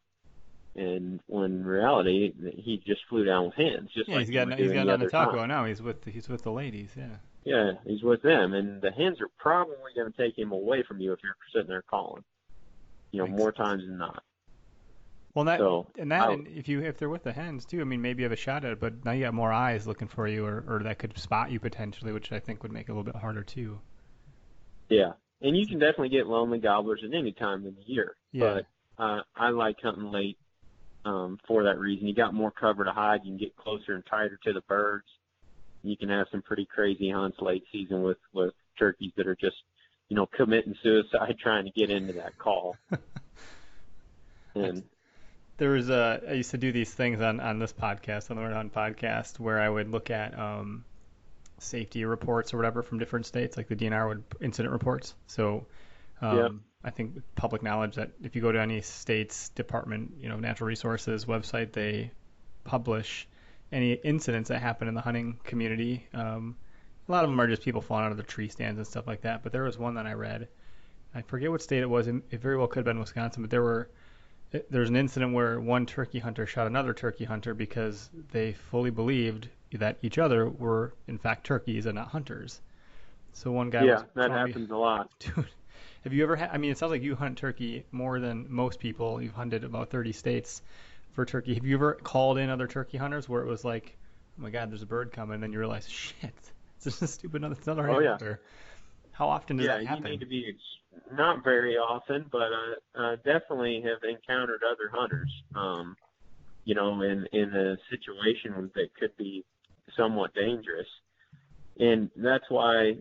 And 0.76 1.20
when 1.26 1.44
in 1.52 1.64
reality, 1.64 2.32
he 2.56 2.82
just 2.84 3.02
flew 3.08 3.24
down 3.24 3.46
with 3.46 3.54
hens, 3.54 3.90
just 3.94 4.08
yeah, 4.08 4.16
like 4.16 4.20
he's 4.22 4.28
he 4.28 4.34
got 4.34 4.58
he's 4.58 4.72
got 4.72 4.88
on 4.88 4.98
the 5.00 5.08
taco 5.08 5.36
time. 5.36 5.48
now. 5.48 5.64
He's 5.66 5.80
with 5.80 6.04
he's 6.04 6.28
with 6.28 6.42
the 6.42 6.50
ladies. 6.50 6.90
Yeah. 6.96 7.16
Yeah, 7.44 7.72
he's 7.86 8.02
with 8.02 8.22
them, 8.22 8.54
and 8.54 8.80
the 8.82 8.90
hens 8.90 9.20
are 9.20 9.28
probably 9.38 9.76
going 9.94 10.10
to 10.10 10.16
take 10.16 10.36
him 10.36 10.50
away 10.50 10.82
from 10.82 10.98
you 11.00 11.12
if 11.12 11.20
you're 11.22 11.36
sitting 11.52 11.68
there 11.68 11.82
calling. 11.82 12.24
You 13.12 13.18
know, 13.20 13.26
Makes 13.26 13.38
more 13.38 13.48
sense. 13.54 13.56
times 13.58 13.82
than 13.86 13.98
not. 13.98 14.22
Well, 15.34 15.44
that 15.44 15.58
So 15.58 15.86
and 15.98 16.10
that 16.10 16.28
I- 16.28 16.32
and 16.32 16.48
if 16.48 16.68
you 16.68 16.80
if 16.82 16.96
they're 16.98 17.08
with 17.08 17.22
the 17.22 17.32
hens 17.32 17.64
too, 17.64 17.80
I 17.80 17.84
mean 17.84 18.00
maybe 18.02 18.22
you 18.22 18.24
have 18.24 18.32
a 18.32 18.36
shot 18.36 18.64
at 18.64 18.72
it, 18.72 18.80
but 18.80 19.04
now 19.04 19.12
you 19.12 19.24
got 19.24 19.34
more 19.34 19.52
eyes 19.52 19.86
looking 19.86 20.08
for 20.08 20.26
you, 20.26 20.44
or 20.46 20.64
or 20.66 20.80
that 20.84 20.98
could 20.98 21.16
spot 21.18 21.50
you 21.52 21.60
potentially, 21.60 22.12
which 22.12 22.32
I 22.32 22.40
think 22.40 22.62
would 22.62 22.72
make 22.72 22.88
it 22.88 22.92
a 22.92 22.94
little 22.94 23.04
bit 23.04 23.16
harder 23.20 23.42
too. 23.44 23.80
Yeah, 24.88 25.12
and 25.40 25.56
you 25.56 25.66
can 25.66 25.78
definitely 25.78 26.08
get 26.10 26.26
lonely 26.26 26.58
gobblers 26.58 27.02
at 27.04 27.14
any 27.16 27.32
time 27.32 27.66
in 27.66 27.74
the 27.74 27.82
year. 27.84 28.16
Yeah. 28.32 28.60
But 28.96 29.02
uh, 29.02 29.22
I 29.36 29.50
like 29.50 29.76
hunting 29.82 30.10
late 30.10 30.38
um, 31.04 31.38
for 31.46 31.64
that 31.64 31.78
reason. 31.78 32.06
You 32.06 32.14
got 32.14 32.34
more 32.34 32.50
cover 32.50 32.84
to 32.84 32.92
hide. 32.92 33.20
You 33.24 33.32
can 33.32 33.38
get 33.38 33.56
closer 33.56 33.94
and 33.94 34.04
tighter 34.06 34.38
to 34.44 34.52
the 34.52 34.62
birds. 34.62 35.06
You 35.82 35.96
can 35.96 36.08
have 36.08 36.26
some 36.30 36.42
pretty 36.42 36.66
crazy 36.66 37.10
hunts 37.10 37.38
late 37.40 37.64
season 37.70 38.02
with 38.02 38.18
with 38.32 38.54
turkeys 38.78 39.12
that 39.16 39.26
are 39.26 39.36
just, 39.36 39.56
you 40.08 40.16
know, 40.16 40.26
committing 40.26 40.74
suicide 40.82 41.36
trying 41.42 41.64
to 41.64 41.70
get 41.70 41.90
into 41.90 42.14
that 42.14 42.38
call. 42.38 42.76
and 44.54 44.82
there 45.58 45.70
was 45.70 45.90
a 45.90 46.22
I 46.28 46.32
used 46.32 46.52
to 46.52 46.58
do 46.58 46.72
these 46.72 46.92
things 46.92 47.20
on 47.20 47.40
on 47.40 47.58
this 47.58 47.72
podcast 47.72 48.30
on 48.30 48.36
the 48.36 48.42
Where 48.42 48.50
to 48.50 48.56
Hunt 48.56 48.72
podcast 48.72 49.38
where 49.38 49.60
I 49.60 49.68
would 49.68 49.90
look 49.90 50.10
at 50.10 50.38
um, 50.38 50.84
safety 51.58 52.04
reports 52.04 52.54
or 52.54 52.56
whatever 52.56 52.82
from 52.82 52.98
different 52.98 53.26
states, 53.26 53.56
like 53.56 53.68
the 53.68 53.76
DNR 53.76 54.08
would 54.08 54.24
incident 54.40 54.72
reports. 54.72 55.14
So 55.26 55.66
um, 56.20 56.38
Yeah. 56.38 56.48
I 56.84 56.90
think 56.90 57.22
public 57.34 57.62
knowledge 57.62 57.94
that 57.96 58.10
if 58.22 58.36
you 58.36 58.42
go 58.42 58.52
to 58.52 58.60
any 58.60 58.80
state's 58.82 59.48
Department, 59.50 60.12
you 60.20 60.28
know, 60.28 60.36
Natural 60.36 60.68
Resources 60.68 61.24
website, 61.24 61.72
they 61.72 62.10
publish 62.64 63.26
any 63.72 63.92
incidents 63.92 64.50
that 64.50 64.60
happen 64.60 64.86
in 64.88 64.94
the 64.94 65.00
hunting 65.00 65.38
community. 65.44 66.06
Um, 66.12 66.56
a 67.08 67.12
lot 67.12 67.24
of 67.24 67.30
them 67.30 67.40
are 67.40 67.48
just 67.48 67.62
people 67.62 67.80
falling 67.80 68.04
out 68.04 68.10
of 68.12 68.16
the 68.18 68.22
tree 68.22 68.48
stands 68.48 68.78
and 68.78 68.86
stuff 68.86 69.06
like 69.06 69.22
that. 69.22 69.42
But 69.42 69.52
there 69.52 69.62
was 69.62 69.78
one 69.78 69.94
that 69.94 70.06
I 70.06 70.12
read. 70.12 70.48
I 71.14 71.22
forget 71.22 71.50
what 71.50 71.62
state 71.62 71.82
it 71.82 71.88
was. 71.88 72.06
It 72.06 72.16
it 72.30 72.40
very 72.40 72.56
well 72.56 72.66
could 72.66 72.78
have 72.78 72.84
been 72.84 72.98
Wisconsin, 72.98 73.42
but 73.42 73.50
there 73.50 73.62
were 73.62 73.88
it- 74.52 74.70
there's 74.70 74.88
an 74.90 74.96
incident 74.96 75.32
where 75.32 75.60
one 75.60 75.86
turkey 75.86 76.18
hunter 76.18 76.46
shot 76.46 76.66
another 76.66 76.92
turkey 76.92 77.24
hunter 77.24 77.54
because 77.54 78.10
they 78.30 78.52
fully 78.52 78.90
believed 78.90 79.48
that 79.72 79.98
each 80.02 80.18
other 80.18 80.48
were 80.48 80.92
in 81.08 81.18
fact 81.18 81.44
turkeys 81.44 81.86
and 81.86 81.96
not 81.96 82.08
hunters. 82.08 82.60
So 83.32 83.50
one 83.50 83.70
guy 83.70 83.84
yeah, 83.84 83.94
was 83.94 84.04
that 84.14 84.26
trying 84.26 84.38
to 84.40 84.44
be- 84.44 84.50
happens 84.52 84.70
a 84.70 84.76
lot. 84.76 85.10
Dude, 85.18 85.46
have 86.04 86.12
you 86.12 86.22
ever 86.22 86.36
had? 86.36 86.50
I 86.52 86.58
mean, 86.58 86.70
it 86.70 86.78
sounds 86.78 86.90
like 86.90 87.02
you 87.02 87.16
hunt 87.16 87.38
turkey 87.38 87.84
more 87.90 88.20
than 88.20 88.46
most 88.48 88.78
people. 88.78 89.20
You've 89.20 89.34
hunted 89.34 89.64
about 89.64 89.88
30 89.90 90.12
states 90.12 90.62
for 91.12 91.24
turkey. 91.24 91.54
Have 91.54 91.64
you 91.64 91.74
ever 91.76 91.94
called 91.94 92.38
in 92.38 92.50
other 92.50 92.66
turkey 92.66 92.98
hunters 92.98 93.28
where 93.28 93.42
it 93.42 93.48
was 93.48 93.64
like, 93.64 93.96
oh 94.38 94.42
my 94.42 94.50
God, 94.50 94.70
there's 94.70 94.82
a 94.82 94.86
bird 94.86 95.12
coming, 95.12 95.34
and 95.34 95.42
then 95.42 95.52
you 95.52 95.58
realize, 95.58 95.88
shit, 95.88 96.34
this 96.82 96.96
is 96.96 97.02
a 97.02 97.06
stupid 97.06 97.40
another, 97.40 97.54
it's 97.54 97.66
another 97.66 97.90
Oh, 97.90 97.98
yeah. 98.00 98.18
How 99.12 99.28
often 99.28 99.56
does 99.56 99.66
yeah, 99.66 99.74
that 99.74 99.82
you 99.82 99.88
happen? 99.88 100.04
need 100.04 100.20
to 100.20 100.26
be 100.26 100.56
not 101.12 101.42
very 101.42 101.76
often, 101.76 102.26
but 102.30 102.48
uh, 102.52 103.00
uh, 103.00 103.16
definitely 103.24 103.82
have 103.84 104.02
encountered 104.08 104.60
other 104.70 104.90
hunters. 104.92 105.30
Um, 105.54 105.96
you 106.64 106.74
know, 106.74 107.00
in 107.02 107.26
in 107.32 107.54
a 107.54 107.76
situation 107.90 108.70
that 108.74 108.94
could 108.98 109.16
be 109.16 109.44
somewhat 109.96 110.34
dangerous, 110.34 110.86
and 111.78 112.10
that's 112.16 112.44
why 112.48 112.96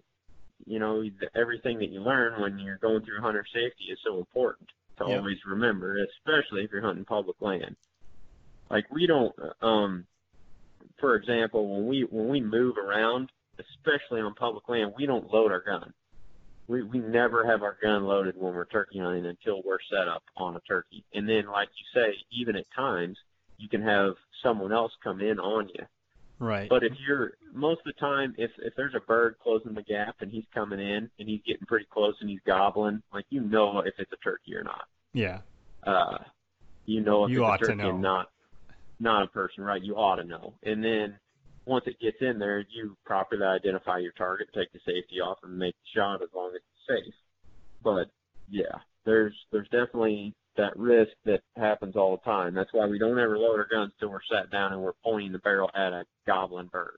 you 0.65 0.79
know 0.79 1.03
everything 1.35 1.79
that 1.79 1.89
you 1.89 2.01
learn 2.01 2.41
when 2.41 2.59
you're 2.59 2.77
going 2.77 3.03
through 3.03 3.21
hunter 3.21 3.45
safety 3.53 3.85
is 3.91 3.99
so 4.05 4.17
important 4.17 4.69
to 4.97 5.05
Yep. 5.05 5.19
always 5.19 5.37
remember, 5.45 5.97
especially 5.97 6.63
if 6.63 6.71
you're 6.71 6.81
hunting 6.81 7.05
public 7.05 7.37
land. 7.41 7.75
Like 8.69 8.85
we 8.91 9.07
don't, 9.07 9.35
um, 9.61 10.05
for 10.99 11.15
example, 11.15 11.75
when 11.75 11.87
we 11.87 12.01
when 12.09 12.29
we 12.29 12.41
move 12.41 12.77
around, 12.77 13.31
especially 13.59 14.21
on 14.21 14.33
public 14.35 14.67
land, 14.69 14.93
we 14.97 15.05
don't 15.05 15.31
load 15.31 15.51
our 15.51 15.61
gun 15.61 15.93
we 16.67 16.83
we 16.83 16.99
never 16.99 17.45
have 17.45 17.61
our 17.61 17.77
gun 17.81 18.05
loaded 18.05 18.35
when 18.37 18.53
we're 18.53 18.65
turkey 18.65 18.99
hunting 18.99 19.25
until 19.25 19.61
we're 19.63 19.79
set 19.91 20.07
up 20.07 20.23
on 20.37 20.55
a 20.55 20.61
turkey. 20.61 21.03
And 21.13 21.27
then, 21.27 21.47
like 21.47 21.69
you 21.77 22.01
say, 22.01 22.15
even 22.31 22.55
at 22.55 22.65
times 22.75 23.17
you 23.57 23.67
can 23.69 23.81
have 23.81 24.13
someone 24.41 24.71
else 24.71 24.91
come 25.03 25.21
in 25.21 25.39
on 25.39 25.69
you. 25.69 25.85
Right. 26.39 26.69
But 26.69 26.83
if 26.83 26.93
you're 27.05 27.33
most 27.53 27.79
of 27.79 27.85
the 27.85 27.99
time, 27.99 28.33
if 28.37 28.51
if 28.59 28.73
there's 28.75 28.95
a 28.95 28.99
bird 29.01 29.35
closing 29.41 29.73
the 29.73 29.83
gap 29.83 30.15
and 30.21 30.31
he's 30.31 30.45
coming 30.53 30.79
in 30.79 31.09
and 31.19 31.29
he's 31.29 31.41
getting 31.45 31.65
pretty 31.67 31.85
close 31.91 32.15
and 32.21 32.29
he's 32.29 32.39
gobbling, 32.45 33.01
like 33.13 33.25
you 33.29 33.41
know 33.41 33.79
if 33.79 33.93
it's 33.97 34.11
a 34.11 34.17
turkey 34.23 34.55
or 34.55 34.63
not. 34.63 34.85
yeah. 35.13 35.39
Uh, 35.85 36.17
you 36.85 37.01
know 37.01 37.25
if 37.25 37.31
You 37.31 37.43
it's 37.43 37.49
ought 37.49 37.55
a 37.61 37.65
to 37.65 37.65
turkey 37.71 37.81
know. 37.83 37.89
and 37.89 38.01
not 38.01 38.29
not 38.99 39.23
a 39.23 39.27
person, 39.27 39.63
right? 39.63 39.81
You 39.83 39.95
ought 39.95 40.15
to 40.17 40.23
know. 40.23 40.53
And 40.63 40.83
then 40.83 41.17
once 41.65 41.85
it 41.87 41.99
gets 41.99 42.17
in 42.21 42.39
there, 42.39 42.59
you 42.69 42.95
properly 43.05 43.43
identify 43.43 43.97
your 43.97 44.11
target, 44.13 44.47
take 44.53 44.71
the 44.73 44.79
safety 44.85 45.19
off, 45.21 45.37
and 45.43 45.57
make 45.57 45.75
the 45.75 45.99
shot 45.99 46.21
as 46.21 46.29
long 46.35 46.49
as 46.49 46.55
it's 46.61 47.03
safe. 47.05 47.13
But 47.83 48.09
yeah, 48.49 48.79
there's 49.05 49.33
there's 49.51 49.67
definitely 49.69 50.33
that 50.57 50.77
risk 50.77 51.11
that 51.25 51.41
happens 51.55 51.95
all 51.95 52.11
the 52.17 52.23
time. 52.23 52.53
That's 52.53 52.71
why 52.73 52.85
we 52.85 52.99
don't 52.99 53.19
ever 53.19 53.37
load 53.37 53.59
our 53.59 53.67
guns 53.69 53.91
till 53.99 54.09
we're 54.09 54.19
sat 54.31 54.51
down 54.51 54.73
and 54.73 54.81
we're 54.81 54.93
pointing 55.03 55.31
the 55.31 55.39
barrel 55.39 55.69
at 55.73 55.93
a 55.93 56.05
goblin 56.25 56.67
bird. 56.67 56.97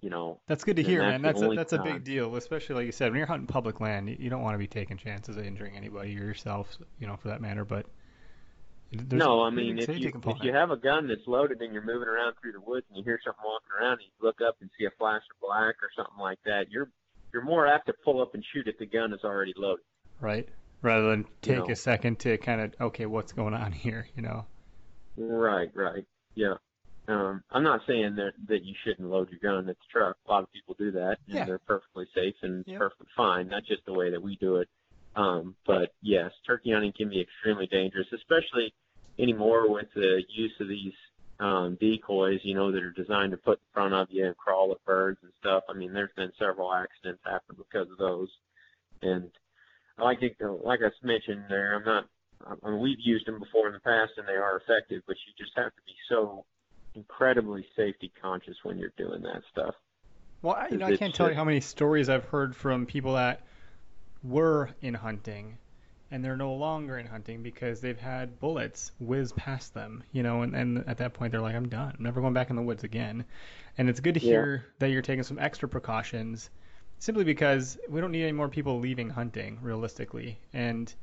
You 0.00 0.08
know, 0.08 0.40
That's 0.46 0.64
good 0.64 0.76
to 0.76 0.82
hear, 0.82 1.00
that's 1.00 1.12
man. 1.12 1.22
That's 1.22 1.42
a, 1.42 1.48
that's 1.54 1.72
a 1.74 1.78
big 1.78 2.04
deal, 2.04 2.34
especially 2.36 2.76
like 2.76 2.86
you 2.86 2.92
said, 2.92 3.10
when 3.10 3.18
you're 3.18 3.26
hunting 3.26 3.46
public 3.46 3.80
land, 3.80 4.08
you, 4.08 4.16
you 4.18 4.30
don't 4.30 4.40
want 4.40 4.54
to 4.54 4.58
be 4.58 4.66
taking 4.66 4.96
chances 4.96 5.36
of 5.36 5.44
injuring 5.44 5.76
anybody 5.76 6.16
or 6.18 6.24
yourself, 6.24 6.78
you 6.98 7.06
know, 7.06 7.16
for 7.16 7.28
that 7.28 7.42
matter. 7.42 7.66
But 7.66 7.84
no, 8.92 9.42
I 9.42 9.50
mean 9.50 9.78
if 9.78 9.88
you 9.90 10.10
if 10.24 10.42
you 10.42 10.54
have 10.54 10.70
a 10.70 10.76
gun 10.76 11.06
that's 11.06 11.26
loaded 11.26 11.60
and 11.60 11.72
you're 11.74 11.84
moving 11.84 12.08
around 12.08 12.34
through 12.40 12.52
the 12.52 12.60
woods 12.60 12.86
and 12.88 12.96
you 12.96 13.04
hear 13.04 13.20
something 13.22 13.42
walking 13.44 13.68
around 13.78 13.92
and 13.92 14.02
you 14.02 14.26
look 14.26 14.38
up 14.40 14.56
and 14.62 14.70
see 14.78 14.86
a 14.86 14.90
flash 14.98 15.22
of 15.30 15.40
black 15.40 15.76
or 15.82 15.90
something 15.94 16.18
like 16.18 16.38
that, 16.46 16.70
you're 16.70 16.90
you're 17.32 17.44
more 17.44 17.66
apt 17.66 17.86
to 17.86 17.92
pull 18.02 18.22
up 18.22 18.34
and 18.34 18.42
shoot 18.52 18.66
if 18.68 18.78
the 18.78 18.86
gun 18.86 19.12
is 19.12 19.20
already 19.22 19.52
loaded. 19.56 19.84
right? 20.20 20.48
Rather 20.82 21.10
than 21.10 21.26
take 21.42 21.58
know. 21.58 21.70
a 21.70 21.76
second 21.76 22.18
to 22.20 22.38
kind 22.38 22.60
of 22.60 22.74
okay, 22.80 23.06
what's 23.06 23.32
going 23.32 23.54
on 23.54 23.72
here? 23.72 24.06
You 24.16 24.22
know? 24.22 24.46
Right, 25.16 25.70
right. 25.74 26.04
Yeah. 26.34 26.54
Um, 27.08 27.42
I'm 27.50 27.62
not 27.62 27.80
saying 27.86 28.16
that 28.16 28.32
that 28.48 28.64
you 28.64 28.74
shouldn't 28.84 29.08
load 29.08 29.28
your 29.30 29.40
gun 29.40 29.68
at 29.68 29.76
the 29.76 29.84
truck. 29.92 30.16
A 30.26 30.30
lot 30.30 30.42
of 30.42 30.52
people 30.52 30.74
do 30.78 30.90
that, 30.92 31.18
and 31.26 31.36
Yeah. 31.36 31.44
they're 31.44 31.58
perfectly 31.58 32.06
safe 32.14 32.36
and 32.42 32.64
Yep. 32.66 32.78
perfectly 32.78 33.08
fine. 33.16 33.48
Not 33.48 33.64
just 33.64 33.84
the 33.84 33.92
way 33.92 34.10
that 34.10 34.22
we 34.22 34.36
do 34.36 34.56
it. 34.56 34.68
Um, 35.16 35.56
but 35.66 35.92
yes, 36.02 36.32
turkey 36.46 36.70
hunting 36.72 36.92
can 36.92 37.08
be 37.08 37.20
extremely 37.20 37.66
dangerous, 37.66 38.06
especially 38.12 38.72
anymore 39.18 39.68
with 39.68 39.92
the 39.94 40.22
use 40.28 40.54
of 40.60 40.68
these 40.68 40.94
um, 41.40 41.74
decoys. 41.80 42.40
You 42.44 42.54
know 42.54 42.70
that 42.70 42.82
are 42.82 42.92
designed 42.92 43.32
to 43.32 43.38
put 43.38 43.58
in 43.58 43.64
front 43.72 43.92
of 43.92 44.10
you 44.10 44.26
and 44.26 44.36
crawl 44.36 44.70
at 44.72 44.84
birds 44.84 45.18
and 45.22 45.32
stuff. 45.40 45.64
I 45.68 45.72
mean, 45.72 45.92
there's 45.92 46.12
been 46.14 46.32
several 46.38 46.72
accidents 46.72 47.22
happen 47.24 47.56
because 47.56 47.90
of 47.90 47.98
those, 47.98 48.28
and 49.02 49.30
like 49.98 50.22
it, 50.22 50.36
uh, 50.42 50.52
like 50.52 50.80
I 50.82 50.90
mentioned 51.06 51.44
there, 51.48 51.74
I'm 51.76 51.84
not 51.84 52.04
I 52.46 52.70
mean, 52.70 52.80
we've 52.80 53.00
used 53.00 53.26
them 53.26 53.38
before 53.38 53.66
in 53.68 53.74
the 53.74 53.80
past 53.80 54.12
and 54.16 54.26
they 54.26 54.32
are 54.32 54.56
effective, 54.58 55.02
but 55.06 55.16
you 55.26 55.32
just 55.44 55.52
have 55.56 55.74
to 55.74 55.82
be 55.86 55.94
so 56.08 56.44
incredibly 56.94 57.66
safety 57.76 58.10
conscious 58.20 58.56
when 58.62 58.78
you're 58.78 58.94
doing 58.96 59.22
that 59.22 59.42
stuff. 59.50 59.74
Well, 60.42 60.54
I, 60.54 60.68
you 60.68 60.78
know, 60.78 60.86
I 60.86 60.92
can't 60.92 61.14
tell 61.14 61.28
you 61.28 61.34
how 61.34 61.44
many 61.44 61.60
stories 61.60 62.08
I've 62.08 62.24
heard 62.24 62.54
from 62.56 62.86
people 62.86 63.14
that 63.14 63.42
were 64.22 64.70
in 64.82 64.94
hunting 64.94 65.58
and 66.10 66.24
they're 66.24 66.36
no 66.36 66.54
longer 66.54 66.98
in 66.98 67.06
hunting 67.06 67.42
because 67.42 67.80
they've 67.80 67.98
had 67.98 68.40
bullets 68.40 68.92
whiz 69.00 69.32
past 69.32 69.74
them, 69.74 70.04
you 70.12 70.22
know, 70.22 70.42
and, 70.42 70.54
and 70.56 70.84
at 70.88 70.98
that 70.98 71.14
point 71.14 71.32
they're 71.32 71.40
like, 71.40 71.54
I'm 71.56 71.68
done. 71.68 71.94
I'm 71.98 72.04
never 72.04 72.20
going 72.20 72.34
back 72.34 72.50
in 72.50 72.56
the 72.56 72.62
woods 72.62 72.84
again. 72.84 73.24
And 73.78 73.88
it's 73.88 74.00
good 74.00 74.14
to 74.14 74.20
Yeah. 74.20 74.46
hear 74.46 74.66
that 74.78 74.90
you're 74.90 75.02
taking 75.02 75.22
some 75.24 75.38
extra 75.38 75.68
precautions 75.68 76.50
simply 77.00 77.24
because 77.24 77.78
we 77.88 78.00
don't 78.00 78.12
need 78.12 78.22
any 78.22 78.32
more 78.32 78.48
people 78.48 78.78
leaving 78.78 79.08
hunting 79.08 79.58
realistically. 79.62 80.38
And 80.52 80.94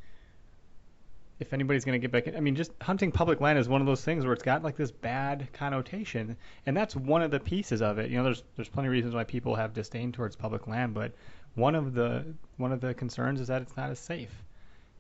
if 1.40 1.54
anybody's 1.54 1.84
going 1.84 2.00
to 2.00 2.00
get 2.00 2.12
back 2.12 2.28
in, 2.28 2.36
I 2.36 2.40
mean, 2.40 2.56
just 2.56 2.72
hunting 2.82 3.12
public 3.12 3.42
land 3.42 3.58
is 3.60 3.68
one 3.68 3.82
of 3.82 3.88
those 3.88 4.04
things 4.04 4.24
where 4.24 4.34
it's 4.34 4.44
got 4.44 4.64
like 4.64 4.76
this 4.76 4.92
bad 4.92 5.50
connotation, 5.54 6.38
and 6.68 6.78
that's 6.78 6.96
one 6.96 7.24
of 7.24 7.32
the 7.32 7.40
pieces 7.40 7.82
of 7.82 7.98
it. 7.98 8.12
You 8.12 8.18
know, 8.18 8.24
there's 8.24 8.44
there's 8.56 8.70
plenty 8.70 8.88
of 8.88 8.92
reasons 8.92 9.16
why 9.16 9.24
people 9.24 9.56
have 9.56 9.74
disdain 9.74 10.12
towards 10.12 10.36
public 10.36 10.68
land, 10.68 10.94
but 10.94 11.14
one 11.56 11.74
of 11.74 11.94
the 11.94 12.26
one 12.58 12.72
of 12.72 12.80
the 12.80 12.94
concerns 12.94 13.42
is 13.42 13.48
that 13.48 13.64
it's 13.64 13.76
not 13.76 13.90
as 13.90 14.00
safe. 14.00 14.44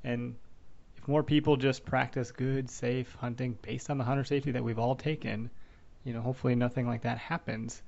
And 0.03 0.35
if 0.97 1.07
more 1.07 1.23
people 1.23 1.57
just 1.57 1.85
practice 1.85 2.31
good, 2.31 2.69
safe 2.69 3.15
hunting 3.19 3.55
based 3.61 3.91
on 3.91 3.99
the 3.99 4.03
hunter 4.03 4.23
safety 4.23 4.51
that 4.51 4.63
we've 4.63 4.79
all 4.79 4.95
taken, 4.95 5.51
you 6.03 6.13
know, 6.13 6.21
hopefully 6.21 6.55
nothing 6.55 6.87
like 6.87 7.03
that 7.03 7.19
happens. 7.19 7.83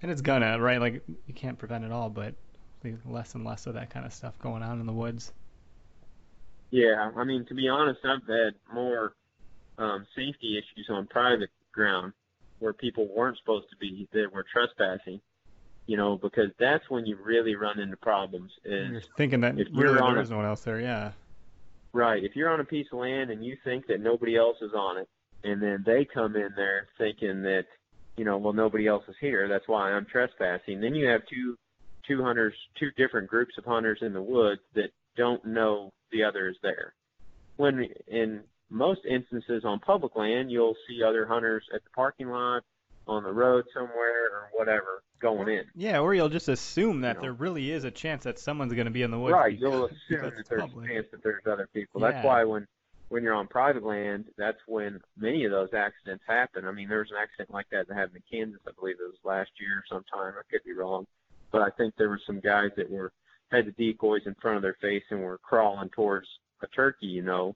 And 0.00 0.10
it's 0.10 0.22
gonna, 0.22 0.60
right? 0.60 0.80
Like 0.80 1.02
you 1.26 1.34
can't 1.34 1.58
prevent 1.58 1.84
it 1.84 1.90
all, 1.90 2.08
but 2.08 2.34
less 3.06 3.34
and 3.34 3.44
less 3.44 3.66
of 3.66 3.74
that 3.74 3.90
kind 3.90 4.06
of 4.06 4.12
stuff 4.12 4.38
going 4.38 4.62
on 4.62 4.80
in 4.80 4.86
the 4.86 4.92
woods. 4.92 5.32
Yeah, 6.70 7.10
I 7.16 7.24
mean 7.24 7.44
to 7.46 7.54
be 7.54 7.68
honest, 7.68 8.00
I've 8.04 8.26
had 8.26 8.54
more 8.72 9.14
um, 9.78 10.06
safety 10.16 10.58
issues 10.58 10.86
on 10.88 11.06
private 11.06 11.50
ground 11.72 12.12
where 12.58 12.72
people 12.72 13.08
weren't 13.14 13.36
supposed 13.38 13.68
to 13.70 13.76
be 13.76 14.08
that 14.12 14.32
were 14.32 14.44
trespassing. 14.50 15.20
You 15.86 15.96
know, 15.96 16.16
because 16.16 16.50
that's 16.60 16.88
when 16.88 17.06
you 17.06 17.16
really 17.16 17.56
run 17.56 17.80
into 17.80 17.96
problems. 17.96 18.52
Is 18.64 18.90
You're 18.90 19.00
thinking 19.16 19.40
that 19.40 19.58
if 19.58 19.66
really 19.72 19.98
on 19.98 20.14
there 20.14 20.22
is 20.22 20.30
no 20.30 20.36
one 20.36 20.46
else 20.46 20.62
there, 20.62 20.80
yeah. 20.80 21.10
Right. 21.92 22.22
If 22.22 22.36
you're 22.36 22.50
on 22.50 22.60
a 22.60 22.64
piece 22.64 22.86
of 22.92 23.00
land 23.00 23.30
and 23.30 23.44
you 23.44 23.56
think 23.64 23.88
that 23.88 24.00
nobody 24.00 24.36
else 24.36 24.56
is 24.62 24.72
on 24.74 24.98
it, 24.98 25.08
and 25.44 25.60
then 25.60 25.82
they 25.84 26.04
come 26.04 26.36
in 26.36 26.50
there 26.56 26.86
thinking 26.98 27.42
that, 27.42 27.64
you 28.16 28.24
know, 28.24 28.38
well 28.38 28.52
nobody 28.52 28.86
else 28.86 29.02
is 29.08 29.16
here, 29.20 29.48
that's 29.48 29.66
why 29.66 29.90
I'm 29.90 30.06
trespassing. 30.06 30.80
Then 30.80 30.94
you 30.94 31.08
have 31.08 31.22
two 31.26 31.58
two 32.06 32.22
hunters, 32.22 32.54
two 32.78 32.90
different 32.96 33.28
groups 33.28 33.54
of 33.58 33.64
hunters 33.64 33.98
in 34.02 34.12
the 34.12 34.22
woods 34.22 34.60
that 34.74 34.90
don't 35.16 35.44
know 35.44 35.92
the 36.10 36.24
other 36.24 36.48
is 36.48 36.56
there. 36.62 36.94
When 37.56 37.88
in 38.08 38.42
most 38.70 39.00
instances 39.08 39.64
on 39.64 39.78
public 39.80 40.16
land, 40.16 40.50
you'll 40.50 40.76
see 40.88 41.02
other 41.02 41.26
hunters 41.26 41.64
at 41.74 41.84
the 41.84 41.90
parking 41.94 42.28
lot, 42.28 42.62
on 43.06 43.24
the 43.24 43.32
road 43.32 43.64
somewhere, 43.74 44.26
or 44.32 44.48
whatever, 44.52 45.02
going 45.20 45.48
in. 45.48 45.64
Yeah, 45.74 46.00
or 46.00 46.14
you'll 46.14 46.28
just 46.28 46.48
assume 46.48 47.00
that 47.02 47.16
know. 47.16 47.22
there 47.22 47.32
really 47.32 47.70
is 47.70 47.84
a 47.84 47.90
chance 47.90 48.24
that 48.24 48.38
someone's 48.38 48.72
going 48.72 48.86
to 48.86 48.92
be 48.92 49.02
in 49.02 49.10
the 49.10 49.18
woods. 49.18 49.32
Right. 49.32 49.58
You'll 49.58 49.86
assume 49.86 50.22
that 50.22 50.48
there's 50.48 50.60
public. 50.62 50.90
a 50.90 50.94
chance 50.94 51.06
that 51.10 51.22
there's 51.22 51.46
other 51.46 51.68
people. 51.74 52.00
Yeah. 52.00 52.12
That's 52.12 52.24
why 52.24 52.44
when 52.44 52.66
when 53.12 53.22
you're 53.22 53.34
on 53.34 53.46
private 53.46 53.84
land, 53.84 54.24
that's 54.38 54.58
when 54.66 54.98
many 55.18 55.44
of 55.44 55.50
those 55.50 55.68
accidents 55.74 56.24
happen. 56.26 56.64
I 56.64 56.72
mean, 56.72 56.88
there 56.88 57.00
was 57.00 57.10
an 57.10 57.18
accident 57.22 57.50
like 57.52 57.66
that 57.70 57.86
that 57.86 57.94
happened 57.94 58.22
in 58.24 58.38
Kansas. 58.38 58.60
I 58.66 58.70
believe 58.78 58.96
it 58.98 59.04
was 59.04 59.20
last 59.22 59.50
year 59.60 59.80
or 59.80 59.84
sometime. 59.86 60.32
I 60.32 60.42
could 60.50 60.64
be 60.64 60.72
wrong, 60.72 61.06
but 61.52 61.62
I 61.62 61.70
think 61.76 61.94
there 61.96 62.08
were 62.08 62.20
some 62.26 62.40
guys 62.40 62.70
that 62.76 62.90
were 62.90 63.12
had 63.50 63.66
the 63.66 63.72
decoys 63.72 64.22
in 64.26 64.34
front 64.40 64.56
of 64.56 64.62
their 64.62 64.76
face 64.80 65.02
and 65.10 65.20
were 65.22 65.38
crawling 65.38 65.90
towards 65.90 66.26
a 66.62 66.66
turkey, 66.68 67.06
you 67.06 67.22
know, 67.22 67.54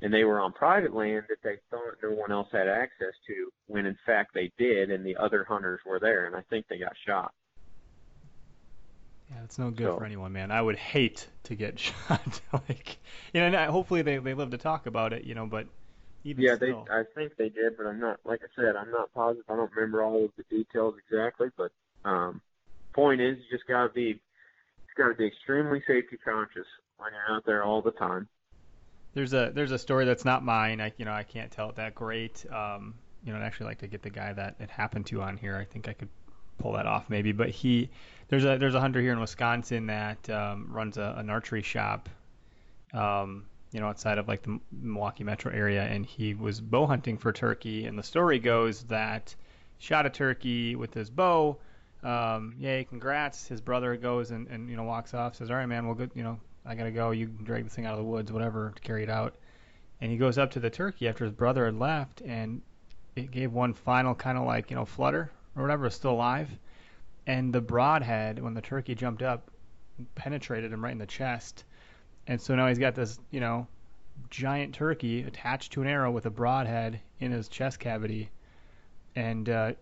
and 0.00 0.14
they 0.14 0.24
were 0.24 0.40
on 0.40 0.52
private 0.52 0.94
land 0.94 1.24
that 1.28 1.38
they 1.42 1.56
thought 1.70 1.96
no 2.02 2.10
one 2.10 2.30
else 2.30 2.48
had 2.52 2.68
access 2.68 3.12
to, 3.26 3.50
when 3.66 3.86
in 3.86 3.96
fact 4.06 4.32
they 4.34 4.52
did, 4.56 4.90
and 4.90 5.04
the 5.04 5.16
other 5.16 5.44
hunters 5.44 5.80
were 5.84 5.98
there, 5.98 6.26
and 6.26 6.36
I 6.36 6.42
think 6.48 6.66
they 6.68 6.78
got 6.78 6.92
shot. 7.06 7.32
Yeah, 9.30 9.42
it's 9.42 9.58
no 9.58 9.70
good 9.70 9.86
so, 9.86 9.98
for 9.98 10.04
anyone, 10.04 10.32
man. 10.32 10.52
I 10.52 10.62
would 10.62 10.76
hate 10.76 11.26
to 11.44 11.56
get 11.56 11.78
shot. 12.08 12.40
like, 12.52 12.98
you 13.32 13.40
know, 13.40 13.70
hopefully 13.72 14.02
they 14.02 14.18
they 14.18 14.34
live 14.34 14.50
to 14.50 14.58
talk 14.58 14.86
about 14.86 15.12
it, 15.12 15.24
you 15.24 15.34
know, 15.34 15.46
but 15.46 15.66
even 16.24 16.44
yeah, 16.44 16.56
still. 16.56 16.86
they 16.88 16.94
I 16.94 17.02
think 17.14 17.36
they 17.36 17.48
did, 17.48 17.76
but 17.76 17.86
I'm 17.86 17.98
not. 17.98 18.20
Like 18.24 18.40
I 18.42 18.60
said, 18.60 18.76
I'm 18.76 18.90
not 18.90 19.12
positive. 19.14 19.44
I 19.48 19.56
don't 19.56 19.70
remember 19.74 20.02
all 20.02 20.26
of 20.26 20.30
the 20.36 20.44
details 20.50 20.94
exactly, 21.08 21.48
but 21.56 21.72
um, 22.04 22.40
point 22.96 23.20
is, 23.20 23.36
you 23.38 23.56
just 23.56 23.68
gotta 23.68 23.90
be, 23.90 24.18
gotta 24.96 25.14
be 25.14 25.26
extremely 25.26 25.80
safety 25.86 26.16
conscious 26.24 26.66
when 26.96 27.10
you're 27.12 27.36
out 27.36 27.44
there 27.46 27.62
all 27.62 27.82
the 27.82 27.92
time. 27.92 28.26
There's 29.14 29.32
a 29.32 29.52
there's 29.54 29.72
a 29.72 29.78
story 29.78 30.04
that's 30.04 30.24
not 30.24 30.44
mine. 30.44 30.80
I 30.80 30.92
you 30.96 31.04
know 31.04 31.12
I 31.12 31.22
can't 31.22 31.50
tell 31.50 31.70
it 31.70 31.76
that 31.76 31.94
great. 31.94 32.44
Um, 32.52 32.94
you 33.24 33.32
know, 33.32 33.38
I'd 33.38 33.44
actually 33.44 33.66
like 33.66 33.78
to 33.78 33.86
get 33.86 34.02
the 34.02 34.10
guy 34.10 34.32
that 34.32 34.56
it 34.60 34.70
happened 34.70 35.06
to 35.06 35.22
on 35.22 35.36
here. 35.36 35.56
I 35.56 35.64
think 35.64 35.88
I 35.88 35.92
could 35.92 36.08
pull 36.58 36.72
that 36.72 36.86
off 36.86 37.08
maybe. 37.08 37.32
But 37.32 37.50
he 37.50 37.90
there's 38.28 38.44
a 38.44 38.58
there's 38.58 38.74
a 38.74 38.80
hunter 38.80 39.00
here 39.00 39.12
in 39.12 39.20
Wisconsin 39.20 39.86
that 39.86 40.28
um, 40.30 40.68
runs 40.70 40.98
a, 40.98 41.14
an 41.18 41.30
archery 41.30 41.62
shop. 41.62 42.08
Um, 42.92 43.46
you 43.72 43.80
know, 43.80 43.88
outside 43.88 44.18
of 44.18 44.28
like 44.28 44.42
the 44.42 44.58
Milwaukee 44.72 45.24
metro 45.24 45.52
area, 45.52 45.82
and 45.82 46.06
he 46.06 46.34
was 46.34 46.60
bow 46.60 46.86
hunting 46.86 47.18
for 47.18 47.32
turkey. 47.32 47.86
And 47.86 47.98
the 47.98 48.02
story 48.02 48.38
goes 48.38 48.84
that 48.84 49.34
shot 49.78 50.06
a 50.06 50.10
turkey 50.10 50.76
with 50.76 50.94
his 50.94 51.10
bow. 51.10 51.58
Um, 52.02 52.54
yay, 52.58 52.84
congrats! 52.84 53.46
His 53.46 53.60
brother 53.60 53.96
goes 53.96 54.30
and, 54.30 54.46
and 54.48 54.68
you 54.68 54.76
know 54.76 54.84
walks 54.84 55.14
off, 55.14 55.36
says, 55.36 55.50
"All 55.50 55.56
right, 55.56 55.66
man, 55.66 55.86
well, 55.86 55.94
good, 55.94 56.10
you 56.14 56.22
know, 56.22 56.38
I 56.64 56.74
gotta 56.74 56.90
go. 56.90 57.10
You 57.10 57.26
can 57.26 57.44
drag 57.44 57.64
this 57.64 57.74
thing 57.74 57.86
out 57.86 57.92
of 57.92 57.98
the 57.98 58.04
woods, 58.04 58.32
whatever, 58.32 58.72
to 58.74 58.82
carry 58.82 59.02
it 59.02 59.10
out." 59.10 59.36
And 60.00 60.10
he 60.10 60.18
goes 60.18 60.38
up 60.38 60.50
to 60.52 60.60
the 60.60 60.70
turkey 60.70 61.08
after 61.08 61.24
his 61.24 61.32
brother 61.32 61.64
had 61.64 61.78
left, 61.78 62.20
and 62.20 62.62
it 63.16 63.30
gave 63.30 63.52
one 63.52 63.72
final 63.72 64.14
kind 64.14 64.36
of 64.38 64.44
like 64.44 64.70
you 64.70 64.76
know 64.76 64.84
flutter 64.84 65.30
or 65.56 65.62
whatever, 65.62 65.88
still 65.90 66.12
alive. 66.12 66.50
And 67.26 67.52
the 67.52 67.60
broadhead, 67.60 68.38
when 68.38 68.54
the 68.54 68.60
turkey 68.60 68.94
jumped 68.94 69.22
up, 69.22 69.50
penetrated 70.14 70.72
him 70.72 70.84
right 70.84 70.92
in 70.92 70.98
the 70.98 71.06
chest. 71.06 71.64
And 72.26 72.40
so 72.40 72.54
now 72.54 72.68
he's 72.68 72.78
got 72.78 72.94
this, 72.94 73.18
you 73.30 73.40
know, 73.40 73.66
giant 74.30 74.74
turkey 74.74 75.22
attached 75.22 75.72
to 75.72 75.82
an 75.82 75.88
arrow 75.88 76.10
with 76.10 76.26
a 76.26 76.30
broadhead 76.30 77.00
in 77.20 77.32
his 77.32 77.48
chest 77.48 77.80
cavity. 77.80 78.30
And, 79.14 79.48
uh, 79.48 79.72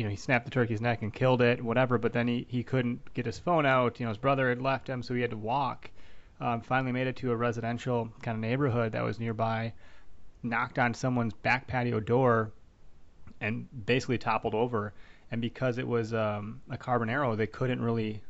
you 0.00 0.04
know, 0.04 0.10
he 0.10 0.16
snapped 0.16 0.46
the 0.46 0.50
turkey's 0.50 0.80
neck 0.80 1.02
and 1.02 1.12
killed 1.12 1.42
it, 1.42 1.62
whatever. 1.62 1.98
But 1.98 2.12
then 2.12 2.26
he, 2.26 2.46
he 2.48 2.62
couldn't 2.62 3.12
get 3.14 3.26
his 3.26 3.38
phone 3.38 3.66
out. 3.66 4.00
You 4.00 4.06
know, 4.06 4.10
his 4.10 4.18
brother 4.18 4.48
had 4.48 4.60
left 4.60 4.88
him, 4.88 5.02
so 5.02 5.14
he 5.14 5.20
had 5.20 5.30
to 5.30 5.36
walk. 5.36 5.90
Um, 6.40 6.62
finally 6.62 6.92
made 6.92 7.06
it 7.06 7.16
to 7.16 7.32
a 7.32 7.36
residential 7.36 8.10
kind 8.22 8.34
of 8.34 8.40
neighborhood 8.40 8.92
that 8.92 9.04
was 9.04 9.20
nearby. 9.20 9.72
Knocked 10.42 10.78
on 10.78 10.94
someone's 10.94 11.34
back 11.34 11.66
patio 11.66 12.00
door, 12.00 12.50
and 13.40 13.68
basically 13.86 14.18
toppled 14.18 14.54
over 14.54 14.92
and 15.30 15.40
because 15.40 15.78
it 15.78 15.86
was 15.86 16.12
um, 16.12 16.60
a 16.70 16.76
carbon 16.76 17.08
arrow, 17.08 17.36
they 17.36 17.46
couldn't 17.46 17.80
really 17.80 18.20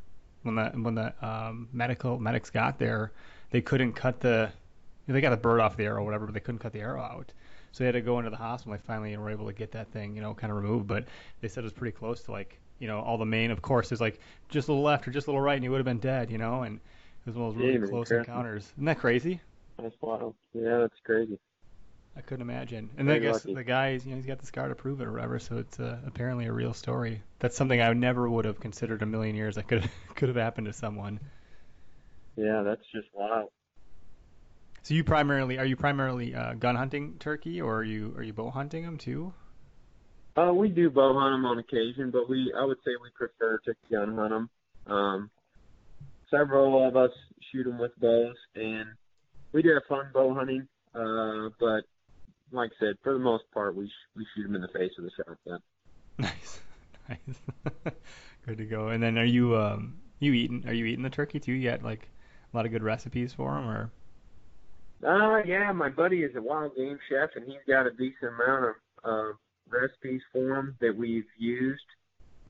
when 0.42 0.54
the 0.54 0.70
when 0.70 0.94
the 0.94 1.12
um, 1.26 1.68
medical 1.72 2.18
medics 2.18 2.50
got 2.50 2.78
there, 2.78 3.12
they 3.50 3.61
couldn't 3.61 3.92
cut 3.92 4.20
the 4.20 4.50
they 5.06 5.20
got 5.20 5.30
the 5.30 5.37
bird 5.37 5.61
off 5.61 5.76
the 5.76 5.85
arrow 5.85 6.02
or 6.02 6.04
whatever, 6.04 6.26
but 6.26 6.35
they 6.35 6.40
couldn't 6.40 6.61
cut 6.61 6.72
the 6.72 6.80
arrow 6.80 7.02
out. 7.02 7.33
So 7.72 7.85
they 7.85 7.87
had 7.87 7.92
to 7.92 8.00
go 8.00 8.18
into 8.18 8.30
the 8.30 8.37
hospital. 8.37 8.72
They 8.72 8.83
finally 8.85 9.16
were 9.16 9.30
able 9.30 9.46
to 9.46 9.52
get 9.52 9.72
that 9.72 9.92
thing, 9.92 10.14
you 10.16 10.22
know, 10.22 10.35
kind 10.35 10.50
of 10.50 10.56
removed. 10.56 10.87
But 10.87 11.06
they 11.40 11.48
said 11.48 11.62
it 11.62 11.66
was 11.66 11.72
pretty 11.72 11.96
close 11.96 12.22
to 12.24 12.33
like, 12.33 12.59
you 12.78 12.88
know, 12.88 13.00
all 13.00 13.18
the 13.18 13.26
main, 13.26 13.50
of 13.50 13.62
course, 13.62 13.92
is 13.92 14.00
like 14.00 14.20
just 14.48 14.68
a 14.68 14.72
little 14.72 14.85
left 14.85 15.06
or 15.06 15.11
just 15.11 15.26
a 15.26 15.30
little 15.30 15.40
right, 15.40 15.54
and 15.54 15.62
he 15.62 15.68
would 15.68 15.78
have 15.78 15.85
been 15.85 15.98
dead, 15.98 16.30
you 16.30 16.38
know. 16.38 16.62
And 16.62 16.76
it 16.76 17.26
was 17.26 17.37
one 17.37 17.48
of 17.48 17.54
those 17.54 17.62
really 17.62 17.80
yeah, 17.80 17.87
close 17.87 18.11
encounters. 18.11 18.72
Isn't 18.74 18.87
that 18.87 18.98
crazy? 18.98 19.40
That's 19.80 19.94
wild. 20.00 20.35
Yeah, 20.52 20.78
that's 20.78 21.00
crazy. 21.04 21.38
I 22.16 22.20
couldn't 22.22 22.42
imagine. 22.42 22.90
And 22.98 23.09
then 23.09 23.16
I 23.16 23.18
guess 23.20 23.44
lucky. 23.44 23.54
the 23.54 23.64
guy, 23.64 23.90
you 23.90 24.11
know, 24.11 24.16
he's 24.16 24.26
got 24.26 24.40
the 24.40 24.46
scar 24.46 24.68
to 24.68 24.74
prove 24.74 25.00
it 25.00 25.06
or 25.06 25.12
whatever. 25.12 25.38
So 25.38 25.59
it's 25.59 25.78
uh, 25.78 25.98
apparently 26.06 26.46
a 26.46 26.52
real 26.52 26.74
story. 26.74 27.22
That's 27.38 27.56
something 27.56 27.80
I 27.80 27.92
never 27.92 28.28
would 28.28 28.44
have 28.44 28.59
considered 28.61 29.02
a 29.02 29.06
million 29.06 29.37
years 29.37 29.54
that 29.54 29.68
could 29.68 29.88
could 30.16 30.28
have 30.28 30.37
happened 30.37 30.66
to 30.66 30.72
someone. 30.72 31.20
Yeah, 32.37 32.62
that's 32.62 32.83
just 32.92 33.09
wild. 33.12 33.50
So 34.83 34.95
you 34.95 35.05
primarily 35.05 35.59
are 35.59 35.64
you 35.64 35.77
primarily 35.77 36.35
uh, 36.35 36.55
gun 36.55 36.75
hunting 36.75 37.16
turkey, 37.19 37.61
or 37.61 37.77
are 37.77 37.85
you 37.85 38.14
are 38.16 38.23
you 38.23 38.33
bow 38.33 38.51
hunting 38.51 38.85
them 38.85 38.97
too? 38.97 39.33
Uh, 40.37 40.53
we 40.55 40.69
do 40.69 40.90
bow 40.90 41.12
hunt 41.19 41.35
them 41.35 41.45
on 41.45 41.59
occasion, 41.59 42.11
but 42.11 42.29
we 42.29 42.53
I 42.59 42.64
would 42.64 42.79
say 42.79 42.93
we 43.03 43.11
prefer 43.14 43.59
to 43.66 43.75
gun 43.90 44.16
hunt 44.16 44.31
them. 44.31 44.51
Um, 44.87 45.31
several 46.31 46.87
of 46.87 46.97
us 46.97 47.11
shoot 47.53 47.64
them 47.64 47.79
with 47.79 47.93
bows, 48.01 48.37
and 48.55 48.88
we 49.53 49.62
do 49.62 49.71
have 49.75 49.83
fun 49.88 50.11
bow 50.14 50.35
hunting. 50.35 50.66
Uh, 50.95 51.51
but 51.61 51.83
like 52.53 52.71
I 52.81 52.87
said, 52.87 52.95
for 53.03 53.12
the 53.12 53.19
most 53.19 53.45
part, 53.53 53.77
we 53.77 53.87
sh- 53.87 54.11
we 54.16 54.27
shoot 54.35 54.45
them 54.45 54.55
in 54.55 54.62
the 54.62 54.69
face 54.69 54.93
with 54.99 55.11
a 55.11 55.25
shotgun. 55.25 55.61
Nice, 56.19 56.61
nice, 57.09 57.95
good 58.47 58.59
to 58.59 58.66
go. 58.66 58.88
And 58.88 59.03
then, 59.03 59.16
are 59.19 59.25
you 59.25 59.57
um 59.57 59.99
you 60.19 60.33
eating? 60.33 60.64
Are 60.66 60.73
you 60.73 60.85
eating 60.87 61.03
the 61.03 61.11
turkey 61.11 61.40
too? 61.40 61.53
You 61.53 61.71
got 61.71 61.83
like 61.83 62.09
a 62.53 62.57
lot 62.57 62.66
of 62.66 62.73
good 62.73 62.83
recipes 62.83 63.33
for 63.33 63.55
them, 63.55 63.69
or? 63.69 63.90
Uh, 65.07 65.39
yeah, 65.47 65.73
my 65.73 65.89
buddy 65.89 66.23
is 66.23 66.37
a 66.37 66.43
wild 66.43 66.77
game 66.77 66.99
chef, 67.09 67.31
and 67.35 67.47
he's 67.47 67.65
got 67.67 67.87
a 67.87 67.91
decent 67.91 68.35
amount 68.35 68.65
of 68.65 68.75
uh, 69.05 69.33
recipes 69.69 70.21
for 70.33 70.47
them 70.47 70.77
that 70.81 70.95
we've 70.95 71.29
used. 71.39 71.85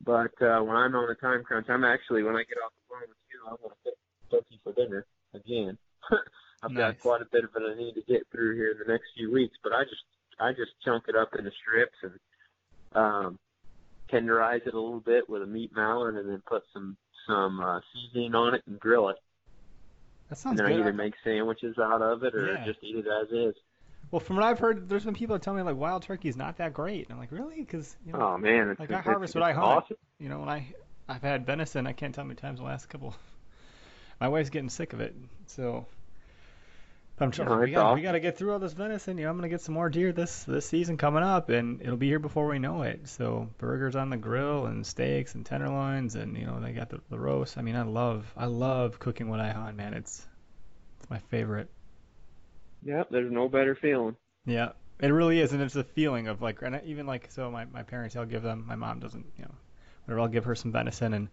But 0.04 0.32
uh, 0.42 0.60
when 0.60 0.76
I'm 0.76 0.94
on 0.96 1.10
a 1.10 1.14
time 1.14 1.44
crunch, 1.44 1.66
I'm 1.68 1.84
actually 1.84 2.22
when 2.22 2.34
I 2.34 2.42
get 2.48 2.58
off 2.64 2.72
the 2.72 2.94
phone 2.94 3.08
with 3.08 3.18
you, 3.30 3.40
I'm 3.46 3.56
gonna 3.62 3.74
cook 3.84 3.94
turkey 4.30 4.60
for 4.64 4.72
dinner 4.72 5.06
again. 5.34 5.78
I've 6.62 6.72
nice. 6.72 6.94
got 6.94 7.00
quite 7.00 7.22
a 7.22 7.28
bit 7.30 7.44
of 7.44 7.50
it 7.54 7.62
I 7.70 7.78
need 7.78 7.94
to 7.94 8.02
get 8.02 8.26
through 8.32 8.56
here 8.56 8.72
in 8.72 8.78
the 8.78 8.92
next 8.92 9.06
few 9.16 9.32
weeks, 9.32 9.56
but 9.62 9.72
I 9.72 9.84
just 9.84 10.02
I 10.40 10.52
just 10.52 10.72
chunk 10.84 11.04
it 11.08 11.16
up 11.16 11.30
into 11.38 11.50
strips 11.60 11.96
and 12.02 12.18
um, 12.94 13.38
tenderize 14.10 14.66
it 14.66 14.74
a 14.74 14.80
little 14.80 15.00
bit 15.00 15.28
with 15.28 15.42
a 15.42 15.46
meat 15.46 15.70
mallet, 15.74 16.16
and 16.16 16.28
then 16.28 16.42
put 16.46 16.62
some 16.72 16.96
some 17.26 17.60
uh, 17.60 17.80
seasoning 17.92 18.34
on 18.34 18.54
it 18.54 18.62
and 18.66 18.80
grill 18.80 19.08
it. 19.10 19.16
That 20.30 20.38
sounds 20.38 20.58
and 20.58 20.68
then 20.68 20.76
good. 20.76 20.84
I 20.84 20.88
either 20.88 20.92
make 20.92 21.14
sandwiches 21.22 21.76
out 21.78 22.00
of 22.00 22.22
it 22.22 22.34
or 22.34 22.54
yeah. 22.54 22.64
just 22.64 22.78
eat 22.82 22.96
it 22.96 23.06
as 23.06 23.28
is. 23.30 23.54
Well, 24.10 24.20
from 24.20 24.36
what 24.36 24.44
I've 24.44 24.58
heard, 24.58 24.88
there's 24.88 25.04
been 25.04 25.14
people 25.14 25.34
that 25.34 25.42
tell 25.42 25.54
me 25.54 25.62
like 25.62 25.76
wild 25.76 26.02
turkey 26.02 26.28
is 26.28 26.36
not 26.36 26.56
that 26.58 26.72
great. 26.72 27.04
And 27.04 27.12
I'm 27.12 27.18
like, 27.18 27.32
really? 27.32 27.56
Because 27.56 27.96
you 28.06 28.12
know, 28.12 28.20
oh 28.20 28.38
man, 28.38 28.74
like 28.78 28.90
I 28.90 29.00
harvest 29.00 29.34
what 29.34 29.44
I 29.44 29.52
hunt. 29.52 29.84
Awesome. 29.84 29.96
You 30.18 30.28
know, 30.28 30.38
when 30.40 30.48
I 30.48 30.72
I've 31.08 31.22
had 31.22 31.44
venison, 31.44 31.86
I 31.86 31.92
can't 31.92 32.14
tell 32.14 32.24
how 32.24 32.28
many 32.28 32.36
times 32.36 32.60
the 32.60 32.64
last 32.64 32.88
couple. 32.88 33.14
My 34.20 34.28
wife's 34.28 34.50
getting 34.50 34.68
sick 34.68 34.92
of 34.92 35.00
it, 35.00 35.14
so 35.46 35.86
I'm 37.20 37.30
trying. 37.30 37.60
We 37.60 37.70
got 37.70 37.94
we 37.94 38.02
got 38.02 38.12
to 38.12 38.20
get 38.20 38.38
through 38.38 38.52
all 38.52 38.58
this 38.58 38.72
venison. 38.72 39.18
You 39.18 39.24
know, 39.24 39.30
I'm 39.30 39.36
gonna 39.36 39.50
get 39.50 39.60
some 39.60 39.74
more 39.74 39.90
deer 39.90 40.12
this 40.12 40.44
this 40.44 40.66
season 40.66 40.96
coming 40.96 41.22
up, 41.22 41.50
and 41.50 41.82
it'll 41.82 41.96
be 41.96 42.08
here 42.08 42.18
before 42.18 42.46
we 42.46 42.58
know 42.58 42.82
it. 42.82 43.08
So 43.08 43.48
burgers 43.58 43.94
on 43.94 44.08
the 44.08 44.16
grill 44.16 44.66
and 44.66 44.86
steaks 44.86 45.34
and 45.34 45.44
tenderloins, 45.44 46.14
and 46.14 46.36
you 46.36 46.46
know 46.46 46.60
they 46.60 46.72
got 46.72 46.88
the, 46.88 47.00
the 47.10 47.18
roast. 47.18 47.58
I 47.58 47.62
mean, 47.62 47.76
I 47.76 47.82
love 47.82 48.32
I 48.36 48.46
love 48.46 48.98
cooking 48.98 49.28
what 49.28 49.40
I 49.40 49.50
hunt, 49.50 49.76
man. 49.76 49.92
It's 49.92 50.26
it's 50.98 51.10
my 51.10 51.18
favorite. 51.18 51.68
Yep, 52.84 53.08
there's 53.10 53.30
no 53.30 53.48
better 53.48 53.74
feeling. 53.74 54.16
Yeah, 54.46 54.70
it 54.98 55.08
really 55.08 55.40
is, 55.40 55.52
and 55.52 55.60
it's 55.60 55.76
a 55.76 55.84
feeling 55.84 56.28
of 56.28 56.40
like, 56.40 56.62
and 56.62 56.80
even 56.84 57.06
like 57.06 57.30
so 57.30 57.50
my 57.50 57.66
my 57.66 57.82
parents, 57.82 58.16
I'll 58.16 58.24
give 58.24 58.42
them. 58.42 58.64
My 58.66 58.76
mom 58.76 59.00
doesn't, 59.00 59.26
you 59.36 59.44
know, 59.44 59.54
whatever. 60.04 60.20
I'll 60.20 60.28
give 60.28 60.44
her 60.44 60.54
some 60.54 60.72
venison 60.72 61.12
and 61.12 61.28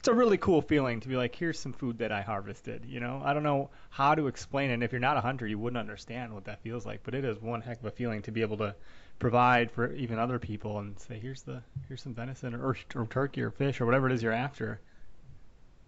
it's 0.00 0.08
a 0.08 0.14
really 0.14 0.38
cool 0.38 0.62
feeling 0.62 0.98
to 0.98 1.08
be 1.08 1.16
like, 1.16 1.34
here's 1.34 1.58
some 1.58 1.74
food 1.74 1.98
that 1.98 2.10
I 2.10 2.22
harvested. 2.22 2.86
You 2.86 3.00
know, 3.00 3.20
I 3.22 3.34
don't 3.34 3.42
know 3.42 3.68
how 3.90 4.14
to 4.14 4.28
explain 4.28 4.70
it. 4.70 4.74
And 4.74 4.82
if 4.82 4.92
you're 4.92 4.98
not 4.98 5.18
a 5.18 5.20
hunter, 5.20 5.46
you 5.46 5.58
wouldn't 5.58 5.78
understand 5.78 6.32
what 6.32 6.46
that 6.46 6.62
feels 6.62 6.86
like. 6.86 7.02
But 7.02 7.14
it 7.14 7.22
is 7.22 7.38
one 7.38 7.60
heck 7.60 7.80
of 7.80 7.84
a 7.84 7.90
feeling 7.90 8.22
to 8.22 8.30
be 8.30 8.40
able 8.40 8.56
to 8.56 8.74
provide 9.18 9.70
for 9.70 9.92
even 9.92 10.18
other 10.18 10.38
people 10.38 10.78
and 10.78 10.98
say, 10.98 11.18
here's 11.18 11.42
the 11.42 11.62
here's 11.86 12.00
some 12.00 12.14
venison 12.14 12.54
or, 12.54 12.74
or 12.94 13.06
turkey 13.08 13.42
or 13.42 13.50
fish 13.50 13.78
or 13.78 13.84
whatever 13.84 14.06
it 14.06 14.14
is 14.14 14.22
you're 14.22 14.32
after. 14.32 14.80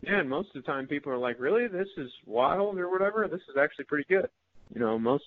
Yeah, 0.02 0.18
and 0.18 0.28
most 0.28 0.54
of 0.54 0.62
the 0.62 0.70
time 0.70 0.86
people 0.86 1.10
are 1.10 1.16
like, 1.16 1.40
really, 1.40 1.66
this 1.66 1.88
is 1.96 2.10
wild 2.26 2.78
or 2.78 2.90
whatever. 2.90 3.26
This 3.28 3.40
is 3.48 3.56
actually 3.58 3.86
pretty 3.86 4.04
good. 4.10 4.28
You 4.74 4.80
know, 4.82 4.98
most 4.98 5.24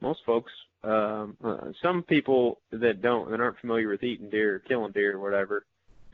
most 0.00 0.20
folks, 0.24 0.52
um, 0.84 1.36
uh, 1.44 1.72
some 1.82 2.02
people 2.02 2.60
that 2.70 3.02
don't 3.02 3.30
that 3.30 3.42
aren't 3.42 3.58
familiar 3.58 3.90
with 3.90 4.02
eating 4.02 4.30
deer 4.30 4.54
or 4.54 4.58
killing 4.60 4.92
deer 4.92 5.16
or 5.16 5.20
whatever 5.20 5.66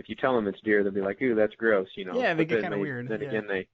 if 0.03 0.09
you 0.09 0.17
tell 0.17 0.35
them 0.35 0.49
it's 0.49 0.61
deer, 0.63 0.83
they'll 0.83 0.93
be 0.93 1.01
like, 1.01 1.23
"Ooh, 1.23 1.35
that's 1.35 1.55
gross," 1.55 1.89
you 1.97 2.05
know. 2.05 2.15
Yeah, 2.15 2.35
they 2.35 2.45
get 2.45 2.63
kind 2.63 2.75
of 2.75 2.81
weird. 2.81 3.09
Then 3.09 3.21
yeah. 3.21 3.29
again, 3.29 3.47
they 3.47 3.67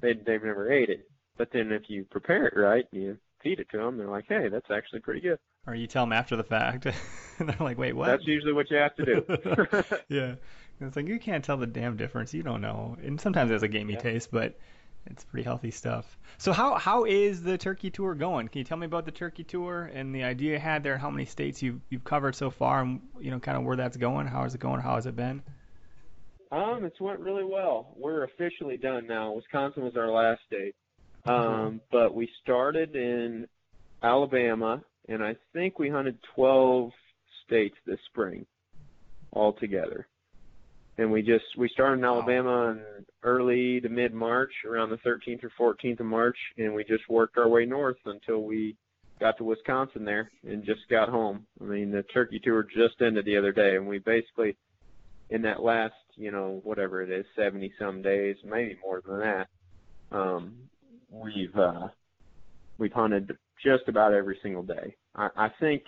they 0.00 0.12
they've 0.14 0.42
never 0.42 0.70
ate 0.70 0.90
it. 0.90 1.08
But 1.38 1.48
then 1.52 1.72
if 1.72 1.88
you 1.88 2.04
prepare 2.04 2.46
it 2.46 2.54
right, 2.56 2.84
you 2.92 3.16
feed 3.42 3.58
it 3.58 3.68
to 3.70 3.78
them, 3.78 3.96
they're 3.96 4.08
like, 4.08 4.26
"Hey, 4.28 4.48
that's 4.48 4.70
actually 4.70 5.00
pretty 5.00 5.20
good." 5.20 5.38
Or 5.66 5.74
you 5.74 5.86
tell 5.86 6.04
them 6.04 6.12
after 6.12 6.36
the 6.36 6.44
fact, 6.44 6.86
and 7.38 7.48
they're 7.48 7.56
like, 7.58 7.78
"Wait, 7.78 7.94
what?" 7.94 8.06
That's 8.06 8.26
usually 8.26 8.52
what 8.52 8.70
you 8.70 8.76
have 8.76 8.94
to 8.96 9.04
do. 9.04 9.24
yeah, 10.08 10.34
it's 10.80 10.96
like 10.96 11.08
you 11.08 11.18
can't 11.18 11.44
tell 11.44 11.56
the 11.56 11.66
damn 11.66 11.96
difference. 11.96 12.34
You 12.34 12.42
don't 12.42 12.60
know, 12.60 12.96
and 13.02 13.20
sometimes 13.20 13.50
it 13.50 13.54
has 13.54 13.62
a 13.62 13.68
gamey 13.68 13.94
yeah. 13.94 14.00
taste, 14.00 14.30
but 14.30 14.58
it's 15.06 15.24
pretty 15.24 15.44
healthy 15.44 15.70
stuff. 15.70 16.18
So 16.38 16.52
how 16.52 16.74
how 16.74 17.04
is 17.04 17.42
the 17.42 17.58
turkey 17.58 17.90
tour 17.90 18.14
going? 18.14 18.48
Can 18.48 18.58
you 18.58 18.64
tell 18.64 18.78
me 18.78 18.86
about 18.86 19.04
the 19.04 19.10
turkey 19.10 19.44
tour 19.44 19.90
and 19.92 20.14
the 20.14 20.24
idea 20.24 20.52
you 20.52 20.58
had 20.58 20.82
there? 20.82 20.98
How 20.98 21.10
many 21.10 21.24
states 21.24 21.62
you've 21.62 21.80
you've 21.88 22.04
covered 22.04 22.34
so 22.34 22.50
far, 22.50 22.82
and 22.82 23.00
you 23.20 23.30
know, 23.30 23.40
kind 23.40 23.56
of 23.56 23.64
where 23.64 23.76
that's 23.76 23.96
going? 23.96 24.26
How 24.26 24.44
is 24.44 24.54
it 24.54 24.60
going? 24.60 24.80
How 24.80 24.96
has 24.96 25.06
it 25.06 25.16
been? 25.16 25.42
Um, 26.52 26.84
it's 26.84 27.00
went 27.00 27.20
really 27.20 27.44
well. 27.44 27.94
We're 27.96 28.24
officially 28.24 28.76
done 28.76 29.06
now. 29.06 29.32
Wisconsin 29.32 29.84
was 29.84 29.96
our 29.96 30.10
last 30.10 30.42
state. 30.46 30.74
Um, 31.24 31.80
but 31.90 32.14
we 32.14 32.28
started 32.42 32.94
in 32.94 33.46
Alabama, 34.02 34.82
and 35.08 35.24
I 35.24 35.36
think 35.54 35.78
we 35.78 35.88
hunted 35.88 36.18
12 36.34 36.90
states 37.46 37.76
this 37.86 37.98
spring 38.10 38.44
altogether. 39.32 40.06
And 40.98 41.10
we 41.10 41.22
just 41.22 41.44
we 41.56 41.70
started 41.70 42.00
in 42.00 42.04
Alabama 42.04 42.72
in 42.72 43.06
early 43.22 43.80
to 43.80 43.88
mid 43.88 44.12
March, 44.12 44.52
around 44.68 44.90
the 44.90 44.98
13th 44.98 45.42
or 45.58 45.74
14th 45.74 46.00
of 46.00 46.06
March, 46.06 46.36
and 46.58 46.74
we 46.74 46.84
just 46.84 47.08
worked 47.08 47.38
our 47.38 47.48
way 47.48 47.64
north 47.64 47.96
until 48.04 48.42
we 48.42 48.76
got 49.18 49.38
to 49.38 49.44
Wisconsin 49.44 50.04
there 50.04 50.30
and 50.46 50.64
just 50.64 50.80
got 50.90 51.08
home. 51.08 51.46
I 51.62 51.64
mean, 51.64 51.90
the 51.90 52.02
turkey 52.02 52.40
tour 52.44 52.62
just 52.64 53.00
ended 53.00 53.24
the 53.24 53.38
other 53.38 53.52
day, 53.52 53.76
and 53.76 53.86
we 53.86 54.00
basically 54.00 54.54
in 55.32 55.42
that 55.42 55.62
last, 55.62 55.94
you 56.16 56.30
know, 56.30 56.60
whatever 56.64 57.02
it 57.02 57.10
is, 57.10 57.26
70 57.36 57.72
some 57.78 58.02
days, 58.02 58.36
maybe 58.44 58.76
more 58.82 59.02
than 59.06 59.20
that, 59.20 59.48
um, 60.12 60.54
we've 61.10 61.56
uh, 61.56 61.88
we've 62.78 62.92
hunted 62.92 63.36
just 63.64 63.88
about 63.88 64.14
every 64.14 64.38
single 64.42 64.62
day. 64.62 64.96
I, 65.14 65.28
I 65.36 65.48
think 65.60 65.84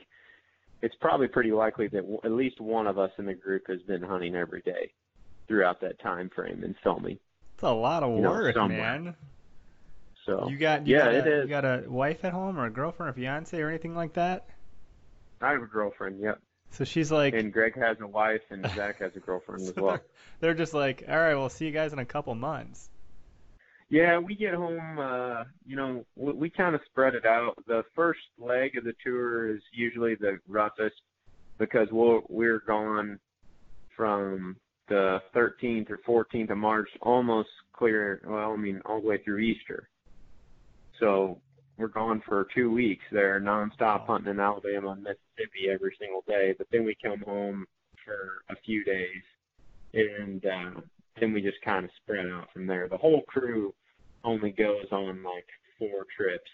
it's 0.82 0.94
probably 1.00 1.28
pretty 1.28 1.52
likely 1.52 1.88
that 1.88 2.02
w- 2.02 2.20
at 2.24 2.32
least 2.32 2.60
one 2.60 2.86
of 2.86 2.98
us 2.98 3.10
in 3.18 3.26
the 3.26 3.34
group 3.34 3.64
has 3.68 3.82
been 3.82 4.02
hunting 4.02 4.34
every 4.36 4.62
day 4.62 4.92
throughout 5.48 5.80
that 5.82 6.00
time 6.00 6.30
frame 6.34 6.64
and 6.64 6.76
filming. 6.84 7.18
It's 7.56 7.64
a 7.64 7.70
lot 7.72 8.04
of 8.04 8.12
You 8.14 8.22
know, 8.22 8.38
work, 8.38 8.54
somewhere. 8.54 9.02
man. 9.02 9.16
So 10.26 10.48
You 10.48 10.56
got 10.58 10.86
you 10.86 10.94
yeah, 10.94 11.00
got 11.00 11.12
it 11.12 11.26
a, 11.26 11.26
is. 11.26 11.48
you 11.48 11.50
got 11.50 11.64
a 11.64 11.84
wife 11.88 12.24
at 12.24 12.32
home 12.32 12.58
or 12.58 12.66
a 12.66 12.70
girlfriend 12.70 13.10
or 13.10 13.12
fiance 13.14 13.60
or 13.60 13.68
anything 13.68 13.94
like 13.94 14.14
that? 14.14 14.46
I 15.40 15.52
have 15.52 15.62
a 15.62 15.66
girlfriend, 15.66 16.18
yep, 16.20 16.40
So 16.70 16.84
she's 16.84 17.12
like, 17.12 17.34
and 17.34 17.52
Greg 17.52 17.78
has 17.78 18.00
a 18.00 18.06
wife, 18.06 18.42
and 18.50 18.68
Zach 18.74 18.98
has 19.00 19.14
a 19.16 19.20
girlfriend 19.20 19.62
as 19.62 19.76
well. 19.76 19.92
they're, 19.92 20.02
they're 20.40 20.54
just 20.54 20.74
like, 20.74 21.04
all 21.08 21.16
right, 21.16 21.34
we'll 21.34 21.48
see 21.48 21.66
you 21.66 21.72
guys 21.72 21.92
in 21.92 21.98
a 22.00 22.04
couple 22.04 22.34
months. 22.34 22.90
Yeah, 23.90 24.18
we 24.18 24.34
get 24.34 24.54
home. 24.54 24.98
Uh, 24.98 25.44
you 25.66 25.76
know, 25.76 26.04
we, 26.16 26.32
we 26.32 26.50
kind 26.50 26.74
of 26.74 26.80
spread 26.86 27.14
it 27.14 27.24
out. 27.26 27.54
The 27.66 27.84
first 27.94 28.20
leg 28.38 28.76
of 28.76 28.84
the 28.84 28.94
tour 29.04 29.54
is 29.54 29.62
usually 29.72 30.16
the 30.16 30.38
roughest 30.48 30.96
because 31.58 31.88
we'll, 31.92 32.22
we're 32.28 32.62
gone 32.66 33.20
from 33.96 34.56
the 34.88 35.20
13th 35.34 35.90
or 35.90 36.24
14th 36.26 36.50
of 36.50 36.58
March, 36.58 36.88
almost 37.00 37.48
clear. 37.72 38.20
Well, 38.26 38.52
I 38.52 38.56
mean, 38.56 38.80
all 38.84 39.00
the 39.00 39.06
way 39.06 39.18
through 39.18 39.38
Easter. 39.38 39.88
So 40.98 41.40
we're 41.76 41.88
gone 41.88 42.22
for 42.26 42.46
two 42.54 42.70
weeks 42.70 43.04
there, 43.10 43.40
nonstop 43.40 44.06
hunting 44.06 44.30
in 44.30 44.40
Alabama 44.40 44.90
and 44.90 45.02
Mississippi 45.02 45.68
every 45.72 45.96
single 45.98 46.22
day. 46.26 46.54
But 46.56 46.68
then 46.70 46.84
we 46.84 46.96
come 47.02 47.20
home 47.20 47.66
for 48.04 48.42
a 48.50 48.56
few 48.64 48.84
days, 48.84 49.22
and 49.92 50.44
uh, 50.44 50.80
then 51.20 51.32
we 51.32 51.42
just 51.42 51.60
kind 51.64 51.84
of 51.84 51.90
spread 52.02 52.26
out 52.26 52.48
from 52.52 52.66
there. 52.66 52.88
The 52.88 52.96
whole 52.96 53.22
crew 53.22 53.74
only 54.22 54.50
goes 54.50 54.86
on 54.92 55.22
like 55.22 55.46
four 55.78 56.06
trips 56.16 56.50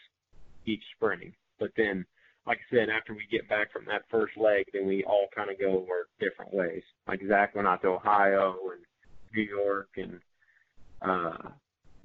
each 0.66 0.82
spring. 0.96 1.32
But 1.58 1.70
then, 1.76 2.06
like 2.46 2.58
I 2.58 2.74
said, 2.74 2.88
after 2.88 3.12
we 3.12 3.26
get 3.30 3.48
back 3.48 3.72
from 3.72 3.84
that 3.86 4.02
first 4.10 4.36
leg, 4.36 4.66
then 4.72 4.86
we 4.86 5.04
all 5.04 5.26
kind 5.34 5.50
of 5.50 5.58
go 5.58 5.86
our 5.90 6.06
different 6.18 6.54
ways. 6.54 6.82
Like 7.06 7.20
Zach 7.28 7.54
went 7.54 7.68
out 7.68 7.82
to 7.82 7.88
Ohio 7.88 8.56
and 8.72 8.82
New 9.34 9.42
York, 9.42 9.90
and 9.96 10.20
uh, 11.02 11.50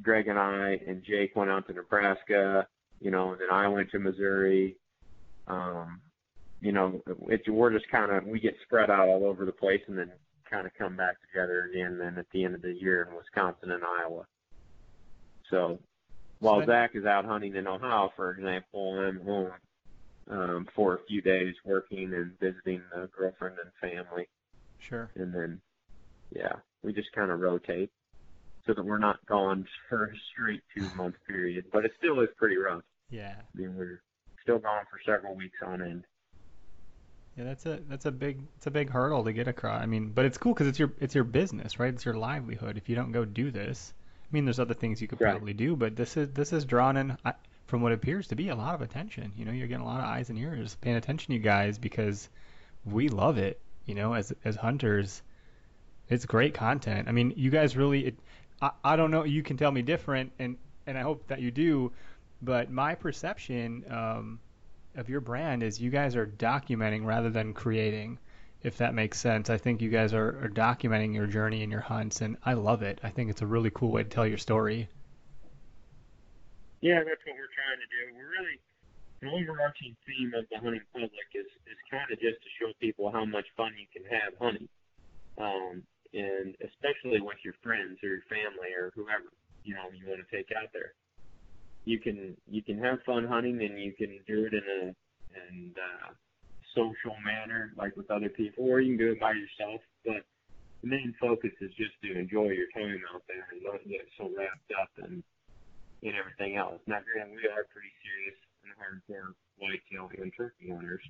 Greg 0.02 0.28
and 0.28 0.38
I 0.38 0.80
and 0.86 1.04
Jake 1.04 1.36
went 1.36 1.50
out 1.50 1.68
to 1.68 1.74
Nebraska. 1.74 2.68
You 3.02 3.12
know, 3.12 3.32
and 3.34 3.42
then 3.42 3.50
I 3.52 3.68
went 3.68 3.92
to 3.92 4.00
Missouri. 4.00 4.78
Um, 5.48 6.02
you 6.62 6.72
know, 6.72 7.02
it's 7.28 7.48
we're 7.48 7.72
just 7.72 7.90
kind 7.90 8.12
of 8.12 8.26
we 8.26 8.40
get 8.40 8.56
spread 8.64 8.90
out 8.90 9.08
all 9.08 9.26
over 9.26 9.46
the 9.46 9.52
place, 9.52 9.82
and 9.88 9.98
then 9.98 10.12
kind 10.50 10.66
of 10.66 10.74
come 10.78 10.96
back 10.96 11.16
together 11.28 11.70
again. 11.72 11.98
Then 11.98 12.18
at 12.18 12.26
the 12.32 12.44
end 12.44 12.56
of 12.56 12.62
the 12.62 12.74
year 12.74 13.08
in 13.10 13.16
Wisconsin 13.16 13.72
and 13.72 13.84
Iowa. 14.02 14.26
So 15.50 15.80
while 16.40 16.62
So- 16.62 16.68
Zach 16.68 16.96
is 16.96 17.06
out 17.06 17.26
hunting 17.26 17.56
in 17.56 17.68
Ohio, 17.68 18.12
for 18.16 18.32
example, 18.32 18.98
I'm 19.00 19.20
home 19.22 19.52
um, 20.28 20.68
for 20.76 20.96
a 20.96 21.00
few 21.08 21.22
days 21.22 21.54
working 21.64 22.14
and 22.14 22.38
visiting 22.40 22.82
the 22.94 23.08
girlfriend 23.16 23.58
and 23.64 23.72
family, 23.80 24.28
Sure. 24.80 25.12
and 25.16 25.32
then 25.34 25.62
yeah, 26.32 26.54
we 26.82 26.94
just 26.94 27.12
kind 27.14 27.30
of 27.30 27.40
rotate 27.40 27.92
so 28.66 28.74
that 28.74 28.84
we're 28.84 28.98
not 28.98 29.24
gone 29.28 29.66
for 29.90 30.06
a 30.06 30.14
straight 30.34 30.62
two 30.76 30.88
month 30.96 31.16
period. 31.28 31.66
But 31.72 31.86
it 31.86 31.92
still 31.98 32.20
is 32.22 32.30
pretty 32.38 32.58
rough. 32.58 32.82
Yeah. 33.10 33.36
I 33.38 33.58
mean, 33.58 33.76
we're 33.76 34.02
still 34.42 34.60
gone 34.60 34.86
for 34.90 35.00
several 35.06 35.36
weeks 35.36 35.58
on 35.66 35.82
end. 35.82 36.04
Yeah, 37.38 37.44
that's 37.44 37.66
a 37.66 37.80
that's 37.90 38.06
a 38.06 38.12
big 38.12 38.42
it's 38.56 38.68
a 38.68 38.72
big 38.72 38.90
hurdle 38.90 39.24
to 39.26 39.34
get 39.34 39.48
across. 39.48 39.82
I 39.82 39.86
mean, 39.86 40.10
but 40.10 40.26
it's 40.26 40.38
cool 40.38 40.54
because 40.54 40.68
it's 40.68 40.80
your 40.80 40.92
it's 41.00 41.14
your 41.16 41.26
business, 41.26 41.80
right? 41.80 41.94
It's 41.94 42.06
your 42.06 42.16
livelihood. 42.16 42.78
If 42.78 42.88
you 42.88 42.96
don't 42.96 43.12
go 43.12 43.26
do 43.26 43.52
this, 43.52 43.94
I 44.24 44.28
mean, 44.32 44.46
there's 44.46 44.60
other 44.60 44.74
things 44.74 45.02
you 45.02 45.08
could 45.08 45.20
Right. 45.20 45.32
probably 45.32 45.54
do, 45.54 45.76
but 45.76 45.96
this 45.96 46.16
is 46.16 46.32
this 46.32 46.54
is 46.54 46.64
drawn 46.66 46.96
in 46.96 47.18
from 47.68 47.82
what 47.82 47.92
appears 47.92 48.28
to 48.28 48.36
be 48.36 48.50
a 48.50 48.56
lot 48.56 48.74
of 48.76 48.82
attention. 48.82 49.34
You 49.36 49.44
know, 49.44 49.52
you're 49.52 49.68
getting 49.68 49.84
a 49.84 49.88
lot 49.88 50.00
of 50.00 50.06
eyes 50.06 50.30
and 50.30 50.40
ears 50.40 50.78
paying 50.80 50.96
attention 50.96 51.28
to 51.28 51.34
you 51.34 51.40
guys 51.40 51.78
because 51.78 52.30
we 52.86 53.10
love 53.10 53.38
it. 53.38 53.60
You 53.86 53.96
know, 53.96 54.14
as 54.14 54.34
as 54.46 54.56
hunters, 54.56 55.22
it's 56.08 56.26
great 56.26 56.54
content. 56.54 57.10
I 57.10 57.12
mean, 57.12 57.34
you 57.36 57.50
guys 57.52 57.76
really. 57.76 58.06
It, 58.08 58.16
I 58.62 58.72
I 58.84 58.96
don't 58.96 59.12
know. 59.12 59.24
You 59.24 59.44
can 59.44 59.58
tell 59.58 59.72
me 59.72 59.82
different, 59.82 60.32
and 60.40 60.58
and 60.88 60.98
I 60.98 61.02
hope 61.02 61.28
that 61.28 61.42
you 61.42 61.52
do. 61.52 61.92
But 62.42 62.70
my 62.70 62.96
perception 62.96 63.86
um, 63.90 64.40
of 64.96 65.10
your 65.10 65.22
brand 65.22 65.64
is 65.64 65.80
you 65.80 65.90
guys 65.90 66.16
are 66.16 66.28
documenting 66.28 67.06
rather 67.06 67.30
than 67.30 67.54
creating. 67.54 68.20
If 68.64 68.78
that 68.78 68.96
makes 68.96 69.20
sense, 69.20 69.50
I 69.50 69.58
think 69.58 69.82
you 69.82 69.90
guys 69.90 70.14
are, 70.14 70.44
are 70.44 70.50
documenting 70.50 71.14
your 71.14 71.28
journey 71.28 71.62
and 71.62 71.72
your 71.72 71.82
hunts, 71.82 72.22
and 72.22 72.36
I 72.44 72.54
love 72.54 72.82
it. 72.82 73.00
I 73.04 73.10
think 73.10 73.30
it's 73.30 73.44
a 73.44 73.48
really 73.48 73.70
cool 73.70 73.92
way 73.92 74.04
to 74.04 74.10
tell 74.10 74.26
your 74.26 74.40
story. 74.40 74.90
Yeah, 76.82 77.00
that's 77.00 77.22
what 77.26 77.36
we're 77.36 77.54
trying 77.54 77.80
to 77.82 77.90
do. 77.94 78.18
We're 78.18 78.30
really 78.30 78.60
the 79.22 79.30
overarching 79.30 79.96
theme 80.06 80.34
of 80.38 80.46
the 80.50 80.58
hunting 80.58 80.82
public 80.94 81.12
is 81.34 81.46
is 81.46 81.80
kind 81.90 82.10
of 82.12 82.20
just 82.20 82.42
to 82.42 82.50
show 82.60 82.72
people 82.80 83.12
how 83.12 83.26
much 83.26 83.46
fun 83.56 83.72
you 83.78 83.88
can 83.94 84.04
have 84.10 84.34
hunting, 84.40 84.68
um, 85.38 85.84
and 86.16 86.56
especially 86.64 87.20
with 87.20 87.38
your 87.44 87.54
friends 87.62 88.00
or 88.02 88.10
your 88.10 88.28
family 88.32 88.72
or 88.72 88.92
whoever 88.96 89.28
you 89.68 89.76
know 89.76 89.92
you 89.92 90.08
want 90.08 90.24
to 90.24 90.30
take 90.32 90.48
out 90.56 90.72
there. 90.72 90.96
You 91.84 92.00
can 92.00 92.38
you 92.48 92.64
can 92.64 92.80
have 92.80 93.04
fun 93.06 93.28
hunting 93.28 93.60
and 93.62 93.78
you 93.78 93.94
can 93.94 94.18
do 94.26 94.48
it 94.48 94.54
in 94.56 94.66
a 94.66 94.96
and 95.36 95.76
uh, 95.76 96.10
social 96.72 97.16
manner 97.20 97.74
like 97.78 97.96
with 97.98 98.10
other 98.10 98.30
people, 98.30 98.64
or 98.64 98.80
you 98.80 98.96
can 98.96 99.06
do 99.06 99.12
it 99.12 99.20
by 99.20 99.36
yourself. 99.36 99.82
But 100.06 100.24
the 100.82 100.88
main 100.88 101.14
focus 101.20 101.52
is 101.60 101.72
just 101.76 101.94
to 102.04 102.18
enjoy 102.18 102.56
your 102.56 102.72
time 102.72 103.02
out 103.14 103.24
there 103.28 103.46
and 103.52 103.62
not 103.62 103.84
get 103.84 104.08
so 104.18 104.32
wrapped 104.32 104.72
up 104.80 104.90
in 105.04 105.24
and 106.04 106.14
everything 106.14 106.56
else. 106.56 106.80
Now, 106.86 107.02
granted, 107.02 107.34
we 107.34 107.50
are 107.50 107.66
pretty 107.74 107.92
serious 108.06 108.38
and 108.64 108.72
hardcore 108.78 109.34
whitetail 109.58 110.12
and 110.22 110.32
turkey 110.38 110.70
hunters, 110.70 111.02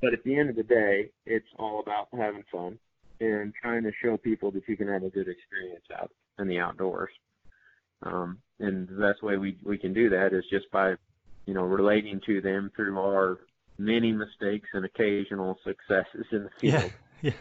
but 0.00 0.12
at 0.12 0.24
the 0.24 0.38
end 0.38 0.50
of 0.50 0.56
the 0.56 0.62
day, 0.62 1.10
it's 1.26 1.48
all 1.58 1.80
about 1.80 2.08
having 2.12 2.44
fun 2.50 2.78
and 3.20 3.52
trying 3.60 3.82
to 3.82 3.92
show 4.02 4.16
people 4.16 4.50
that 4.52 4.62
you 4.68 4.76
can 4.76 4.88
have 4.88 5.02
a 5.02 5.10
good 5.10 5.28
experience 5.28 5.84
out 5.98 6.10
in 6.38 6.48
the 6.48 6.58
outdoors. 6.58 7.10
Um, 8.02 8.38
and 8.60 8.88
the 8.88 8.94
best 8.94 9.22
way 9.22 9.36
we 9.36 9.56
we 9.64 9.76
can 9.78 9.92
do 9.92 10.10
that 10.10 10.32
is 10.32 10.44
just 10.50 10.70
by, 10.70 10.94
you 11.46 11.54
know, 11.54 11.62
relating 11.62 12.20
to 12.26 12.40
them 12.40 12.70
through 12.76 12.98
our 12.98 13.38
many 13.78 14.12
mistakes 14.12 14.68
and 14.72 14.84
occasional 14.84 15.58
successes 15.64 16.26
in 16.32 16.44
the 16.44 16.50
field. 16.60 16.74
Yeah, 16.84 16.88
yeah. 17.22 17.32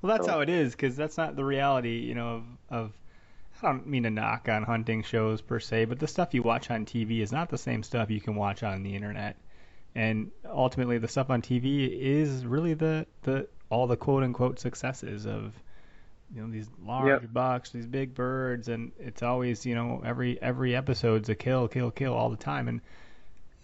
Well, 0.00 0.14
that's 0.14 0.26
So- 0.26 0.32
how 0.32 0.40
it 0.40 0.48
is 0.48 0.72
because 0.72 0.96
that's 0.96 1.18
not 1.18 1.36
the 1.36 1.44
reality, 1.44 1.98
you 2.00 2.14
know, 2.14 2.28
of, 2.36 2.44
of. 2.70 2.92
I 3.62 3.68
don't 3.68 3.86
mean 3.86 4.02
to 4.02 4.10
knock 4.10 4.50
on 4.50 4.64
hunting 4.64 5.02
shows 5.02 5.40
per 5.40 5.58
se, 5.60 5.86
but 5.86 5.98
the 5.98 6.06
stuff 6.06 6.34
you 6.34 6.42
watch 6.42 6.70
on 6.70 6.84
TV 6.84 7.20
is 7.22 7.32
not 7.32 7.48
the 7.48 7.56
same 7.56 7.82
stuff 7.82 8.10
you 8.10 8.20
can 8.20 8.34
watch 8.34 8.62
on 8.62 8.82
the 8.82 8.94
internet. 8.94 9.36
And 9.94 10.30
ultimately, 10.44 10.98
the 10.98 11.08
stuff 11.08 11.30
on 11.30 11.40
TV 11.40 11.88
is 11.90 12.44
really 12.44 12.74
the 12.74 13.06
the 13.22 13.48
all 13.70 13.86
the 13.86 13.96
quote 13.96 14.22
unquote 14.22 14.58
successes 14.58 15.26
of 15.26 15.54
you 16.34 16.40
know 16.42 16.50
these 16.50 16.68
large 16.84 17.32
bucks, 17.32 17.70
these 17.70 17.86
big 17.86 18.14
birds, 18.14 18.68
and 18.68 18.92
it's 18.98 19.22
always 19.22 19.64
you 19.64 19.74
know 19.74 20.02
every 20.04 20.40
every 20.42 20.74
episode's 20.74 21.28
a 21.28 21.34
kill, 21.34 21.68
kill, 21.68 21.90
kill 21.90 22.14
all 22.14 22.30
the 22.30 22.36
time. 22.36 22.68
And 22.68 22.80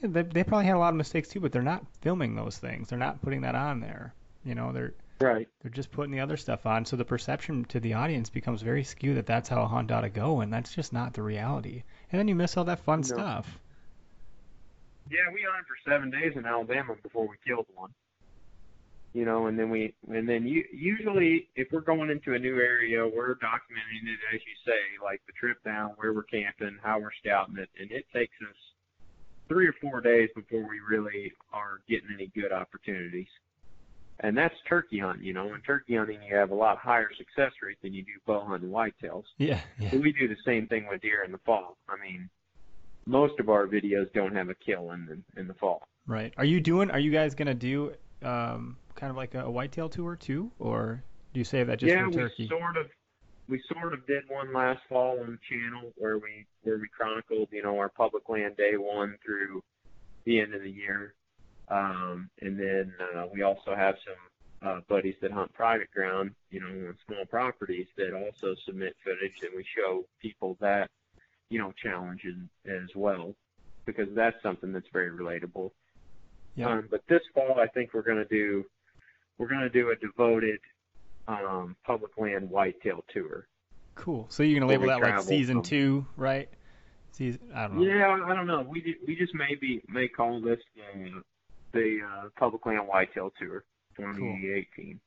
yeah, 0.01 0.09
they 0.11 0.23
they 0.23 0.45
probably 0.45 0.67
had 0.67 0.77
a 0.77 0.79
lot 0.79 0.91
of 0.91 0.97
mistakes 0.97 1.29
too, 1.29 1.41
but 1.41 1.53
they're 1.53 1.63
not 1.63 1.85
filming 2.01 2.35
those 2.35 2.59
things. 2.59 2.89
They're 2.89 2.99
not 2.99 3.23
putting 3.23 3.41
that 3.43 3.55
on 3.55 3.81
there. 3.81 4.15
You 4.45 4.55
know, 4.55 4.73
they're 4.73 4.95
Right. 5.21 5.49
they're 5.61 5.71
just 5.71 5.93
putting 5.93 6.11
the 6.11 6.19
other 6.19 6.37
stuff 6.37 6.67
on, 6.67 6.85
so 6.85 6.97
the 6.97 7.05
perception 7.05 7.65
to 7.67 7.79
the 7.79 7.95
audience 7.95 8.29
becomes 8.29 8.63
very 8.63 8.83
skewed 8.83 9.17
that 9.17 9.27
that's 9.27 9.49
how 9.49 9.63
a 9.63 9.69
hunt 9.69 9.93
ought 9.93 10.01
to 10.01 10.09
go, 10.09 10.41
and 10.41 10.53
that's 10.53 10.75
just 10.75 10.93
not 10.93 11.15
the 11.15 11.23
reality. 11.23 11.85
And 12.11 12.19
then 12.19 12.27
you 12.27 12.35
miss 12.35 12.57
all 12.57 12.65
that 12.65 12.81
fun 12.81 13.01
No. 13.01 13.07
stuff. 13.07 13.59
Yeah, 15.11 15.31
we 15.33 15.43
hunted 15.49 15.67
for 15.67 15.77
seven 15.89 16.11
days 16.11 16.33
in 16.37 16.45
Alabama 16.45 16.95
before 17.03 17.29
we 17.29 17.37
killed 17.47 17.67
one. 17.75 17.91
You 19.13 19.27
know, 19.27 19.47
and 19.47 19.59
then 19.59 19.69
we, 19.69 19.93
and 20.09 20.27
then 20.27 20.47
you, 20.47 20.65
usually 20.73 21.49
if 21.55 21.69
we're 21.71 21.83
going 21.83 22.09
into 22.09 22.33
a 22.33 22.39
new 22.39 22.57
area, 22.57 23.07
we're 23.07 23.35
documenting 23.35 24.09
it 24.09 24.19
as 24.35 24.41
you 24.41 24.55
say, 24.65 25.05
like 25.05 25.21
the 25.27 25.35
trip 25.39 25.63
down, 25.65 25.91
where 25.97 26.15
we're 26.15 26.23
camping, 26.23 26.79
how 26.83 26.99
we're 26.99 27.13
scouting 27.21 27.59
it, 27.59 27.69
and 27.79 27.91
it 27.91 28.07
takes 28.15 28.35
us 28.41 28.57
three 29.49 29.67
or 29.67 29.75
four 29.83 30.01
days 30.01 30.31
before 30.35 30.67
we 30.67 30.81
really 30.89 31.31
are 31.53 31.81
getting 31.89 32.09
any 32.15 32.33
good 32.35 32.53
opportunities. 32.53 33.27
And 34.21 34.37
that's 34.37 34.55
turkey 34.69 34.99
hunting, 34.99 35.25
you 35.25 35.33
know. 35.33 35.53
In 35.53 35.61
turkey 35.63 35.97
hunting, 35.97 36.23
you 36.23 36.35
have 36.37 36.51
a 36.51 36.55
lot 36.55 36.79
higher 36.79 37.11
success 37.19 37.53
rate 37.63 37.79
than 37.83 37.93
you 37.93 38.03
do 38.03 38.13
bow 38.27 38.45
hunting 38.47 38.71
whitetails. 38.71 39.25
Yeah, 39.37 39.61
yeah, 39.79 39.91
And 39.93 40.03
we 40.03 40.13
do 40.13 40.29
the 40.29 40.37
same 40.47 40.69
thing 40.69 40.87
with 40.89 41.03
deer 41.03 41.25
in 41.25 41.33
the 41.33 41.39
fall. 41.39 41.77
I 41.89 41.97
mean, 42.01 42.31
most 43.05 43.39
of 43.41 43.49
our 43.49 43.67
videos 43.67 44.13
don't 44.15 44.35
have 44.35 44.49
a 44.49 44.55
kill 44.55 44.93
in 44.93 45.07
the 45.07 45.41
in 45.41 45.49
the 45.49 45.55
fall. 45.55 45.83
Right. 46.07 46.33
Are 46.37 46.45
you 46.45 46.61
doing? 46.61 46.91
Are 46.91 46.99
you 46.99 47.11
guys 47.11 47.35
gonna 47.35 47.55
do 47.55 47.95
um, 48.23 48.77
kind 48.95 49.11
of 49.11 49.17
like 49.17 49.35
a, 49.35 49.45
a 49.45 49.51
whitetail 49.51 49.89
tour 49.89 50.17
too, 50.17 50.51
or 50.59 51.03
do 51.33 51.41
you 51.41 51.45
save 51.45 51.67
that 51.69 51.79
just 51.79 51.91
yeah, 51.91 52.05
for 52.07 52.13
turkey? 52.13 52.45
we 52.45 52.49
sort 52.49 52.77
of 52.77 52.87
we 53.49 53.63
sort 53.73 53.93
of 53.93 54.07
did 54.07 54.25
one 54.29 54.53
last 54.53 54.81
fall 54.89 55.21
on 55.21 55.27
the 55.33 55.39
channel 55.49 55.93
where 55.97 56.19
we 56.19 56.47
where 56.63 56.79
we 56.79 56.89
chronicled, 56.89 57.49
you 57.51 57.63
know, 57.63 57.79
our 57.79 57.89
public 57.89 58.29
land 58.29 58.57
day 58.57 58.77
one 58.77 59.17
through 59.25 59.63
the 60.25 60.41
end 60.41 60.55
of 60.55 60.63
the 60.63 60.71
year. 60.71 61.15
Um, 61.69 62.29
and 62.41 62.59
then 62.59 62.93
uh, 63.01 63.27
we 63.33 63.43
also 63.43 63.75
have 63.75 63.97
some 64.05 64.69
uh, 64.69 64.81
buddies 64.89 65.17
that 65.23 65.33
hunt 65.33 65.53
private 65.55 65.91
ground, 65.91 66.35
you 66.51 66.61
know, 66.61 66.67
on 66.67 66.97
small 67.07 67.25
properties 67.27 67.87
that 67.97 68.15
also 68.15 68.55
submit 68.65 68.95
footage, 69.03 69.33
and 69.43 69.51
we 69.57 69.65
show 69.77 70.05
people 70.21 70.57
that, 70.61 70.89
you 71.49 71.59
know, 71.59 71.73
challenge 71.83 72.23
as, 72.27 72.73
as 72.73 72.89
well, 72.95 73.35
because 73.87 74.09
that's 74.15 74.41
something 74.43 74.73
that's 74.73 74.89
very 74.93 75.11
relatable. 75.11 75.71
Yeah. 76.55 76.69
Um, 76.69 76.89
but 76.91 77.03
this 77.09 77.23
fall, 77.35 77.59
I 77.59 77.67
think 77.69 77.95
we're 77.95 78.03
going 78.03 78.19
to 78.19 78.25
do 78.25 78.65
we're 79.39 79.49
going 79.49 79.61
to 79.63 79.71
do 79.71 79.91
a 79.91 79.97
devoted 79.97 80.61
um, 81.29 81.77
public 81.85 82.13
land 82.19 82.51
whitetail 82.51 83.05
tour. 83.13 83.47
Cool. 83.95 84.27
So 84.31 84.43
you're 84.43 84.59
gonna 84.59 84.71
label 84.71 84.87
that 84.87 85.03
like 85.03 85.21
season 85.21 85.57
from- 85.57 85.65
two, 85.65 86.07
right? 86.17 86.49
Season. 87.13 87.41
I 87.55 87.69
don't 87.69 87.77
know. 87.77 87.83
Yeah, 87.85 88.25
I 88.27 88.35
don't 88.35 88.47
know. 88.47 88.63
We 88.63 88.97
we 89.07 89.15
just 89.17 89.35
maybe 89.35 89.83
may 89.87 90.09
call 90.09 90.41
this 90.41 90.59
the 90.87 91.23
the 91.73 91.99
uh, 92.03 92.29
public 92.39 92.65
land 92.65 92.89
whitetail 92.89 93.33
tour 93.39 93.65
2018. 93.99 94.99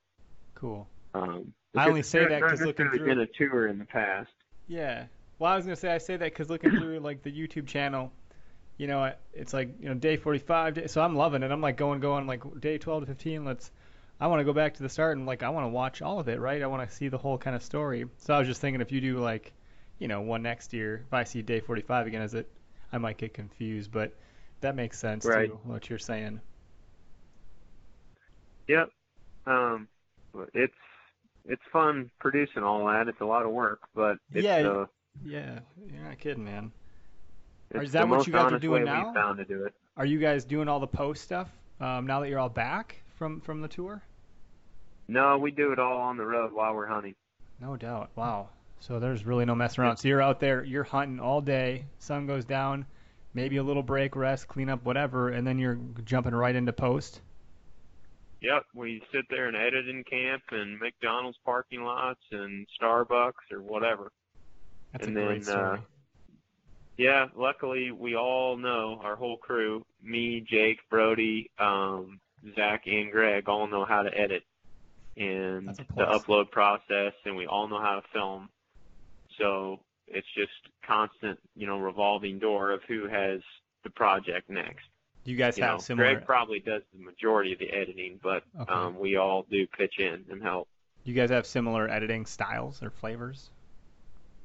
Cool. 0.54 0.88
Um, 1.16 1.52
I 1.76 1.88
only 1.88 2.04
say 2.04 2.26
that 2.28 2.42
because 2.42 2.62
looking 2.62 2.90
through- 2.90 3.06
been 3.06 3.20
a 3.20 3.26
tour 3.26 3.68
in 3.68 3.80
the 3.80 3.86
past. 3.86 4.30
Yeah. 4.68 5.06
Well, 5.40 5.52
I 5.52 5.56
was 5.56 5.66
gonna 5.66 5.76
say 5.76 5.92
I 5.92 5.98
say 5.98 6.16
that 6.18 6.26
because 6.26 6.50
looking 6.50 6.72
through 6.72 7.00
like 7.00 7.24
the 7.24 7.32
YouTube 7.32 7.66
channel, 7.68 8.12
you 8.78 8.86
know, 8.88 9.12
it's 9.34 9.54
like 9.54 9.70
you 9.82 9.90
know 9.90 9.96
day 9.96 10.16
45. 10.16 10.76
Day, 10.76 10.88
so 10.88 11.02
I'm 11.02 11.16
loving 11.16 11.42
it. 11.42 11.50
I'm 11.52 11.62
like 11.62 11.76
going 11.76 12.00
going 12.00 12.28
like 12.28 12.44
day 12.62 12.78
12 12.78 13.02
to 13.02 13.08
15. 13.08 13.44
Let's. 13.46 13.72
I 14.20 14.28
want 14.28 14.40
to 14.40 14.46
go 14.46 14.54
back 14.54 14.74
to 14.76 14.84
the 14.84 14.90
start 14.90 15.18
and 15.18 15.26
like 15.26 15.44
I 15.44 15.50
want 15.50 15.66
to 15.66 15.70
watch 15.70 16.02
all 16.02 16.20
of 16.20 16.28
it, 16.30 16.40
right? 16.40 16.62
I 16.62 16.68
want 16.68 16.88
to 16.90 16.96
see 16.96 17.10
the 17.10 17.18
whole 17.18 17.38
kind 17.38 17.56
of 17.56 17.62
story. 17.64 18.06
So 18.18 18.34
I 18.34 18.40
was 18.40 18.48
just 18.48 18.62
thinking 18.62 18.82
if 18.82 18.92
you 18.92 19.02
do 19.02 19.18
like, 19.20 19.54
you 20.00 20.08
know, 20.08 20.22
one 20.22 20.42
next 20.42 20.74
year, 20.74 21.04
if 21.06 21.14
I 21.14 21.24
see 21.24 21.42
day 21.42 21.60
45 21.60 22.08
again, 22.08 22.22
is 22.22 22.34
it? 22.34 22.50
I 22.94 22.98
might 22.98 23.18
get 23.18 23.34
confused, 23.34 23.92
but 23.92 24.14
that 24.62 24.76
makes 24.76 24.98
sense 24.98 25.26
Right. 25.26 25.50
too. 25.50 25.60
What 25.64 25.90
you're 25.90 26.00
saying. 26.00 26.40
Yep. 28.68 28.90
Um, 29.46 29.88
it's 30.54 30.74
it's 31.48 31.62
fun 31.72 32.10
producing 32.20 32.64
all 32.64 32.86
that. 32.88 33.08
It's 33.08 33.22
a 33.22 33.26
lot 33.26 33.46
of 33.46 33.52
work, 33.52 33.82
but 33.94 34.18
it's 34.34 34.46
Yeah, 34.46 34.68
uh, 34.68 34.86
Yeah, 35.24 35.60
you're 35.92 36.04
not 36.04 36.18
kidding, 36.20 36.44
man. 36.44 36.72
Is 37.72 37.92
that 37.92 38.08
what 38.08 38.26
you 38.26 38.34
guys 38.34 38.52
are 38.52 38.60
doing 38.60 38.86
now? 38.86 39.14
found 39.14 39.38
to 39.38 39.46
do 39.46 39.66
it. 39.66 39.74
Are 39.98 40.06
you 40.06 40.20
guys 40.20 40.46
doing 40.46 40.68
all 40.68 40.80
the 40.80 40.88
post 40.88 41.24
stuff 41.24 41.50
um, 41.80 42.08
now 42.08 42.22
that 42.22 42.30
you're 42.30 42.40
all 42.40 42.50
back 42.50 43.02
from 43.16 43.42
from 43.42 43.62
the 43.62 43.68
tour? 43.68 44.04
No, 45.08 45.38
we 45.38 45.52
do 45.52 45.72
it 45.72 45.80
all 45.80 45.98
on 45.98 46.18
the 46.18 46.26
road 46.26 46.52
while 46.54 46.74
we're 46.74 46.88
hunting. 46.88 47.16
No 47.60 47.78
doubt. 47.78 48.10
Wow. 48.16 48.50
So 48.80 49.00
there's 49.00 49.26
really 49.26 49.46
no 49.46 49.56
messing 49.56 49.84
around. 49.84 49.98
So 49.98 50.08
you're 50.08 50.22
out 50.22 50.40
there, 50.40 50.64
you're 50.64 50.84
hunting 50.84 51.20
all 51.20 51.42
day. 51.42 51.86
Sun 52.00 52.28
goes 52.28 52.46
down, 52.46 52.86
maybe 53.34 53.58
a 53.58 53.64
little 53.64 53.84
break, 53.84 54.16
rest, 54.16 54.48
clean 54.48 54.70
up, 54.70 54.84
whatever, 54.84 55.30
and 55.30 55.46
then 55.48 55.60
you're 55.60 55.80
jumping 56.04 56.36
right 56.36 56.56
into 56.56 56.74
post. 56.74 57.22
Yep, 58.42 58.64
we 58.76 59.02
sit 59.12 59.26
there 59.30 59.48
and 59.48 59.56
edit 59.56 59.88
in 59.88 60.04
camp 60.04 60.44
and 60.52 60.78
McDonald's 60.80 61.38
parking 61.46 61.84
lots 61.84 62.20
and 62.32 62.68
Starbucks 62.80 63.52
or 63.52 63.62
whatever. 63.62 64.12
That's 64.92 65.08
And 65.08 65.18
a 65.18 65.26
great 65.26 65.44
then, 65.46 65.56
uh, 65.56 65.76
story. 65.76 65.82
Yeah, 66.98 67.28
luckily 67.36 67.92
we 67.92 68.16
all 68.16 68.58
know 68.58 69.00
our 69.04 69.16
whole 69.16 69.38
crew, 69.38 69.86
me, 70.04 70.42
Jake, 70.48 70.80
Brody, 70.90 71.50
um, 71.58 72.20
Zach, 72.56 72.84
and 72.88 73.12
Greg 73.12 73.48
all 73.50 73.68
know 73.68 73.86
how 73.86 74.04
to 74.04 74.16
edit 74.18 74.44
and 75.18 75.70
the 75.70 76.04
upload 76.06 76.52
process, 76.52 77.14
and 77.26 77.36
we 77.36 77.48
all 77.48 77.68
know 77.68 77.80
how 77.82 77.96
to 77.96 78.02
film. 78.14 78.50
So 79.40 79.80
it's 80.08 80.28
just 80.38 80.52
constant, 80.86 81.40
you 81.56 81.68
know, 81.68 81.78
revolving 81.80 82.38
door 82.40 82.72
of 82.72 82.82
who 82.88 83.08
has 83.08 83.40
the 83.84 83.90
project 83.90 84.50
next. 84.50 84.84
Do 85.24 85.32
you 85.32 85.38
guys 85.38 85.58
You 85.58 85.64
have 85.64 85.74
know, 85.76 85.80
similar? 85.80 86.14
Greg 86.16 86.26
probably 86.26 86.60
does 86.60 86.82
the 86.94 87.04
majority 87.04 87.54
of 87.54 87.60
the 87.60 87.72
editing, 87.72 88.20
but 88.22 88.44
Okay. 88.60 88.72
um, 88.72 89.00
we 89.00 89.16
all 89.16 89.46
do 89.50 89.66
pitch 89.68 89.96
in 90.00 90.26
and 90.30 90.42
help. 90.44 90.68
you 91.06 91.14
guys 91.14 91.30
have 91.30 91.46
similar 91.46 91.90
editing 91.90 92.26
styles 92.26 92.82
or 92.84 92.90
flavors? 92.90 93.50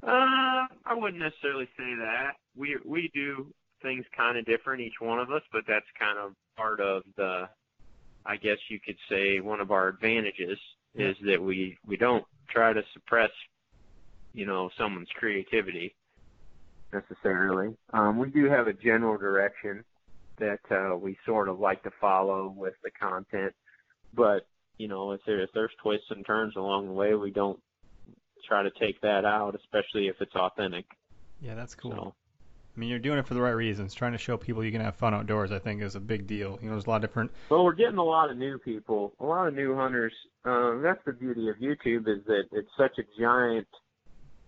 Uh, 0.03 0.67
I 0.85 0.93
wouldn't 0.93 1.21
necessarily 1.21 1.65
say 1.77 1.95
that. 1.99 2.31
We 2.55 2.77
we 2.85 3.09
do 3.13 3.53
things 3.81 4.05
kind 4.15 4.37
of 4.37 4.45
different, 4.45 4.81
each 4.81 4.99
one 5.01 5.19
of 5.19 5.31
us, 5.31 5.41
but 5.51 5.63
that's 5.67 5.85
kind 5.99 6.17
of 6.17 6.33
part 6.55 6.79
of 6.79 7.03
the, 7.17 7.49
I 8.25 8.37
guess 8.37 8.57
you 8.69 8.79
could 8.79 8.97
say, 9.09 9.39
one 9.39 9.59
of 9.59 9.71
our 9.71 9.87
advantages 9.87 10.57
is 10.95 11.15
that 11.25 11.41
we 11.41 11.77
we 11.85 11.97
don't 11.97 12.25
try 12.49 12.73
to 12.73 12.81
suppress, 12.93 13.31
you 14.33 14.45
know, 14.45 14.69
someone's 14.77 15.09
creativity 15.15 15.95
necessarily. 16.91 17.75
Um, 17.93 18.17
we 18.17 18.29
do 18.29 18.45
have 18.45 18.67
a 18.67 18.73
general 18.73 19.17
direction 19.17 19.83
that 20.37 20.59
uh, 20.69 20.95
we 20.95 21.17
sort 21.25 21.47
of 21.47 21.59
like 21.59 21.83
to 21.83 21.91
follow 22.01 22.53
with 22.55 22.73
the 22.83 22.91
content, 22.91 23.53
but 24.13 24.45
you 24.77 24.87
know, 24.87 25.11
if, 25.11 25.21
there, 25.25 25.39
if 25.41 25.49
there's 25.53 25.71
twists 25.81 26.07
and 26.09 26.25
turns 26.25 26.55
along 26.55 26.87
the 26.87 26.93
way, 26.93 27.13
we 27.13 27.29
don't 27.29 27.59
try 28.47 28.63
to 28.63 28.71
take 28.79 28.99
that 29.01 29.25
out, 29.25 29.55
especially 29.55 30.07
if 30.07 30.15
it's 30.19 30.35
authentic. 30.35 30.85
Yeah, 31.39 31.53
that's 31.55 31.75
cool. 31.75 31.91
So, 31.91 32.15
I 32.75 32.79
mean, 32.79 32.89
you're 32.89 32.99
doing 32.99 33.19
it 33.19 33.27
for 33.27 33.33
the 33.33 33.41
right 33.41 33.51
reasons. 33.51 33.93
Trying 33.93 34.13
to 34.13 34.17
show 34.17 34.37
people 34.37 34.63
you 34.63 34.71
can 34.71 34.81
have 34.81 34.95
fun 34.95 35.13
outdoors, 35.13 35.51
I 35.51 35.59
think, 35.59 35.81
is 35.81 35.95
a 35.95 35.99
big 35.99 36.25
deal. 36.25 36.57
You 36.61 36.67
know, 36.67 36.75
there's 36.75 36.85
a 36.85 36.89
lot 36.89 37.03
of 37.03 37.09
different. 37.09 37.31
well, 37.49 37.65
we're 37.65 37.73
getting 37.73 37.97
a 37.97 38.03
lot 38.03 38.29
of 38.29 38.37
new 38.37 38.57
people, 38.59 39.13
a 39.19 39.25
lot 39.25 39.47
of 39.47 39.53
new 39.53 39.75
hunters. 39.75 40.13
Um, 40.45 40.81
that's 40.81 41.03
the 41.05 41.11
beauty 41.11 41.49
of 41.49 41.57
YouTube 41.57 42.07
is 42.07 42.23
that 42.25 42.43
it's 42.53 42.69
such 42.77 42.97
a 42.97 43.21
giant 43.21 43.67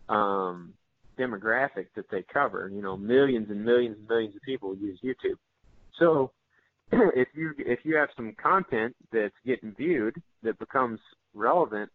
um, 0.08 0.74
demographic 1.20 1.88
that 1.96 2.10
they 2.10 2.24
cover. 2.34 2.70
You 2.74 2.82
know, 2.82 2.96
millions 2.96 3.50
and 3.50 3.64
millions 3.66 3.98
and 4.00 4.08
millions 4.08 4.36
of 4.36 4.42
people 4.44 4.76
use 4.76 5.00
YouTube. 5.04 5.38
So, 6.00 6.32
if 6.92 7.28
you 7.36 7.54
if 7.58 7.80
you 7.84 7.98
have 7.98 8.10
some 8.16 8.34
content 8.42 8.96
that's 9.12 9.36
getting 9.46 9.74
viewed 9.76 10.16
that 10.44 10.58
becomes 10.60 11.02
relevant, 11.34 11.92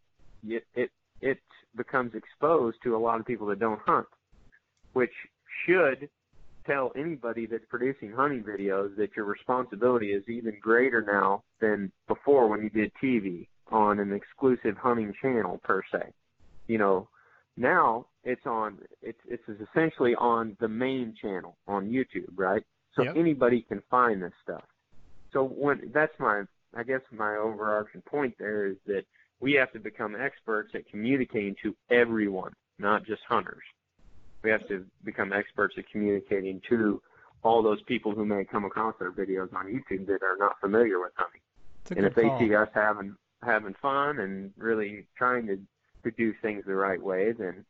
it 0.46 0.64
it, 0.74 0.90
it 1.22 1.38
becomes 1.74 2.12
exposed 2.14 2.76
to 2.84 2.94
a 2.94 2.98
lot 2.98 3.18
of 3.18 3.26
people 3.26 3.46
that 3.46 3.58
don't 3.58 3.80
hunt, 3.86 4.06
which 4.92 5.12
should 5.64 6.08
tell 6.68 6.92
anybody 6.94 7.46
that's 7.46 7.64
producing 7.68 8.12
hunting 8.12 8.44
videos 8.44 8.94
that 8.96 9.10
your 9.16 9.24
responsibility 9.24 10.12
is 10.12 10.22
even 10.28 10.58
greater 10.60 11.02
now 11.02 11.42
than 11.60 11.90
before 12.06 12.48
when 12.48 12.62
you 12.62 12.70
did 12.70 12.92
TV 13.02 13.48
on 13.70 13.98
an 13.98 14.12
exclusive 14.12 14.76
hunting 14.76 15.12
channel 15.20 15.60
per 15.64 15.82
se. 15.90 16.12
You 16.66 16.78
know, 16.78 17.08
now 17.56 18.06
it's 18.24 18.46
on 18.46 18.78
it's 19.02 19.18
it's 19.26 19.42
essentially 19.48 20.14
on 20.16 20.56
the 20.60 20.68
main 20.68 21.14
channel 21.20 21.56
on 21.66 21.88
YouTube, 21.90 22.32
right? 22.36 22.62
So 22.94 23.04
Yep. 23.04 23.16
anybody 23.16 23.62
can 23.62 23.82
find 23.90 24.22
this 24.22 24.32
stuff. 24.42 24.64
So 25.32 25.44
when 25.44 25.90
that's 25.94 26.12
my 26.18 26.42
I 26.76 26.82
guess 26.82 27.00
my 27.10 27.36
overarching 27.36 28.02
point 28.02 28.34
there 28.38 28.66
is 28.66 28.76
that 28.86 29.04
we 29.40 29.52
have 29.54 29.72
to 29.72 29.78
become 29.78 30.16
experts 30.16 30.72
at 30.74 30.88
communicating 30.88 31.54
to 31.62 31.74
everyone, 31.90 32.52
not 32.78 33.06
just 33.06 33.22
hunters. 33.28 33.62
We 34.42 34.50
have 34.50 34.66
to 34.68 34.84
become 35.04 35.32
experts 35.32 35.74
at 35.78 35.88
communicating 35.90 36.60
to 36.68 37.02
all 37.42 37.62
those 37.62 37.82
people 37.82 38.12
who 38.12 38.24
may 38.24 38.44
come 38.44 38.64
across 38.64 38.94
our 39.00 39.10
videos 39.10 39.52
on 39.54 39.66
YouTube 39.66 40.06
that 40.06 40.22
are 40.22 40.36
not 40.38 40.60
familiar 40.60 41.00
with 41.00 41.12
hunting. 41.16 41.40
And 41.96 42.06
if 42.06 42.14
they 42.14 42.24
call. 42.24 42.38
see 42.38 42.54
us 42.54 42.68
having 42.74 43.16
having 43.42 43.74
fun 43.80 44.18
and 44.18 44.52
really 44.56 45.06
trying 45.16 45.46
to 45.46 45.58
to 46.04 46.10
do 46.12 46.32
things 46.42 46.64
the 46.66 46.74
right 46.74 47.02
way, 47.02 47.32
then 47.32 47.64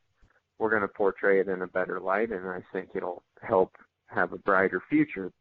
we're 0.59 0.71
going 0.71 0.83
to 0.83 0.89
portray 0.89 1.41
it 1.41 1.49
in 1.49 1.63
a 1.63 1.67
better 1.67 2.01
light, 2.01 2.31
and 2.31 2.47
I 2.49 2.63
think 2.73 2.91
it'll 2.95 3.23
help 3.43 3.77
have 4.09 4.33
a 4.33 4.39
brighter 4.39 4.83
future. 4.89 5.33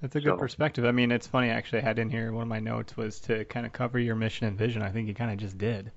That's 0.00 0.16
a 0.16 0.20
good 0.20 0.30
So- 0.30 0.36
perspective. 0.36 0.84
I 0.84 0.92
mean, 0.92 1.10
it's 1.10 1.26
funny 1.26 1.48
actually. 1.48 1.80
I 1.80 1.82
had 1.84 1.98
in 1.98 2.10
here 2.10 2.32
one 2.32 2.42
of 2.42 2.48
my 2.48 2.60
notes 2.60 2.96
was 2.96 3.20
to 3.20 3.44
kind 3.46 3.66
of 3.66 3.72
cover 3.72 3.98
your 3.98 4.14
mission 4.14 4.46
and 4.46 4.58
vision. 4.58 4.82
I 4.82 4.90
think 4.90 5.08
you 5.08 5.14
kind 5.14 5.30
of 5.30 5.38
just 5.38 5.58
did. 5.58 5.92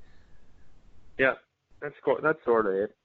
Yeah, 1.18 1.34
that's 1.82 1.96
cool. 2.04 2.18
That's 2.22 2.44
sort 2.46 2.66
of 2.68 2.74
it. 2.74 2.96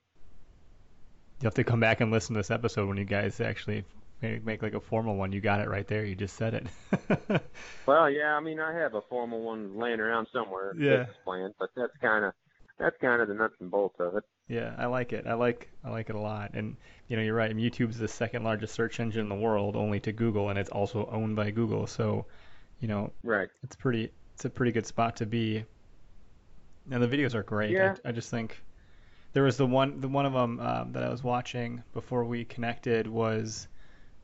You 1.40 1.46
have 1.46 1.54
to 1.54 1.64
come 1.64 1.80
back 1.80 2.00
and 2.00 2.10
listen 2.10 2.34
to 2.34 2.38
this 2.40 2.50
episode 2.50 2.88
when 2.88 2.96
you 2.96 3.04
guys 3.04 3.40
actually 3.40 3.84
make, 4.22 4.44
make 4.44 4.62
like 4.62 4.74
a 4.74 4.80
formal 4.80 5.16
one. 5.16 5.32
You 5.32 5.40
got 5.40 5.60
it 5.60 5.68
right 5.68 5.86
there. 5.86 6.04
You 6.04 6.14
just 6.14 6.36
said 6.36 6.54
it. 6.54 7.42
Well, 7.86 8.10
yeah, 8.10 8.34
I 8.36 8.40
mean, 8.40 8.58
I 8.58 8.72
have 8.74 8.94
a 8.94 9.00
formal 9.02 9.42
one 9.42 9.78
laying 9.78 10.00
around 10.00 10.26
somewhere, 10.32 10.74
Yeah. 10.76 11.06
plan, 11.24 11.52
but 11.58 11.70
that's 11.76 11.92
kind 12.00 12.24
of 12.24 12.32
that's 12.78 12.96
kind 13.00 13.22
of 13.22 13.28
the 13.28 13.34
nuts 13.34 13.54
and 13.60 13.70
bolts 13.70 13.96
of 14.00 14.16
it. 14.16 14.24
yeah, 14.48 14.74
I 14.76 14.86
like 14.86 15.12
it. 15.12 15.26
I 15.26 15.34
like 15.34 15.70
I 15.84 15.90
like 15.90 16.10
it 16.10 16.16
a 16.16 16.20
lot. 16.20 16.50
And 16.54 16.76
you 17.08 17.16
know, 17.16 17.22
you're 17.22 17.34
right. 17.34 17.54
YouTube's 17.54 17.96
the 17.98 18.08
second 18.08 18.42
largest 18.44 18.74
search 18.74 18.98
engine 19.00 19.20
in 19.22 19.28
the 19.28 19.34
world, 19.36 19.76
only 19.76 20.00
to 20.00 20.12
Google, 20.12 20.48
and 20.50 20.58
it's 20.58 20.70
also 20.70 21.08
owned 21.12 21.36
by 21.36 21.50
Google. 21.52 21.86
So, 21.86 22.26
you 22.80 22.88
know, 22.88 23.12
Right. 23.22 23.48
it's 23.62 23.76
pretty 23.76 24.10
it's 24.34 24.44
a 24.44 24.50
pretty 24.50 24.72
good 24.72 24.86
spot 24.86 25.16
to 25.16 25.26
be. 25.26 25.64
And 26.90 27.02
the 27.02 27.08
videos 27.08 27.34
are 27.34 27.42
great. 27.44 27.70
Yeah. 27.70 27.94
I, 28.04 28.08
I 28.08 28.12
just 28.12 28.30
think 28.30 28.60
there 29.36 29.42
was 29.42 29.58
the 29.58 29.66
one 29.66 30.00
the 30.00 30.08
one 30.08 30.24
of 30.24 30.32
them 30.32 30.58
um, 30.60 30.92
that 30.92 31.02
I 31.02 31.10
was 31.10 31.22
watching 31.22 31.82
before 31.92 32.24
we 32.24 32.46
connected 32.46 33.06
was 33.06 33.68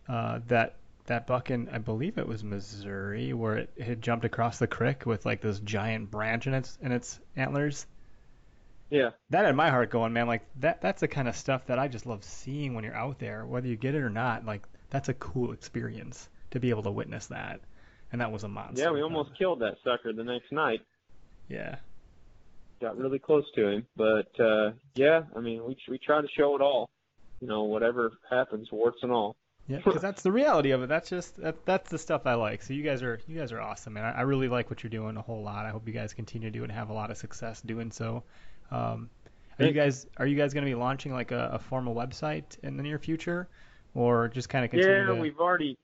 uh, 0.09 0.41
that 0.49 0.77
that 1.05 1.27
buck 1.27 1.51
in 1.51 1.69
I 1.69 1.77
believe 1.77 2.17
it 2.17 2.27
was 2.27 2.43
Missouri 2.43 3.35
where 3.35 3.59
it 3.59 3.71
had 3.79 4.01
jumped 4.01 4.25
across 4.25 4.59
the 4.59 4.67
creek 4.67 5.05
with 5.05 5.27
like 5.27 5.43
this 5.43 5.59
giant 5.59 6.11
branch 6.11 6.47
in 6.47 6.55
its 6.55 6.79
in 6.81 6.93
its 6.93 7.21
antlers. 7.37 7.87
Yeah. 8.89 9.11
That 9.29 9.45
had 9.45 9.55
my 9.55 9.69
heart 9.69 9.91
going, 9.91 10.15
man. 10.15 10.29
Like 10.29 10.47
that 10.61 10.81
that's 10.81 11.03
the 11.03 11.09
kind 11.09 11.29
of 11.29 11.37
stuff 11.37 11.67
that 11.67 11.79
I 11.79 11.89
just 11.89 12.07
love 12.07 12.25
seeing 12.25 12.73
when 12.73 12.83
you're 12.83 12.97
out 12.97 13.19
there, 13.19 13.45
whether 13.45 13.69
you 13.69 13.77
get 13.77 13.95
it 13.95 14.01
or 14.01 14.09
not. 14.09 14.47
Like 14.47 14.67
that's 14.89 15.11
a 15.11 15.15
cool 15.15 15.53
experience 15.53 16.31
to 16.53 16.59
be 16.59 16.71
able 16.71 16.85
to 16.85 16.91
witness 16.91 17.27
that. 17.27 17.61
And 18.13 18.21
that 18.23 18.33
was 18.33 18.45
a 18.45 18.49
monster. 18.49 18.85
Yeah, 18.85 18.93
we 18.93 19.03
almost 19.03 19.37
killed 19.37 19.61
that 19.61 19.75
sucker 19.85 20.15
the 20.15 20.25
next 20.25 20.51
night. 20.53 20.81
Yeah. 21.51 21.77
Got 22.83 22.99
really 22.99 23.20
close 23.20 23.45
to 23.55 23.68
him, 23.68 23.87
but 23.97 24.28
uh 24.41 24.72
yeah, 24.97 25.22
I 25.37 25.41
mean, 25.41 25.64
we 25.64 25.76
we 25.89 25.99
try 25.99 26.20
to 26.20 26.26
show 26.37 26.57
it 26.57 26.61
all. 26.61 26.91
You 27.41 27.47
know, 27.47 27.62
whatever 27.62 28.12
happens, 28.28 28.72
warts 28.72 28.99
and 29.03 29.12
all. 29.12 29.37
Yeah, 29.68 29.76
because 29.85 30.03
that's 30.03 30.22
the 30.22 30.33
reality 30.33 30.72
of 30.72 30.83
it. 30.83 30.89
That's 30.89 31.09
just 31.09 31.37
that, 31.37 31.64
that's 31.64 31.91
the 31.91 31.99
stuff 31.99 32.26
I 32.26 32.35
like. 32.35 32.61
So 32.61 32.74
you 32.74 32.83
guys 32.83 33.01
are 33.05 33.20
you 33.28 33.39
guys 33.39 33.53
are 33.53 33.61
awesome, 33.61 33.97
and 33.97 34.05
I, 34.05 34.11
I 34.11 34.20
really 34.22 34.49
like 34.49 34.68
what 34.68 34.83
you're 34.83 34.91
doing 34.91 35.16
a 35.16 35.22
whole 35.22 35.45
lot. 35.45 35.64
I 35.64 35.70
hope 35.70 35.87
you 35.87 35.95
guys 35.95 36.12
continue 36.12 36.51
to 36.51 36.59
do 36.59 36.64
and 36.64 36.72
have 36.72 36.91
a 36.91 36.93
lot 36.93 37.12
of 37.12 37.16
success 37.16 37.61
doing 37.61 37.93
so. 37.93 38.24
Um, 38.72 39.11
are 39.61 39.66
you 39.66 39.72
guys 39.72 40.07
are 40.16 40.26
you 40.26 40.37
guys 40.37 40.53
going 40.53 40.64
to 40.64 40.70
be 40.70 40.74
launching 40.74 41.12
like 41.12 41.30
a, 41.30 41.51
a, 41.53 41.59
formal 41.59 41.95
website 41.95 42.59
in 42.64 42.76
the 42.76 42.83
near 42.83 42.99
future, 42.99 43.49
or 43.95 44.28
just 44.28 44.49
kind 44.49 44.64
of 44.64 44.72
continue? 44.72 44.97
Yeah, 44.97 45.07
to... 45.07 45.14
we've 45.14 45.39
already 45.39 45.78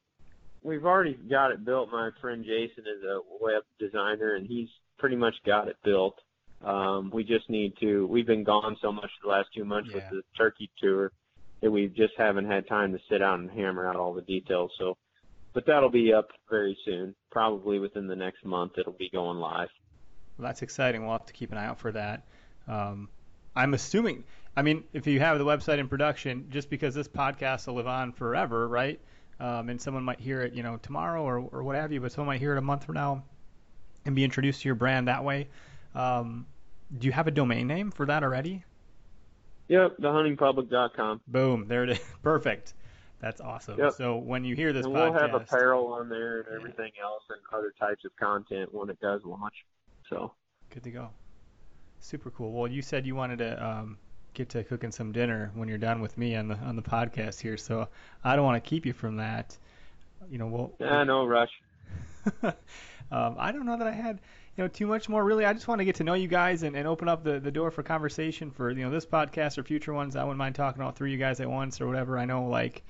we've 0.63 0.85
already 0.85 1.15
got 1.15 1.53
it 1.53 1.65
built. 1.65 1.91
My 1.93 2.11
friend 2.21 2.45
Jason 2.45 2.85
is 2.85 3.05
a 3.05 3.21
web 3.41 3.63
designer, 3.79 4.35
and 4.35 4.47
he's 4.47 4.69
pretty 4.99 5.17
much 5.17 5.35
got 5.47 5.69
it 5.69 5.77
built. 5.85 6.19
Um, 6.65 7.11
we 7.13 7.25
just 7.25 7.49
need 7.49 7.75
to. 7.81 8.07
We've 8.07 8.27
been 8.27 8.45
gone 8.45 8.77
so 8.83 8.91
much 8.91 9.11
the 9.23 9.29
last 9.29 9.49
two 9.55 9.65
months 9.65 9.91
yeah. 9.91 9.97
with 9.97 10.05
the 10.11 10.23
turkey 10.37 10.71
tour 10.81 11.13
that 11.61 11.71
we 11.71 11.89
just 11.89 12.15
haven't 12.17 12.47
had 12.47 12.67
time 12.69 12.93
to 12.93 12.99
sit 13.11 13.19
down 13.19 13.41
and 13.41 13.51
hammer 13.51 13.89
out 13.89 13.97
all 13.97 14.13
the 14.15 14.23
details. 14.23 14.71
So, 14.79 14.97
but 15.55 15.67
that'll 15.67 15.91
be 15.91 16.13
up 16.13 16.29
very 16.51 16.77
soon. 16.85 17.15
Probably 17.31 17.79
within 17.79 18.07
the 18.07 18.17
next 18.17 18.45
month, 18.45 18.73
it'll 18.79 18.93
be 18.93 19.11
going 19.11 19.39
live. 19.39 19.69
Well, 20.37 20.47
that's 20.47 20.63
exciting. 20.63 21.03
We'll 21.03 21.13
have 21.13 21.27
to 21.27 21.33
keep 21.33 21.53
an 21.53 21.59
eye 21.59 21.67
out 21.67 21.79
for 21.79 21.93
that. 21.93 22.25
Um, 22.67 23.09
I'm 23.57 23.75
assuming. 23.75 24.25
I 24.57 24.63
mean, 24.63 24.85
if 24.93 25.07
you 25.07 25.21
have 25.21 25.39
the 25.39 25.45
website 25.45 25.79
in 25.79 25.89
production, 25.89 26.49
just 26.51 26.71
because 26.71 26.95
this 26.95 27.09
podcast 27.09 27.67
will 27.67 27.75
live 27.75 27.87
on 27.87 28.13
forever, 28.13 28.67
right? 28.67 29.01
Um, 29.41 29.69
and 29.69 29.81
someone 29.81 30.03
might 30.03 30.19
hear 30.19 30.43
it, 30.43 30.53
you 30.53 30.65
know, 30.65 30.79
tomorrow 30.83 31.23
or, 31.23 31.39
or 31.39 31.63
what 31.63 31.77
have 31.77 31.93
you, 31.93 32.01
but 32.01 32.11
someone 32.11 32.35
might 32.35 32.41
hear 32.41 32.55
it 32.55 32.59
a 32.59 32.63
month 32.63 32.85
from 32.85 32.97
now 32.97 33.23
and 34.05 34.17
be 34.17 34.25
introduced 34.25 34.63
to 34.63 34.69
your 34.69 34.75
brand 34.75 35.07
that 35.07 35.23
way. 35.23 35.49
Um, 35.95 36.47
do 36.97 37.07
you 37.07 37.13
have 37.13 37.27
a 37.27 37.31
domain 37.31 37.67
name 37.67 37.91
for 37.91 38.07
that 38.07 38.23
already? 38.23 38.65
Yep, 39.69 39.99
thehuntingpublic.com. 39.99 41.21
Boom, 41.27 41.67
there 41.69 41.85
it 41.85 41.91
is. 41.91 42.01
Perfect. 42.23 42.75
That's 43.21 43.41
awesome. 43.41 43.79
Yep. 43.79 43.95
So 43.95 44.17
when 44.17 44.45
you 44.45 44.55
hear 44.55 44.73
this 44.73 44.87
and 44.87 44.95
podcast, 44.95 45.13
we'll 45.13 45.21
have 45.21 45.35
apparel 45.35 45.93
on 45.93 46.09
there 46.09 46.41
and 46.41 46.49
everything 46.55 46.93
yeah. 46.97 47.05
else 47.05 47.23
and 47.29 47.41
other 47.53 47.75
types 47.79 48.05
of 48.05 48.15
content 48.17 48.73
when 48.73 48.89
it 48.89 48.99
does 49.01 49.23
launch. 49.25 49.55
So 50.09 50.33
good 50.71 50.85
to 50.85 50.91
go. 50.91 51.11
Super 52.01 52.31
cool. 52.31 52.53
Well, 52.53 52.71
you 52.71 52.81
said 52.81 53.07
you 53.07 53.17
wanted 53.17 53.39
to 53.39 53.67
um, 53.67 53.99
get 54.35 54.49
to 54.51 54.63
cooking 54.63 54.93
some 54.93 55.11
dinner 55.11 55.51
when 55.55 55.69
you're 55.69 55.79
done 55.79 56.01
with 56.01 56.17
me 56.17 56.37
on 56.37 56.49
the 56.49 56.55
on 56.59 56.77
the 56.77 56.83
podcast 56.83 57.41
here, 57.41 57.57
so 57.57 57.89
I 58.23 58.37
don't 58.37 58.45
want 58.45 58.63
to 58.63 58.69
keep 58.69 58.87
you 58.87 58.93
from 58.93 59.17
that. 59.17 59.59
You 60.31 60.39
know, 60.39 60.47
we'll. 60.47 60.73
Yeah, 60.79 61.03
no 61.03 61.27
rush. 61.27 61.51
um, 62.43 62.55
I 63.11 63.51
don't 63.51 63.67
know 63.67 63.77
that 63.77 63.89
I 63.89 63.93
had 63.93 64.21
you 64.59 64.65
know 64.65 64.69
too 64.69 64.87
much 64.87 65.09
more 65.09 65.25
really. 65.25 65.45
I 65.45 65.53
just 65.53 65.69
want 65.69 65.79
to 65.79 65.85
get 65.85 65.95
to 65.97 66.05
know 66.05 66.15
you 66.15 66.27
guys 66.29 66.65
and, 66.65 66.77
and 66.77 66.87
open 66.87 67.09
up 67.09 67.23
the, 67.23 67.39
the 67.39 67.53
door 67.53 67.71
for 67.71 67.85
conversation 67.85 68.51
for 68.51 68.71
you 68.71 68.85
know 68.85 68.91
this 68.91 69.07
podcast 69.07 69.57
or 69.57 69.63
future 69.63 69.95
ones. 69.95 70.17
I 70.17 70.25
wouldn't 70.25 70.39
mind 70.39 70.57
talking 70.57 70.81
to 70.81 70.87
all 70.87 70.93
three 70.93 71.11
of 71.11 71.13
you 71.13 71.25
guys 71.25 71.41
at 71.41 71.49
once 71.49 71.81
or 71.81 71.87
whatever. 71.87 72.19
I 72.19 72.25
know 72.25 72.49
like 72.49 72.83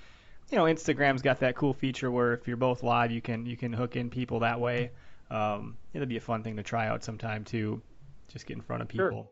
you 0.50 0.56
know 0.56 0.64
Instagram's 0.64 1.20
got 1.20 1.40
that 1.40 1.56
cool 1.56 1.74
feature 1.74 2.10
where 2.10 2.32
if 2.32 2.48
you're 2.48 2.56
both 2.56 2.82
live, 2.82 3.12
you 3.12 3.20
can 3.20 3.44
you 3.44 3.56
can 3.56 3.72
hook 3.72 3.96
in 3.96 4.08
people 4.08 4.40
that 4.40 4.58
way. 4.58 4.90
Um, 5.30 5.76
it'll 5.92 6.08
be 6.08 6.16
a 6.16 6.22
fun 6.22 6.42
thing 6.42 6.56
to 6.56 6.62
try 6.62 6.88
out 6.88 7.04
sometime 7.04 7.44
too 7.44 7.82
just 8.28 8.46
get 8.46 8.56
in 8.56 8.62
front 8.62 8.82
of 8.82 8.88
people. 8.88 9.10
Sure. 9.10 9.28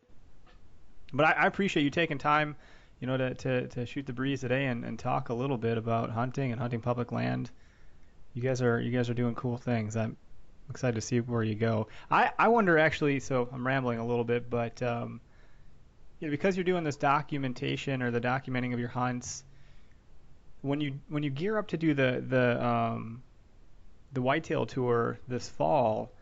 But 1.12 1.26
I, 1.26 1.32
I, 1.32 1.46
appreciate 1.46 1.84
you 1.84 1.90
taking 1.90 2.18
time, 2.18 2.56
you 3.00 3.06
know, 3.06 3.16
to, 3.16 3.34
to, 3.34 3.68
to 3.68 3.86
shoot 3.86 4.06
the 4.06 4.12
breeze 4.12 4.40
today 4.40 4.66
and, 4.66 4.84
and 4.84 4.98
talk 4.98 5.28
a 5.28 5.34
little 5.34 5.58
bit 5.58 5.78
about 5.78 6.10
hunting 6.10 6.50
and 6.50 6.60
hunting 6.60 6.80
public 6.80 7.12
land. 7.12 7.50
You 8.34 8.42
guys 8.42 8.60
are 8.60 8.80
you 8.80 8.90
guys 8.90 9.08
are 9.08 9.14
doing 9.14 9.34
cool 9.34 9.56
things. 9.56 9.96
I'm 9.96 10.16
excited 10.70 10.94
to 10.94 11.00
see 11.00 11.20
where 11.20 11.42
you 11.42 11.54
go. 11.54 11.88
I, 12.10 12.30
I 12.38 12.48
wonder 12.48 12.78
actually. 12.78 13.20
So 13.20 13.48
I'm 13.52 13.66
rambling 13.66 13.98
a 13.98 14.06
little 14.06 14.24
bit, 14.24 14.48
but 14.50 14.82
um, 14.82 15.20
you 16.20 16.28
know, 16.28 16.30
because 16.30 16.56
you're 16.56 16.64
doing 16.64 16.84
this 16.84 16.96
documentation 16.96 18.02
or 18.02 18.10
the 18.10 18.20
documenting 18.20 18.72
of 18.72 18.80
your 18.80 18.88
hunts, 18.88 19.44
when 20.62 20.80
you 20.80 20.98
when 21.08 21.22
you 21.22 21.30
gear 21.30 21.58
up 21.58 21.68
to 21.68 21.76
do 21.76 21.94
the 21.94 22.24
the 22.26 22.66
um, 22.66 23.22
the 24.12 24.22
whitetail 24.22 24.66
tour 24.66 25.18
this 25.28 25.48
fall, 25.48 26.12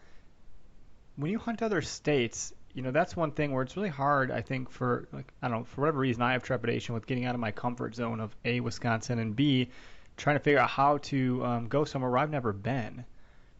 when 1.16 1.30
you 1.30 1.38
hunt 1.38 1.62
other 1.62 1.80
states, 1.82 2.52
you 2.74 2.82
know 2.82 2.90
that's 2.90 3.16
one 3.16 3.30
thing 3.30 3.52
where 3.52 3.62
it's 3.62 3.76
really 3.76 3.88
hard 3.88 4.30
i 4.30 4.40
think 4.40 4.68
for 4.68 5.06
like 5.12 5.32
i 5.40 5.48
don't 5.48 5.58
know 5.58 5.64
for 5.64 5.82
whatever 5.82 6.00
reason 6.00 6.22
i 6.22 6.32
have 6.32 6.42
trepidation 6.42 6.94
with 6.94 7.06
getting 7.06 7.24
out 7.24 7.34
of 7.34 7.40
my 7.40 7.52
comfort 7.52 7.94
zone 7.94 8.20
of 8.20 8.36
a 8.44 8.60
wisconsin 8.60 9.20
and 9.20 9.34
b 9.34 9.68
trying 10.16 10.36
to 10.36 10.40
figure 10.40 10.58
out 10.58 10.68
how 10.68 10.98
to 10.98 11.44
um, 11.44 11.68
go 11.68 11.84
somewhere 11.84 12.10
where 12.10 12.18
i've 12.18 12.30
never 12.30 12.52
been 12.52 13.04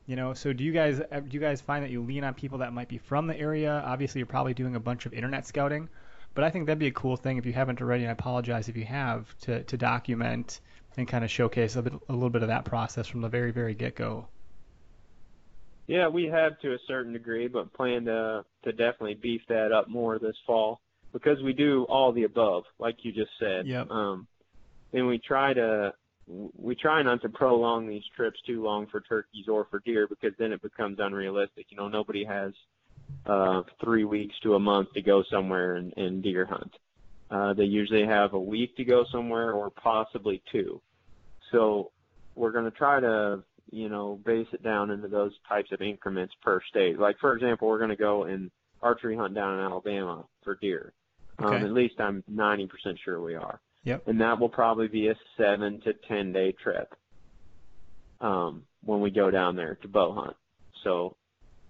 you 0.07 0.17
know 0.17 0.35
so 0.35 0.53
do 0.53 0.65
you 0.65 0.73
guys 0.73 1.01
uh, 1.01 1.21
do 1.21 1.31
you 1.31 1.41
guys 1.41 1.61
find 1.61 1.85
that 1.85 1.91
you 1.91 2.03
lean 2.03 2.25
on 2.25 2.35
people 2.35 2.59
that 2.59 2.73
might 2.73 2.89
be 2.89 2.99
from 2.99 3.27
the 3.27 3.37
area 3.39 3.83
obviously 3.87 4.19
you're 4.19 4.27
probably 4.27 4.55
doing 4.55 4.77
a 4.77 4.81
bunch 4.81 5.07
of 5.07 5.13
internet 5.13 5.47
scouting 5.47 5.89
but 6.35 6.45
i 6.45 6.51
think 6.51 6.67
that'd 6.67 6.79
be 6.79 6.87
a 6.87 6.93
cool 6.93 7.17
thing 7.17 7.37
if 7.37 7.47
you 7.47 7.53
haven't 7.53 7.81
already 7.81 8.05
and 8.05 8.11
i 8.11 8.13
apologize 8.13 8.69
if 8.69 8.77
you 8.77 8.85
have 8.85 9.27
to, 9.41 9.63
to 9.65 9.77
document 9.77 10.61
and 10.97 11.09
kind 11.09 11.25
of 11.25 11.31
showcase 11.31 11.75
a, 11.75 11.83
bit, 11.83 11.93
a 12.09 12.13
little 12.13 12.31
bit 12.31 12.43
of 12.43 12.49
that 12.49 12.65
process 12.65 13.07
from 13.07 13.21
the 13.21 13.29
very 13.29 13.51
very 13.51 13.75
get-go 13.75 14.27
yeah, 15.87 16.09
we 16.09 16.25
have 16.27 16.59
to 16.61 16.73
a 16.73 16.79
certain 16.87 17.13
degree, 17.13 17.49
but 17.49 17.73
plan 17.73 18.07
to 18.07 18.45
to 18.65 18.73
definitely 18.73 19.15
beef 19.15 19.43
that 19.49 19.73
up 19.73 19.89
more 19.89 20.19
this 20.19 20.37
fall 20.47 20.81
because 21.13 21.43
we 21.43 21.53
do 21.53 21.85
all 21.85 22.13
the 22.13 22.25
above, 22.25 22.65
like 22.79 22.97
you 23.03 23.13
just 23.13 23.31
said. 23.39 23.67
Yep. 23.67 23.91
Um, 23.91 24.27
and 24.93 25.07
we 25.07 25.19
try 25.19 25.53
to 25.53 25.93
we 26.27 26.75
try 26.75 27.03
not 27.03 27.23
to 27.23 27.29
prolong 27.29 27.87
these 27.87 28.03
trips 28.17 28.41
too 28.47 28.63
long 28.63 28.87
for 28.87 29.01
turkeys 29.01 29.47
or 29.49 29.67
for 29.71 29.81
deer 29.81 30.07
because 30.09 30.33
then 30.39 30.53
it 30.53 30.63
becomes 30.63 30.99
unrealistic. 30.99 31.67
You 31.71 31.77
know, 31.77 31.89
nobody 31.89 32.25
has 32.25 32.53
uh, 33.27 33.63
three 33.83 34.05
weeks 34.05 34.35
to 34.43 34.55
a 34.55 34.59
month 34.59 34.93
to 34.95 35.03
go 35.03 35.23
somewhere 35.31 35.75
and, 35.77 35.93
and 35.97 36.23
deer 36.23 36.47
hunt. 36.47 36.73
Uh, 37.31 37.53
they 37.53 37.65
usually 37.65 38.07
have 38.07 38.33
a 38.33 38.41
week 38.41 38.77
to 38.77 38.85
go 38.85 39.05
somewhere 39.11 39.53
or 39.53 39.71
possibly 39.71 40.43
two. 40.51 40.81
So 41.53 41.91
we're 42.35 42.53
going 42.53 42.65
to 42.65 42.71
try 42.71 43.01
to 43.01 43.43
you 43.71 43.89
know, 43.89 44.21
base 44.25 44.47
it 44.53 44.63
down 44.63 44.91
into 44.91 45.09
those 45.09 45.33
types 45.49 45.73
of 45.73 45.83
increments 45.83 46.35
per 46.43 46.61
state. 46.71 46.99
Like 46.99 47.19
for 47.19 47.35
example, 47.35 47.69
we're 47.69 47.79
going 47.79 47.91
to 47.91 47.97
go 47.97 48.25
and 48.25 48.51
archery 48.83 49.17
hunt 49.17 49.35
down 49.35 49.59
in 49.59 49.65
Alabama 49.65 50.25
for 50.43 50.57
deer. 50.57 50.93
Um, 51.39 51.47
okay. 51.47 51.57
Um, 51.57 51.65
at 51.65 51.73
least 51.73 51.95
I'm 51.99 52.23
90% 52.33 52.69
sure 53.05 53.21
we 53.21 53.35
are. 53.35 53.61
Yep. 53.85 54.09
And 54.09 54.21
that 54.21 54.41
will 54.41 54.49
probably 54.49 54.89
be 54.89 55.09
a 55.09 55.15
seven 55.37 55.81
to 55.83 55.93
10 56.09 56.33
day 56.33 56.53
trip. 56.63 56.93
Um, 58.21 58.63
when 58.83 59.01
we 59.01 59.11
go 59.11 59.31
down 59.31 59.57
there 59.57 59.77
to 59.83 59.89
bow 59.89 60.15
hunt. 60.15 60.37
So, 60.83 61.17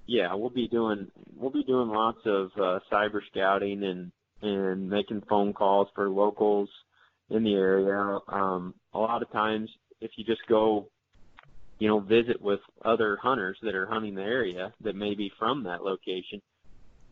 yeah, 0.07 0.35
we'll 0.35 0.51
be 0.51 0.69
doing 0.69 1.09
we'll 1.37 1.51
be 1.51 1.65
doing 1.65 1.89
lots 1.89 2.19
of 2.27 2.51
uh, 2.57 2.79
cyber 2.93 3.21
scouting 3.31 3.83
and 3.83 4.13
and 4.43 4.89
making 4.89 5.23
phone 5.29 5.53
calls 5.53 5.89
for 5.95 6.09
locals 6.09 6.69
in 7.31 7.43
the 7.43 7.55
area. 7.55 8.19
Um, 8.29 8.75
a 8.93 8.99
lot 8.99 9.23
of 9.23 9.31
times, 9.33 9.71
if 10.01 10.13
you 10.17 10.25
just 10.25 10.47
go 10.49 10.89
you 11.79 11.89
know, 11.89 12.01
visit 12.01 12.41
with 12.41 12.61
other 12.85 13.19
hunters 13.21 13.59
that 13.63 13.75
are 13.75 13.87
hunting 13.87 14.15
the 14.15 14.23
area 14.23 14.73
that 14.83 14.95
may 14.95 15.15
be 15.15 15.31
from 15.39 15.65
that 15.65 15.83
location. 15.83 16.41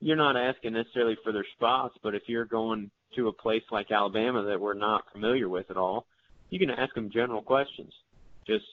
You're 0.01 0.17
not 0.17 0.37
asking 0.37 0.73
necessarily 0.75 1.17
for 1.23 1.33
their 1.33 1.47
spots, 1.57 1.97
but 2.03 2.15
if 2.15 2.23
you're 2.27 2.45
going 2.45 2.91
to 3.17 3.29
a 3.29 3.33
place 3.33 3.63
like 3.71 3.91
Alabama 3.91 4.43
that 4.45 4.61
we're 4.61 4.75
not 4.75 5.05
familiar 5.13 5.49
with 5.49 5.71
at 5.71 5.77
all, 5.77 6.07
you 6.51 6.59
can 6.59 6.71
ask 6.71 6.95
them 6.95 7.11
general 7.11 7.43
questions. 7.43 7.93
Just 8.47 8.65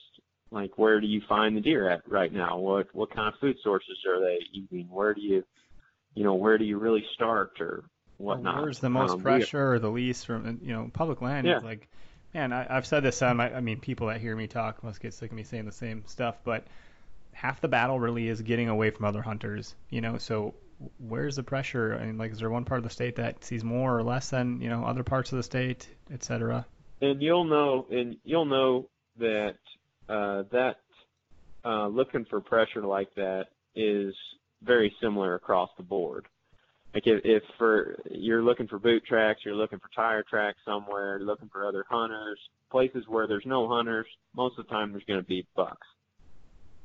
like 0.50 0.76
where 0.76 1.00
do 1.00 1.06
you 1.06 1.22
find 1.28 1.56
the 1.56 1.60
deer 1.60 1.88
at 1.88 2.02
right 2.08 2.32
now? 2.32 2.58
What 2.58 2.94
what 2.94 3.14
kind 3.14 3.28
of 3.28 3.40
food 3.40 3.56
sources 3.62 3.98
are 4.08 4.20
they 4.20 4.38
eating? 4.52 4.88
Where 4.90 5.14
do 5.14 5.20
you 5.20 5.44
you 6.14 6.24
know, 6.24 6.34
where 6.34 6.58
do 6.58 6.64
you 6.64 6.78
really 6.78 7.04
start 7.14 7.52
or 7.60 7.84
whatnot? 8.16 8.62
Where's 8.62 8.80
the 8.80 8.90
most 8.90 9.12
um, 9.12 9.20
pressure 9.20 9.72
or 9.72 9.78
the 9.78 9.90
least 9.90 10.26
from 10.26 10.58
you 10.62 10.72
know, 10.72 10.90
public 10.92 11.20
land 11.20 11.46
yeah. 11.46 11.58
is 11.58 11.62
like 11.62 11.88
Man, 12.32 12.52
I, 12.52 12.74
have 12.74 12.86
said 12.86 13.02
this 13.02 13.22
on 13.22 13.38
my, 13.38 13.52
I 13.52 13.60
mean, 13.60 13.80
people 13.80 14.06
that 14.06 14.20
hear 14.20 14.36
me 14.36 14.46
talk 14.46 14.84
must 14.84 15.00
get 15.00 15.14
sick 15.14 15.30
of 15.30 15.36
me 15.36 15.42
saying 15.42 15.64
the 15.64 15.72
same 15.72 16.04
stuff, 16.06 16.36
but 16.44 16.64
half 17.32 17.60
the 17.60 17.68
battle 17.68 17.98
really 17.98 18.28
is 18.28 18.40
getting 18.42 18.68
away 18.68 18.90
from 18.90 19.04
other 19.06 19.22
hunters, 19.22 19.74
you 19.88 20.00
know, 20.00 20.18
so 20.18 20.54
where's 20.98 21.36
the 21.36 21.42
pressure? 21.42 21.98
I 22.00 22.06
mean, 22.06 22.18
like, 22.18 22.32
is 22.32 22.38
there 22.38 22.50
one 22.50 22.64
part 22.64 22.78
of 22.78 22.84
the 22.84 22.90
state 22.90 23.16
that 23.16 23.44
sees 23.44 23.64
more 23.64 23.96
or 23.96 24.02
less 24.02 24.30
than, 24.30 24.60
you 24.60 24.68
know, 24.68 24.84
other 24.84 25.02
parts 25.02 25.32
of 25.32 25.36
the 25.36 25.42
state, 25.42 25.88
et 26.12 26.22
cetera? 26.22 26.66
And 27.00 27.22
you'll 27.22 27.44
know, 27.44 27.86
and 27.90 28.16
you'll 28.24 28.44
know 28.44 28.88
that, 29.18 29.56
uh, 30.08 30.44
that, 30.52 30.76
uh, 31.64 31.86
looking 31.88 32.24
for 32.24 32.40
pressure 32.40 32.82
like 32.82 33.14
that 33.14 33.46
is 33.74 34.14
very 34.62 34.94
similar 35.00 35.34
across 35.34 35.70
the 35.76 35.82
board 35.82 36.26
like 36.94 37.06
if, 37.06 37.20
if 37.24 37.42
for 37.56 37.96
you're 38.10 38.42
looking 38.42 38.66
for 38.66 38.78
boot 38.78 39.04
tracks, 39.06 39.40
you're 39.44 39.54
looking 39.54 39.78
for 39.78 39.88
tire 39.94 40.24
tracks 40.28 40.58
somewhere, 40.64 41.18
you're 41.18 41.26
looking 41.26 41.48
for 41.48 41.66
other 41.66 41.84
hunters, 41.88 42.38
places 42.70 43.04
where 43.06 43.26
there's 43.26 43.46
no 43.46 43.68
hunters, 43.68 44.06
most 44.34 44.58
of 44.58 44.66
the 44.66 44.70
time 44.70 44.90
there's 44.92 45.04
going 45.04 45.20
to 45.20 45.26
be 45.26 45.46
bucks. 45.54 45.86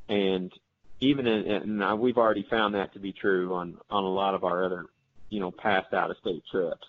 And 0.08 0.52
even 1.00 1.28
in, 1.28 1.82
and 1.82 2.00
we've 2.00 2.18
already 2.18 2.46
found 2.50 2.76
that 2.76 2.94
to 2.94 3.00
be 3.00 3.12
true 3.12 3.54
on 3.54 3.78
on 3.90 4.04
a 4.04 4.10
lot 4.10 4.34
of 4.34 4.44
our 4.44 4.64
other, 4.64 4.86
you 5.30 5.40
know, 5.40 5.52
past 5.52 5.94
out 5.94 6.12
of 6.12 6.18
state 6.18 6.44
trips. 6.50 6.88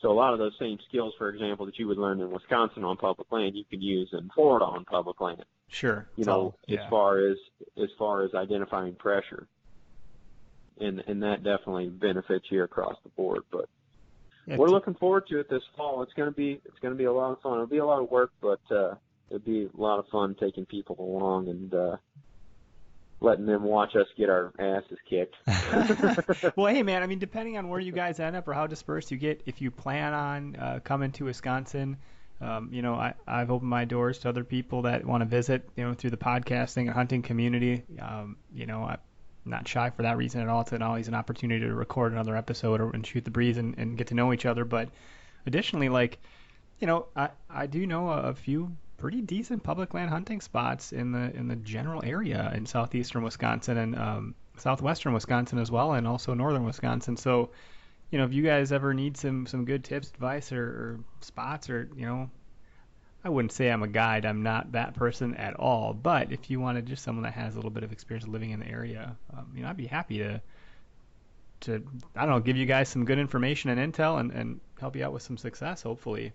So 0.00 0.10
a 0.10 0.14
lot 0.14 0.32
of 0.32 0.38
those 0.38 0.56
same 0.58 0.78
skills, 0.88 1.12
for 1.18 1.28
example, 1.28 1.66
that 1.66 1.78
you 1.78 1.86
would 1.86 1.98
learn 1.98 2.20
in 2.20 2.30
Wisconsin 2.30 2.84
on 2.84 2.96
public 2.96 3.30
land, 3.30 3.54
you 3.54 3.64
could 3.68 3.82
use 3.82 4.08
in 4.12 4.30
Florida 4.34 4.64
on 4.64 4.86
public 4.86 5.20
land. 5.20 5.44
Sure. 5.68 6.06
You 6.16 6.24
know, 6.24 6.54
yeah. 6.66 6.82
as 6.82 6.90
far 6.90 7.18
as 7.18 7.36
as 7.76 7.90
far 7.98 8.22
as 8.22 8.34
identifying 8.34 8.94
pressure, 8.94 9.46
and 10.80 11.02
and 11.06 11.22
that 11.22 11.44
definitely 11.44 11.88
benefits 11.90 12.46
you 12.50 12.62
across 12.62 12.96
the 13.02 13.10
board. 13.10 13.42
But 13.52 13.68
yeah, 14.46 14.56
we're 14.56 14.68
looking 14.68 14.94
forward 14.94 15.26
to 15.28 15.38
it 15.38 15.50
this 15.50 15.62
fall. 15.76 16.02
It's 16.02 16.14
gonna 16.14 16.32
be 16.32 16.60
it's 16.64 16.78
gonna 16.80 16.94
be 16.94 17.04
a 17.04 17.12
lot 17.12 17.32
of 17.32 17.40
fun. 17.42 17.54
It'll 17.54 17.66
be 17.66 17.78
a 17.78 17.86
lot 17.86 18.02
of 18.02 18.10
work, 18.10 18.32
but 18.40 18.60
uh, 18.70 18.94
it'll 19.28 19.44
be 19.44 19.68
a 19.72 19.80
lot 19.80 19.98
of 19.98 20.08
fun 20.08 20.34
taking 20.40 20.64
people 20.64 20.96
along 20.98 21.48
and 21.48 21.74
uh, 21.74 21.96
letting 23.20 23.46
them 23.46 23.64
watch 23.64 23.96
us 23.96 24.06
get 24.16 24.28
our 24.30 24.52
asses 24.58 24.98
kicked. 25.08 25.36
well, 26.56 26.72
hey 26.72 26.82
man, 26.82 27.02
I 27.02 27.06
mean, 27.06 27.18
depending 27.18 27.58
on 27.58 27.68
where 27.68 27.80
you 27.80 27.92
guys 27.92 28.20
end 28.20 28.36
up 28.36 28.48
or 28.48 28.54
how 28.54 28.66
dispersed 28.66 29.10
you 29.10 29.16
get, 29.16 29.42
if 29.46 29.60
you 29.60 29.70
plan 29.70 30.12
on 30.14 30.56
uh, 30.56 30.80
coming 30.82 31.12
to 31.12 31.24
Wisconsin 31.26 31.96
um, 32.40 32.70
you 32.72 32.80
know, 32.80 32.94
I, 32.94 33.14
I've 33.26 33.50
opened 33.50 33.68
my 33.68 33.84
doors 33.84 34.18
to 34.20 34.28
other 34.28 34.44
people 34.44 34.82
that 34.82 35.04
want 35.04 35.20
to 35.20 35.26
visit, 35.26 35.68
you 35.76 35.84
know, 35.84 35.92
through 35.92 36.10
the 36.10 36.16
podcasting 36.16 36.82
and 36.82 36.90
hunting 36.90 37.22
community. 37.22 37.82
Um, 38.00 38.36
you 38.52 38.64
know, 38.64 38.84
I'm 38.84 38.98
not 39.44 39.68
shy 39.68 39.90
for 39.90 40.02
that 40.02 40.16
reason 40.16 40.40
at 40.40 40.48
all. 40.48 40.62
It's 40.62 40.72
always 40.72 41.08
an 41.08 41.14
opportunity 41.14 41.66
to 41.66 41.74
record 41.74 42.12
another 42.12 42.36
episode 42.36 42.80
or, 42.80 42.90
and 42.90 43.06
shoot 43.06 43.24
the 43.24 43.30
breeze 43.30 43.58
and, 43.58 43.76
and 43.76 43.96
get 43.98 44.06
to 44.08 44.14
know 44.14 44.32
each 44.32 44.46
other. 44.46 44.64
But 44.64 44.88
additionally, 45.46 45.90
like, 45.90 46.18
you 46.78 46.86
know, 46.86 47.06
I, 47.14 47.28
I 47.50 47.66
do 47.66 47.86
know 47.86 48.08
a, 48.08 48.30
a 48.30 48.34
few 48.34 48.74
pretty 49.00 49.22
decent 49.22 49.62
public 49.62 49.94
land 49.94 50.10
hunting 50.10 50.42
spots 50.42 50.92
in 50.92 51.10
the 51.10 51.34
in 51.34 51.48
the 51.48 51.56
general 51.56 52.02
area 52.04 52.52
in 52.54 52.66
southeastern 52.66 53.22
Wisconsin 53.22 53.78
and 53.78 53.96
um, 53.96 54.34
southwestern 54.58 55.14
Wisconsin 55.14 55.58
as 55.58 55.70
well, 55.70 55.94
and 55.94 56.06
also 56.06 56.34
northern 56.34 56.64
Wisconsin. 56.64 57.16
So, 57.16 57.50
you 58.10 58.18
know, 58.18 58.24
if 58.24 58.34
you 58.34 58.42
guys 58.42 58.72
ever 58.72 58.92
need 58.92 59.16
some 59.16 59.46
some 59.46 59.64
good 59.64 59.82
tips, 59.84 60.10
advice, 60.10 60.52
or, 60.52 60.62
or 60.62 61.00
spots, 61.22 61.70
or 61.70 61.88
you 61.96 62.04
know, 62.04 62.30
I 63.24 63.30
wouldn't 63.30 63.52
say 63.52 63.70
I'm 63.70 63.82
a 63.82 63.88
guide. 63.88 64.26
I'm 64.26 64.42
not 64.42 64.72
that 64.72 64.94
person 64.94 65.34
at 65.34 65.54
all. 65.54 65.94
But 65.94 66.30
if 66.30 66.50
you 66.50 66.60
wanted 66.60 66.84
just 66.84 67.02
someone 67.02 67.22
that 67.22 67.32
has 67.32 67.54
a 67.54 67.56
little 67.56 67.70
bit 67.70 67.84
of 67.84 67.92
experience 67.92 68.28
living 68.28 68.50
in 68.50 68.60
the 68.60 68.68
area, 68.68 69.16
um, 69.36 69.50
you 69.54 69.62
know, 69.62 69.68
I'd 69.70 69.78
be 69.78 69.86
happy 69.86 70.18
to 70.18 70.42
to 71.60 71.82
I 72.14 72.26
don't 72.26 72.34
know, 72.34 72.40
give 72.40 72.58
you 72.58 72.66
guys 72.66 72.90
some 72.90 73.06
good 73.06 73.18
information 73.18 73.70
and 73.70 73.94
intel 73.94 74.20
and, 74.20 74.30
and 74.30 74.60
help 74.78 74.94
you 74.94 75.04
out 75.06 75.14
with 75.14 75.22
some 75.22 75.38
success, 75.38 75.80
hopefully. 75.80 76.32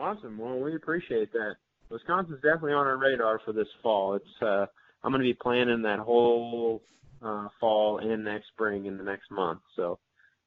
Awesome. 0.00 0.38
Well, 0.38 0.58
we 0.58 0.74
appreciate 0.74 1.32
that. 1.32 1.56
Wisconsin's 1.90 2.40
definitely 2.42 2.72
on 2.72 2.86
our 2.86 2.96
radar 2.96 3.40
for 3.44 3.52
this 3.52 3.68
fall. 3.82 4.14
It's 4.14 4.42
uh, 4.42 4.66
I'm 5.02 5.10
going 5.10 5.22
to 5.22 5.28
be 5.28 5.34
planning 5.34 5.82
that 5.82 5.98
whole 5.98 6.82
uh, 7.22 7.48
fall 7.58 7.98
and 7.98 8.24
next 8.24 8.48
spring 8.48 8.86
in 8.86 8.96
the 8.96 9.04
next 9.04 9.30
month. 9.30 9.60
So 9.76 9.98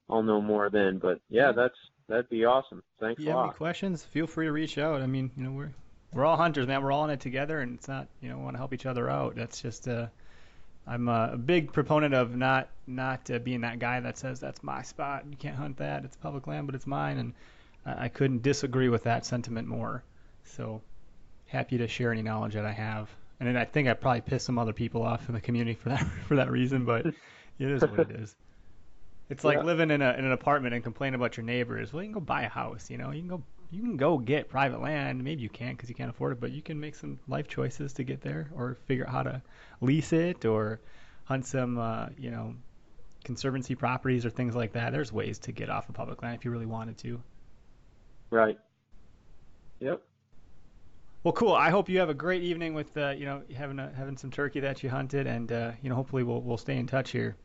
I'll 0.09 0.23
know 0.23 0.41
more 0.41 0.69
then. 0.69 0.99
But 0.99 1.19
yeah, 1.29 1.51
that's 1.51 1.75
that'd 2.07 2.29
be 2.29 2.45
awesome. 2.45 2.83
Thanks 2.99 3.19
if 3.19 3.27
you 3.27 3.33
a 3.33 3.35
have 3.35 3.45
any 3.45 3.53
questions, 3.53 4.03
feel 4.03 4.27
free 4.27 4.45
to 4.45 4.51
reach 4.51 4.77
out. 4.77 5.01
I 5.01 5.07
mean, 5.07 5.31
you 5.35 5.43
know, 5.43 5.51
we're 5.51 5.71
we're 6.13 6.25
all 6.25 6.37
hunters, 6.37 6.67
man. 6.67 6.81
We're 6.83 6.91
all 6.91 7.03
in 7.05 7.11
it 7.11 7.19
together, 7.19 7.59
and 7.59 7.77
it's 7.77 7.87
not 7.87 8.07
you 8.21 8.29
know 8.29 8.37
want 8.37 8.55
to 8.55 8.59
help 8.59 8.73
each 8.73 8.85
other 8.85 9.09
out. 9.09 9.35
That's 9.35 9.61
just 9.61 9.87
uh, 9.87 10.07
I'm 10.85 11.07
a, 11.07 11.37
big 11.37 11.71
proponent 11.71 12.13
of 12.13 12.35
not 12.35 12.69
not 12.87 13.29
uh, 13.31 13.39
being 13.39 13.61
that 13.61 13.79
guy 13.79 13.99
that 13.99 14.17
says 14.17 14.39
that's 14.39 14.63
my 14.63 14.81
spot. 14.81 15.25
You 15.29 15.37
can't 15.37 15.55
hunt 15.55 15.77
that. 15.77 16.03
It's 16.05 16.15
public 16.17 16.47
land, 16.47 16.67
but 16.67 16.75
it's 16.75 16.87
mine, 16.87 17.17
and 17.17 17.33
I 17.85 18.07
couldn't 18.07 18.41
disagree 18.41 18.89
with 18.89 19.03
that 19.03 19.25
sentiment 19.25 19.67
more. 19.67 20.03
So 20.43 20.81
happy 21.47 21.77
to 21.77 21.87
share 21.87 22.11
any 22.11 22.21
knowledge 22.21 22.53
that 22.53 22.65
I 22.65 22.71
have. 22.71 23.09
And 23.39 23.57
I 23.57 23.65
think 23.65 23.87
I 23.87 23.93
probably 23.93 24.21
pissed 24.21 24.45
some 24.45 24.57
other 24.57 24.73
people 24.73 25.03
off 25.03 25.27
in 25.27 25.35
the 25.35 25.41
community 25.41 25.75
for 25.75 25.89
that 25.89 25.99
for 26.27 26.35
that 26.35 26.49
reason, 26.49 26.85
but 26.85 27.05
it 27.05 27.15
is 27.59 27.81
what 27.81 27.99
it 27.99 28.11
is. 28.21 28.35
It's 29.29 29.43
like 29.43 29.57
yeah. 29.57 29.63
living 29.63 29.89
in, 29.89 30.01
a, 30.01 30.13
in 30.13 30.25
an 30.25 30.31
apartment 30.31 30.75
and 30.75 30.83
complaining 30.83 31.15
about 31.15 31.37
your 31.37 31.45
neighbors. 31.45 31.91
Well, 31.91 32.03
you 32.03 32.07
can 32.07 32.13
go 32.13 32.19
buy 32.19 32.43
a 32.43 32.49
house. 32.49 32.89
You 32.89 32.97
know, 32.97 33.11
you 33.11 33.21
can 33.21 33.29
go 33.29 33.43
you 33.71 33.81
can 33.81 33.97
go 33.97 34.17
get 34.17 34.49
private 34.49 34.81
land. 34.81 35.23
Maybe 35.23 35.41
you 35.41 35.49
can't 35.49 35.75
because 35.75 35.89
you 35.89 35.95
can't 35.95 36.09
afford 36.09 36.33
it, 36.33 36.39
but 36.39 36.51
you 36.51 36.61
can 36.61 36.79
make 36.79 36.95
some 36.95 37.19
life 37.27 37.47
choices 37.47 37.93
to 37.93 38.03
get 38.03 38.21
there, 38.21 38.49
or 38.55 38.77
figure 38.85 39.07
out 39.07 39.11
how 39.13 39.23
to 39.23 39.41
lease 39.81 40.13
it, 40.13 40.45
or 40.45 40.79
hunt 41.25 41.45
some 41.45 41.79
uh, 41.79 42.07
you 42.17 42.31
know 42.31 42.55
conservancy 43.23 43.73
properties 43.75 44.25
or 44.25 44.29
things 44.29 44.55
like 44.55 44.73
that. 44.73 44.91
There's 44.91 45.11
ways 45.11 45.39
to 45.39 45.51
get 45.51 45.69
off 45.69 45.89
of 45.89 45.95
public 45.95 46.21
land 46.21 46.35
if 46.35 46.45
you 46.45 46.51
really 46.51 46.65
wanted 46.65 46.97
to. 46.99 47.21
Right. 48.33 48.57
Yep. 49.79 50.01
Well, 51.23 51.33
cool. 51.33 51.53
I 51.53 51.69
hope 51.69 51.87
you 51.87 51.99
have 51.99 52.09
a 52.09 52.15
great 52.15 52.41
evening 52.41 52.73
with 52.73 52.97
uh, 52.97 53.11
you 53.11 53.27
know 53.27 53.43
having 53.55 53.77
a, 53.77 53.93
having 53.95 54.17
some 54.17 54.31
turkey 54.31 54.59
that 54.61 54.81
you 54.81 54.89
hunted, 54.89 55.27
and 55.27 55.51
uh, 55.51 55.73
you 55.83 55.89
know 55.89 55.95
hopefully 55.95 56.23
we'll 56.23 56.41
we'll 56.41 56.57
stay 56.57 56.77
in 56.77 56.87
touch 56.87 57.11
here. 57.11 57.35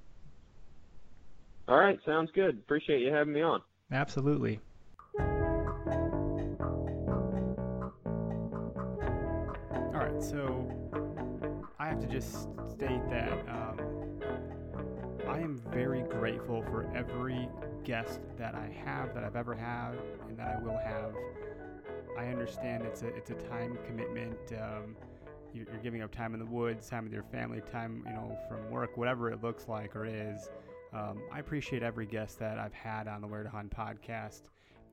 All 1.69 1.77
right, 1.77 1.99
sounds 2.07 2.31
good. 2.35 2.57
Appreciate 2.57 3.03
you 3.03 3.13
having 3.13 3.35
me 3.35 3.43
on. 3.43 3.61
Absolutely. 3.93 4.61
All 5.21 5.27
right, 9.93 10.23
so 10.23 10.67
I 11.79 11.87
have 11.87 12.01
to 12.01 12.07
just 12.07 12.49
state 12.71 13.07
that 13.11 13.47
um, 13.47 13.98
I 15.29 15.41
am 15.41 15.61
very 15.71 16.03
grateful 16.03 16.63
for 16.63 16.91
every 16.95 17.51
guest 17.85 18.21
that 18.39 18.55
I 18.55 18.71
have, 18.85 19.15
that 19.15 19.25
I've 19.25 19.37
ever 19.37 19.55
had, 19.55 19.93
and 20.27 20.39
that 20.39 20.57
I 20.57 20.63
will 20.65 20.79
have. 20.79 21.15
I 22.17 22.29
understand 22.29 22.85
it's 22.85 23.03
a 23.03 23.09
it's 23.09 23.31
a 23.31 23.35
time 23.35 23.79
commitment. 23.87 24.39
Um, 24.53 24.97
you're, 25.53 25.67
giving 25.83 26.03
up 26.03 26.11
time 26.15 26.33
in 26.33 26.41
the 26.41 26.47
woods, 26.47 26.89
time 26.89 27.05
with 27.05 27.13
your 27.13 27.25
family, 27.25 27.61
time 27.71 28.05
you 28.07 28.15
know 28.15 28.39
from 28.49 28.71
work, 28.71 28.97
whatever 28.97 29.31
it 29.31 29.43
looks 29.43 29.69
like 29.69 29.95
or 29.95 30.07
is. 30.07 30.49
Um, 30.95 31.21
I 31.31 31.41
appreciate 31.41 31.83
every 31.83 32.07
guest 32.07 32.39
that 32.39 32.59
I've 32.59 32.73
had 32.73 33.07
on 33.07 33.21
the 33.21 33.27
Where 33.27 33.43
to 33.43 33.51
Hunt 33.51 33.71
podcast, 33.71 34.45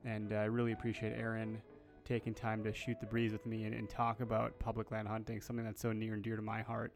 and 0.04 0.34
I 0.34 0.44
really 0.44 0.72
appreciate 0.72 1.14
Aaron 1.18 1.62
taking 2.04 2.34
time 2.34 2.62
to 2.64 2.74
shoot 2.74 3.00
the 3.00 3.06
breeze 3.06 3.32
with 3.32 3.46
me 3.46 3.64
and, 3.64 3.74
and, 3.74 3.88
talk 3.88 4.20
about 4.20 4.56
public 4.60 4.92
land 4.92 5.08
hunting, 5.08 5.40
something 5.40 5.64
that's 5.64 5.80
so 5.80 5.92
near 5.92 6.14
and 6.14 6.22
dear 6.22 6.36
to 6.36 6.42
my 6.42 6.62
heart. 6.62 6.92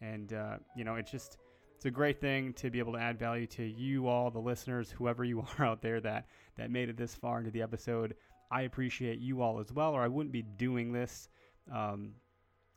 And 0.00 0.32
uh, 0.32 0.58
you 0.76 0.84
know, 0.84 0.94
it's 0.94 1.10
just 1.10 1.38
it's 1.76 1.84
a 1.84 1.90
great 1.90 2.22
thing 2.22 2.54
to 2.54 2.70
be 2.70 2.78
able 2.78 2.94
to 2.94 2.98
add 2.98 3.18
value 3.18 3.46
to 3.48 3.62
you 3.62 4.08
all, 4.08 4.30
the 4.30 4.38
listeners, 4.38 4.90
whoever 4.90 5.24
you 5.24 5.40
are 5.58 5.64
out 5.64 5.82
there 5.82 6.00
that 6.00 6.26
that 6.56 6.70
made 6.70 6.88
it 6.88 6.96
this 6.96 7.14
far 7.14 7.38
into 7.38 7.50
the 7.50 7.60
episode. 7.60 8.14
I 8.50 8.62
appreciate 8.62 9.18
you 9.18 9.42
all 9.42 9.60
as 9.60 9.72
well, 9.72 9.92
or 9.92 10.02
I 10.02 10.08
wouldn't 10.08 10.32
be 10.32 10.42
doing 10.42 10.92
this. 10.92 11.28
Um, 11.70 12.12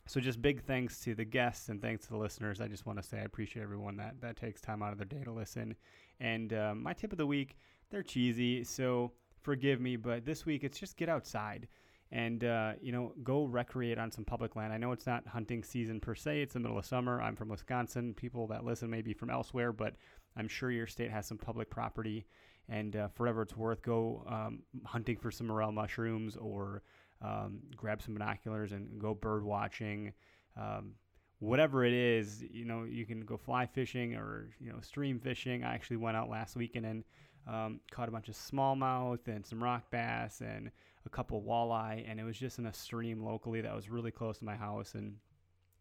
so 0.06 0.20
just 0.20 0.42
big 0.42 0.64
thanks 0.64 1.00
to 1.02 1.16
the 1.16 1.24
guests 1.24 1.70
and 1.70 1.82
thanks 1.82 2.06
to 2.06 2.10
the 2.10 2.18
listeners. 2.18 2.60
I 2.60 2.68
just 2.68 2.86
want 2.86 3.02
to 3.02 3.08
say 3.08 3.20
I 3.20 3.24
appreciate 3.24 3.64
everyone 3.64 3.96
that 3.98 4.20
that 4.20 4.36
takes 4.36 4.60
time 4.60 4.84
out 4.84 4.92
of 4.92 4.98
their 4.98 5.06
day 5.06 5.24
to 5.24 5.32
listen. 5.32 5.76
And 6.20 6.52
um, 6.52 6.84
my 6.84 6.92
tip 6.92 7.14
of 7.14 7.18
the 7.18 7.28
week, 7.28 7.56
they're 7.92 8.04
cheesy, 8.04 8.66
so 8.66 9.14
forgive 9.42 9.80
me, 9.80 9.96
but 9.96 10.26
this 10.26 10.46
week 10.46 10.66
it's 10.66 10.78
just 10.78 10.98
get 10.98 11.08
outside 11.08 11.70
and 12.12 12.44
uh, 12.44 12.74
you 12.82 12.92
know 12.92 13.14
go 13.24 13.46
recreate 13.46 13.98
on 13.98 14.12
some 14.12 14.26
public 14.26 14.56
land. 14.56 14.74
I 14.74 14.78
know 14.78 14.92
it's 14.92 15.08
not 15.08 15.28
hunting 15.28 15.64
season 15.64 16.00
per 16.00 16.16
se; 16.16 16.42
it's 16.42 16.54
the 16.54 16.60
middle 16.60 16.78
of 16.78 16.86
summer. 16.86 17.22
I'm 17.22 17.36
from 17.36 17.50
Wisconsin. 17.50 18.14
People 18.14 18.48
that 18.48 18.64
listen 18.64 18.90
may 18.90 19.02
be 19.02 19.14
from 19.14 19.30
elsewhere, 19.30 19.72
but 19.72 19.96
I'm 20.36 20.48
sure 20.48 20.72
your 20.72 20.88
state 20.88 21.12
has 21.12 21.28
some 21.28 21.38
public 21.38 21.70
property. 21.70 22.26
And 22.68 22.96
uh, 22.96 23.08
for 23.08 23.42
it's 23.42 23.58
worth, 23.58 23.82
go 23.82 24.24
um, 24.28 24.60
hunting 24.86 25.18
for 25.18 25.32
some 25.32 25.48
morel 25.48 25.72
mushrooms 25.72 26.36
or 26.36 26.84
um, 27.22 27.62
grab 27.76 28.02
some 28.02 28.14
binoculars 28.14 28.72
and 28.72 29.00
go 29.00 29.14
bird 29.14 29.44
watching. 29.44 30.14
Um, 30.56 30.94
whatever 31.40 31.84
it 31.84 31.94
is, 31.94 32.44
you 32.52 32.66
know, 32.66 32.84
you 32.84 33.06
can 33.06 33.22
go 33.22 33.38
fly 33.38 33.66
fishing 33.66 34.16
or 34.16 34.50
you 34.60 34.72
know 34.72 34.80
stream 34.82 35.20
fishing. 35.20 35.64
I 35.64 35.74
actually 35.74 35.98
went 35.98 36.16
out 36.16 36.30
last 36.30 36.56
weekend 36.56 36.86
and 36.86 37.04
um, 37.48 37.80
caught 37.92 38.08
a 38.08 38.12
bunch 38.12 38.30
of 38.30 38.36
smallmouth 38.36 39.28
and 39.28 39.46
some 39.46 39.64
rock 39.64 39.90
bass 39.90 40.42
and 40.42 40.72
couple 41.10 41.42
walleye, 41.42 42.10
and 42.10 42.20
it 42.20 42.24
was 42.24 42.38
just 42.38 42.60
in 42.60 42.66
a 42.66 42.74
stream 42.74 43.24
locally 43.24 43.62
that 43.62 43.76
was 43.76 43.90
really 43.90 44.12
close 44.12 44.40
to 44.40 44.46
my 44.46 44.56
house, 44.56 44.96
and 44.96 45.16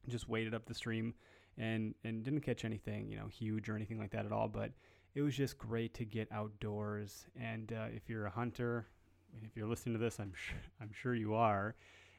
just 0.08 0.28
waded 0.28 0.54
up 0.54 0.66
the 0.66 0.74
stream 0.74 1.14
and 1.58 1.94
and 2.04 2.24
didn't 2.24 2.40
catch 2.40 2.64
anything, 2.64 3.08
you 3.08 3.16
know, 3.16 3.26
huge 3.26 3.68
or 3.68 3.76
anything 3.76 3.98
like 3.98 4.10
that 4.10 4.24
at 4.26 4.32
all, 4.32 4.48
but 4.48 4.70
it 5.14 5.22
was 5.22 5.36
just 5.36 5.58
great 5.58 5.94
to 5.94 6.04
get 6.04 6.28
outdoors. 6.30 7.26
And 7.40 7.72
uh, 7.72 7.86
if 7.94 8.08
you're 8.08 8.26
a 8.26 8.30
hunter, 8.30 8.86
if 9.42 9.56
you're 9.56 9.66
listening 9.66 9.94
to 9.94 9.98
this, 9.98 10.20
I'm 10.20 10.32
sure, 10.34 10.58
I'm 10.80 10.92
sure 10.92 11.14
you 11.14 11.34
are, 11.34 11.74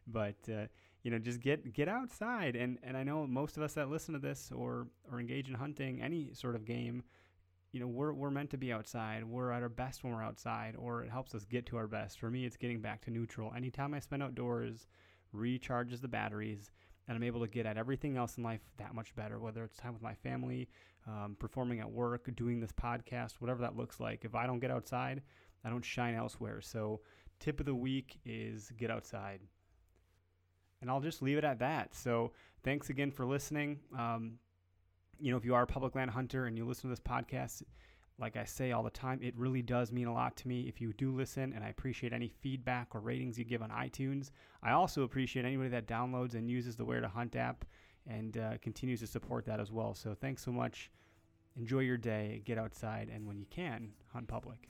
but 0.08 0.36
uh, 0.50 0.66
you 1.04 1.12
know, 1.12 1.20
just 1.20 1.40
get 1.40 1.74
get 1.74 1.88
outside. 1.88 2.56
And 2.56 2.78
and 2.84 2.98
I 2.98 3.04
know 3.04 3.26
most 3.26 3.58
of 3.58 3.64
us 3.64 3.74
that 3.74 3.90
listen 3.90 4.14
to 4.14 4.20
this 4.20 4.52
or 4.54 4.88
or 5.12 5.20
engage 5.20 5.48
in 5.48 5.56
hunting, 5.56 6.02
any 6.02 6.32
sort 6.34 6.56
of 6.56 6.66
game, 6.66 7.04
you 7.72 7.80
know, 7.80 7.88
we're 7.88 8.14
we're 8.14 8.32
meant 8.32 8.50
to 8.52 8.58
be 8.58 8.74
outside. 8.74 9.24
We're 9.24 9.52
at 9.52 9.62
our 9.62 9.70
best 9.70 10.04
when 10.04 10.14
we're 10.14 10.24
outside, 10.24 10.76
or 10.78 11.04
it 11.04 11.12
helps 11.12 11.36
us 11.36 11.46
get 11.46 11.66
to 11.68 11.78
our 11.78 11.88
best. 11.88 12.20
For 12.20 12.30
me, 12.30 12.46
it's 12.46 12.58
getting 12.58 12.82
back 12.82 13.02
to 13.06 13.12
neutral. 13.12 13.54
Anytime 13.56 13.94
I 13.94 14.00
spend 14.00 14.24
outdoors, 14.24 14.88
recharges 15.36 16.02
the 16.02 16.08
batteries. 16.08 16.72
And 17.08 17.16
I'm 17.16 17.24
able 17.24 17.42
to 17.42 17.48
get 17.48 17.66
at 17.66 17.78
everything 17.78 18.18
else 18.18 18.38
in 18.38 18.44
life 18.44 18.62
that 18.78 18.94
much 18.94 19.16
better, 19.16 19.40
whether 19.40 19.64
it's 19.64 19.78
time 19.78 19.94
with 19.94 20.02
my 20.04 20.14
family, 20.14 20.70
um, 21.08 21.36
performing 21.40 21.80
at 21.80 21.90
work, 21.90 22.30
doing 22.36 22.60
this 22.60 22.72
podcast, 22.72 23.34
whatever 23.40 23.62
that 23.62 23.76
looks 23.76 24.00
like. 24.00 24.26
If 24.26 24.36
I 24.36 24.46
don't 24.46 24.60
get 24.60 24.70
outside, 24.70 25.24
I 25.66 25.72
don't 25.72 25.84
shine 25.84 26.14
elsewhere. 26.14 26.62
So 26.62 27.02
tip 27.40 27.60
of 27.60 27.66
the 27.66 27.74
week 27.74 28.20
is 28.26 28.72
get 28.78 28.92
outside. 28.92 29.40
And 30.82 30.90
I'll 30.90 31.02
just 31.02 31.24
leave 31.24 31.40
it 31.40 31.44
at 31.44 31.58
that. 31.60 31.96
So 31.96 32.32
thanks 32.64 32.92
again 32.92 33.10
for 33.10 33.26
listening. 33.26 33.80
Um, 33.98 34.34
you 35.20 35.32
know, 35.32 35.38
if 35.38 35.46
you 35.46 35.56
are 35.56 35.64
a 35.64 35.68
public 35.68 35.96
land 35.96 36.12
hunter 36.12 36.46
and 36.46 36.58
you 36.58 36.66
listen 36.66 36.84
to 36.84 36.90
this 36.90 37.00
podcast, 37.00 37.64
like 38.20 38.36
I 38.36 38.44
say 38.44 38.72
all 38.72 38.84
the 38.84 38.90
time, 38.90 39.20
it 39.22 39.36
really 39.38 39.62
does 39.62 39.92
mean 39.92 40.08
a 40.08 40.14
lot 40.14 40.36
to 40.38 40.48
me 40.48 40.68
if 40.68 40.82
you 40.82 40.94
do 40.94 41.16
listen, 41.16 41.54
and 41.54 41.64
I 41.64 41.70
appreciate 41.70 42.12
any 42.12 42.28
feedback 42.28 42.90
or 42.94 43.00
ratings 43.00 43.38
you 43.38 43.46
give 43.46 43.62
on 43.62 43.70
iTunes. 43.70 44.32
I 44.62 44.72
also 44.72 45.04
appreciate 45.04 45.46
anybody 45.46 45.70
that 45.70 45.88
downloads 45.88 46.34
and 46.34 46.50
uses 46.50 46.76
the 46.76 46.86
Where 46.86 47.02
to 47.02 47.08
Hunt 47.08 47.36
app 47.36 47.66
and 48.08 48.38
uh, 48.38 48.58
continues 48.62 49.00
to 49.02 49.08
support 49.08 49.46
that 49.46 49.60
as 49.60 49.72
well. 49.72 49.94
So 49.94 50.14
thanks 50.14 50.44
so 50.44 50.52
much. 50.52 50.92
Enjoy 51.58 51.80
your 51.80 51.98
day, 51.98 52.42
get 52.46 52.58
outside, 52.58 53.10
and 53.14 53.26
when 53.26 53.38
you 53.38 53.46
can, 53.50 53.92
hunt 54.14 54.28
public. 54.28 54.70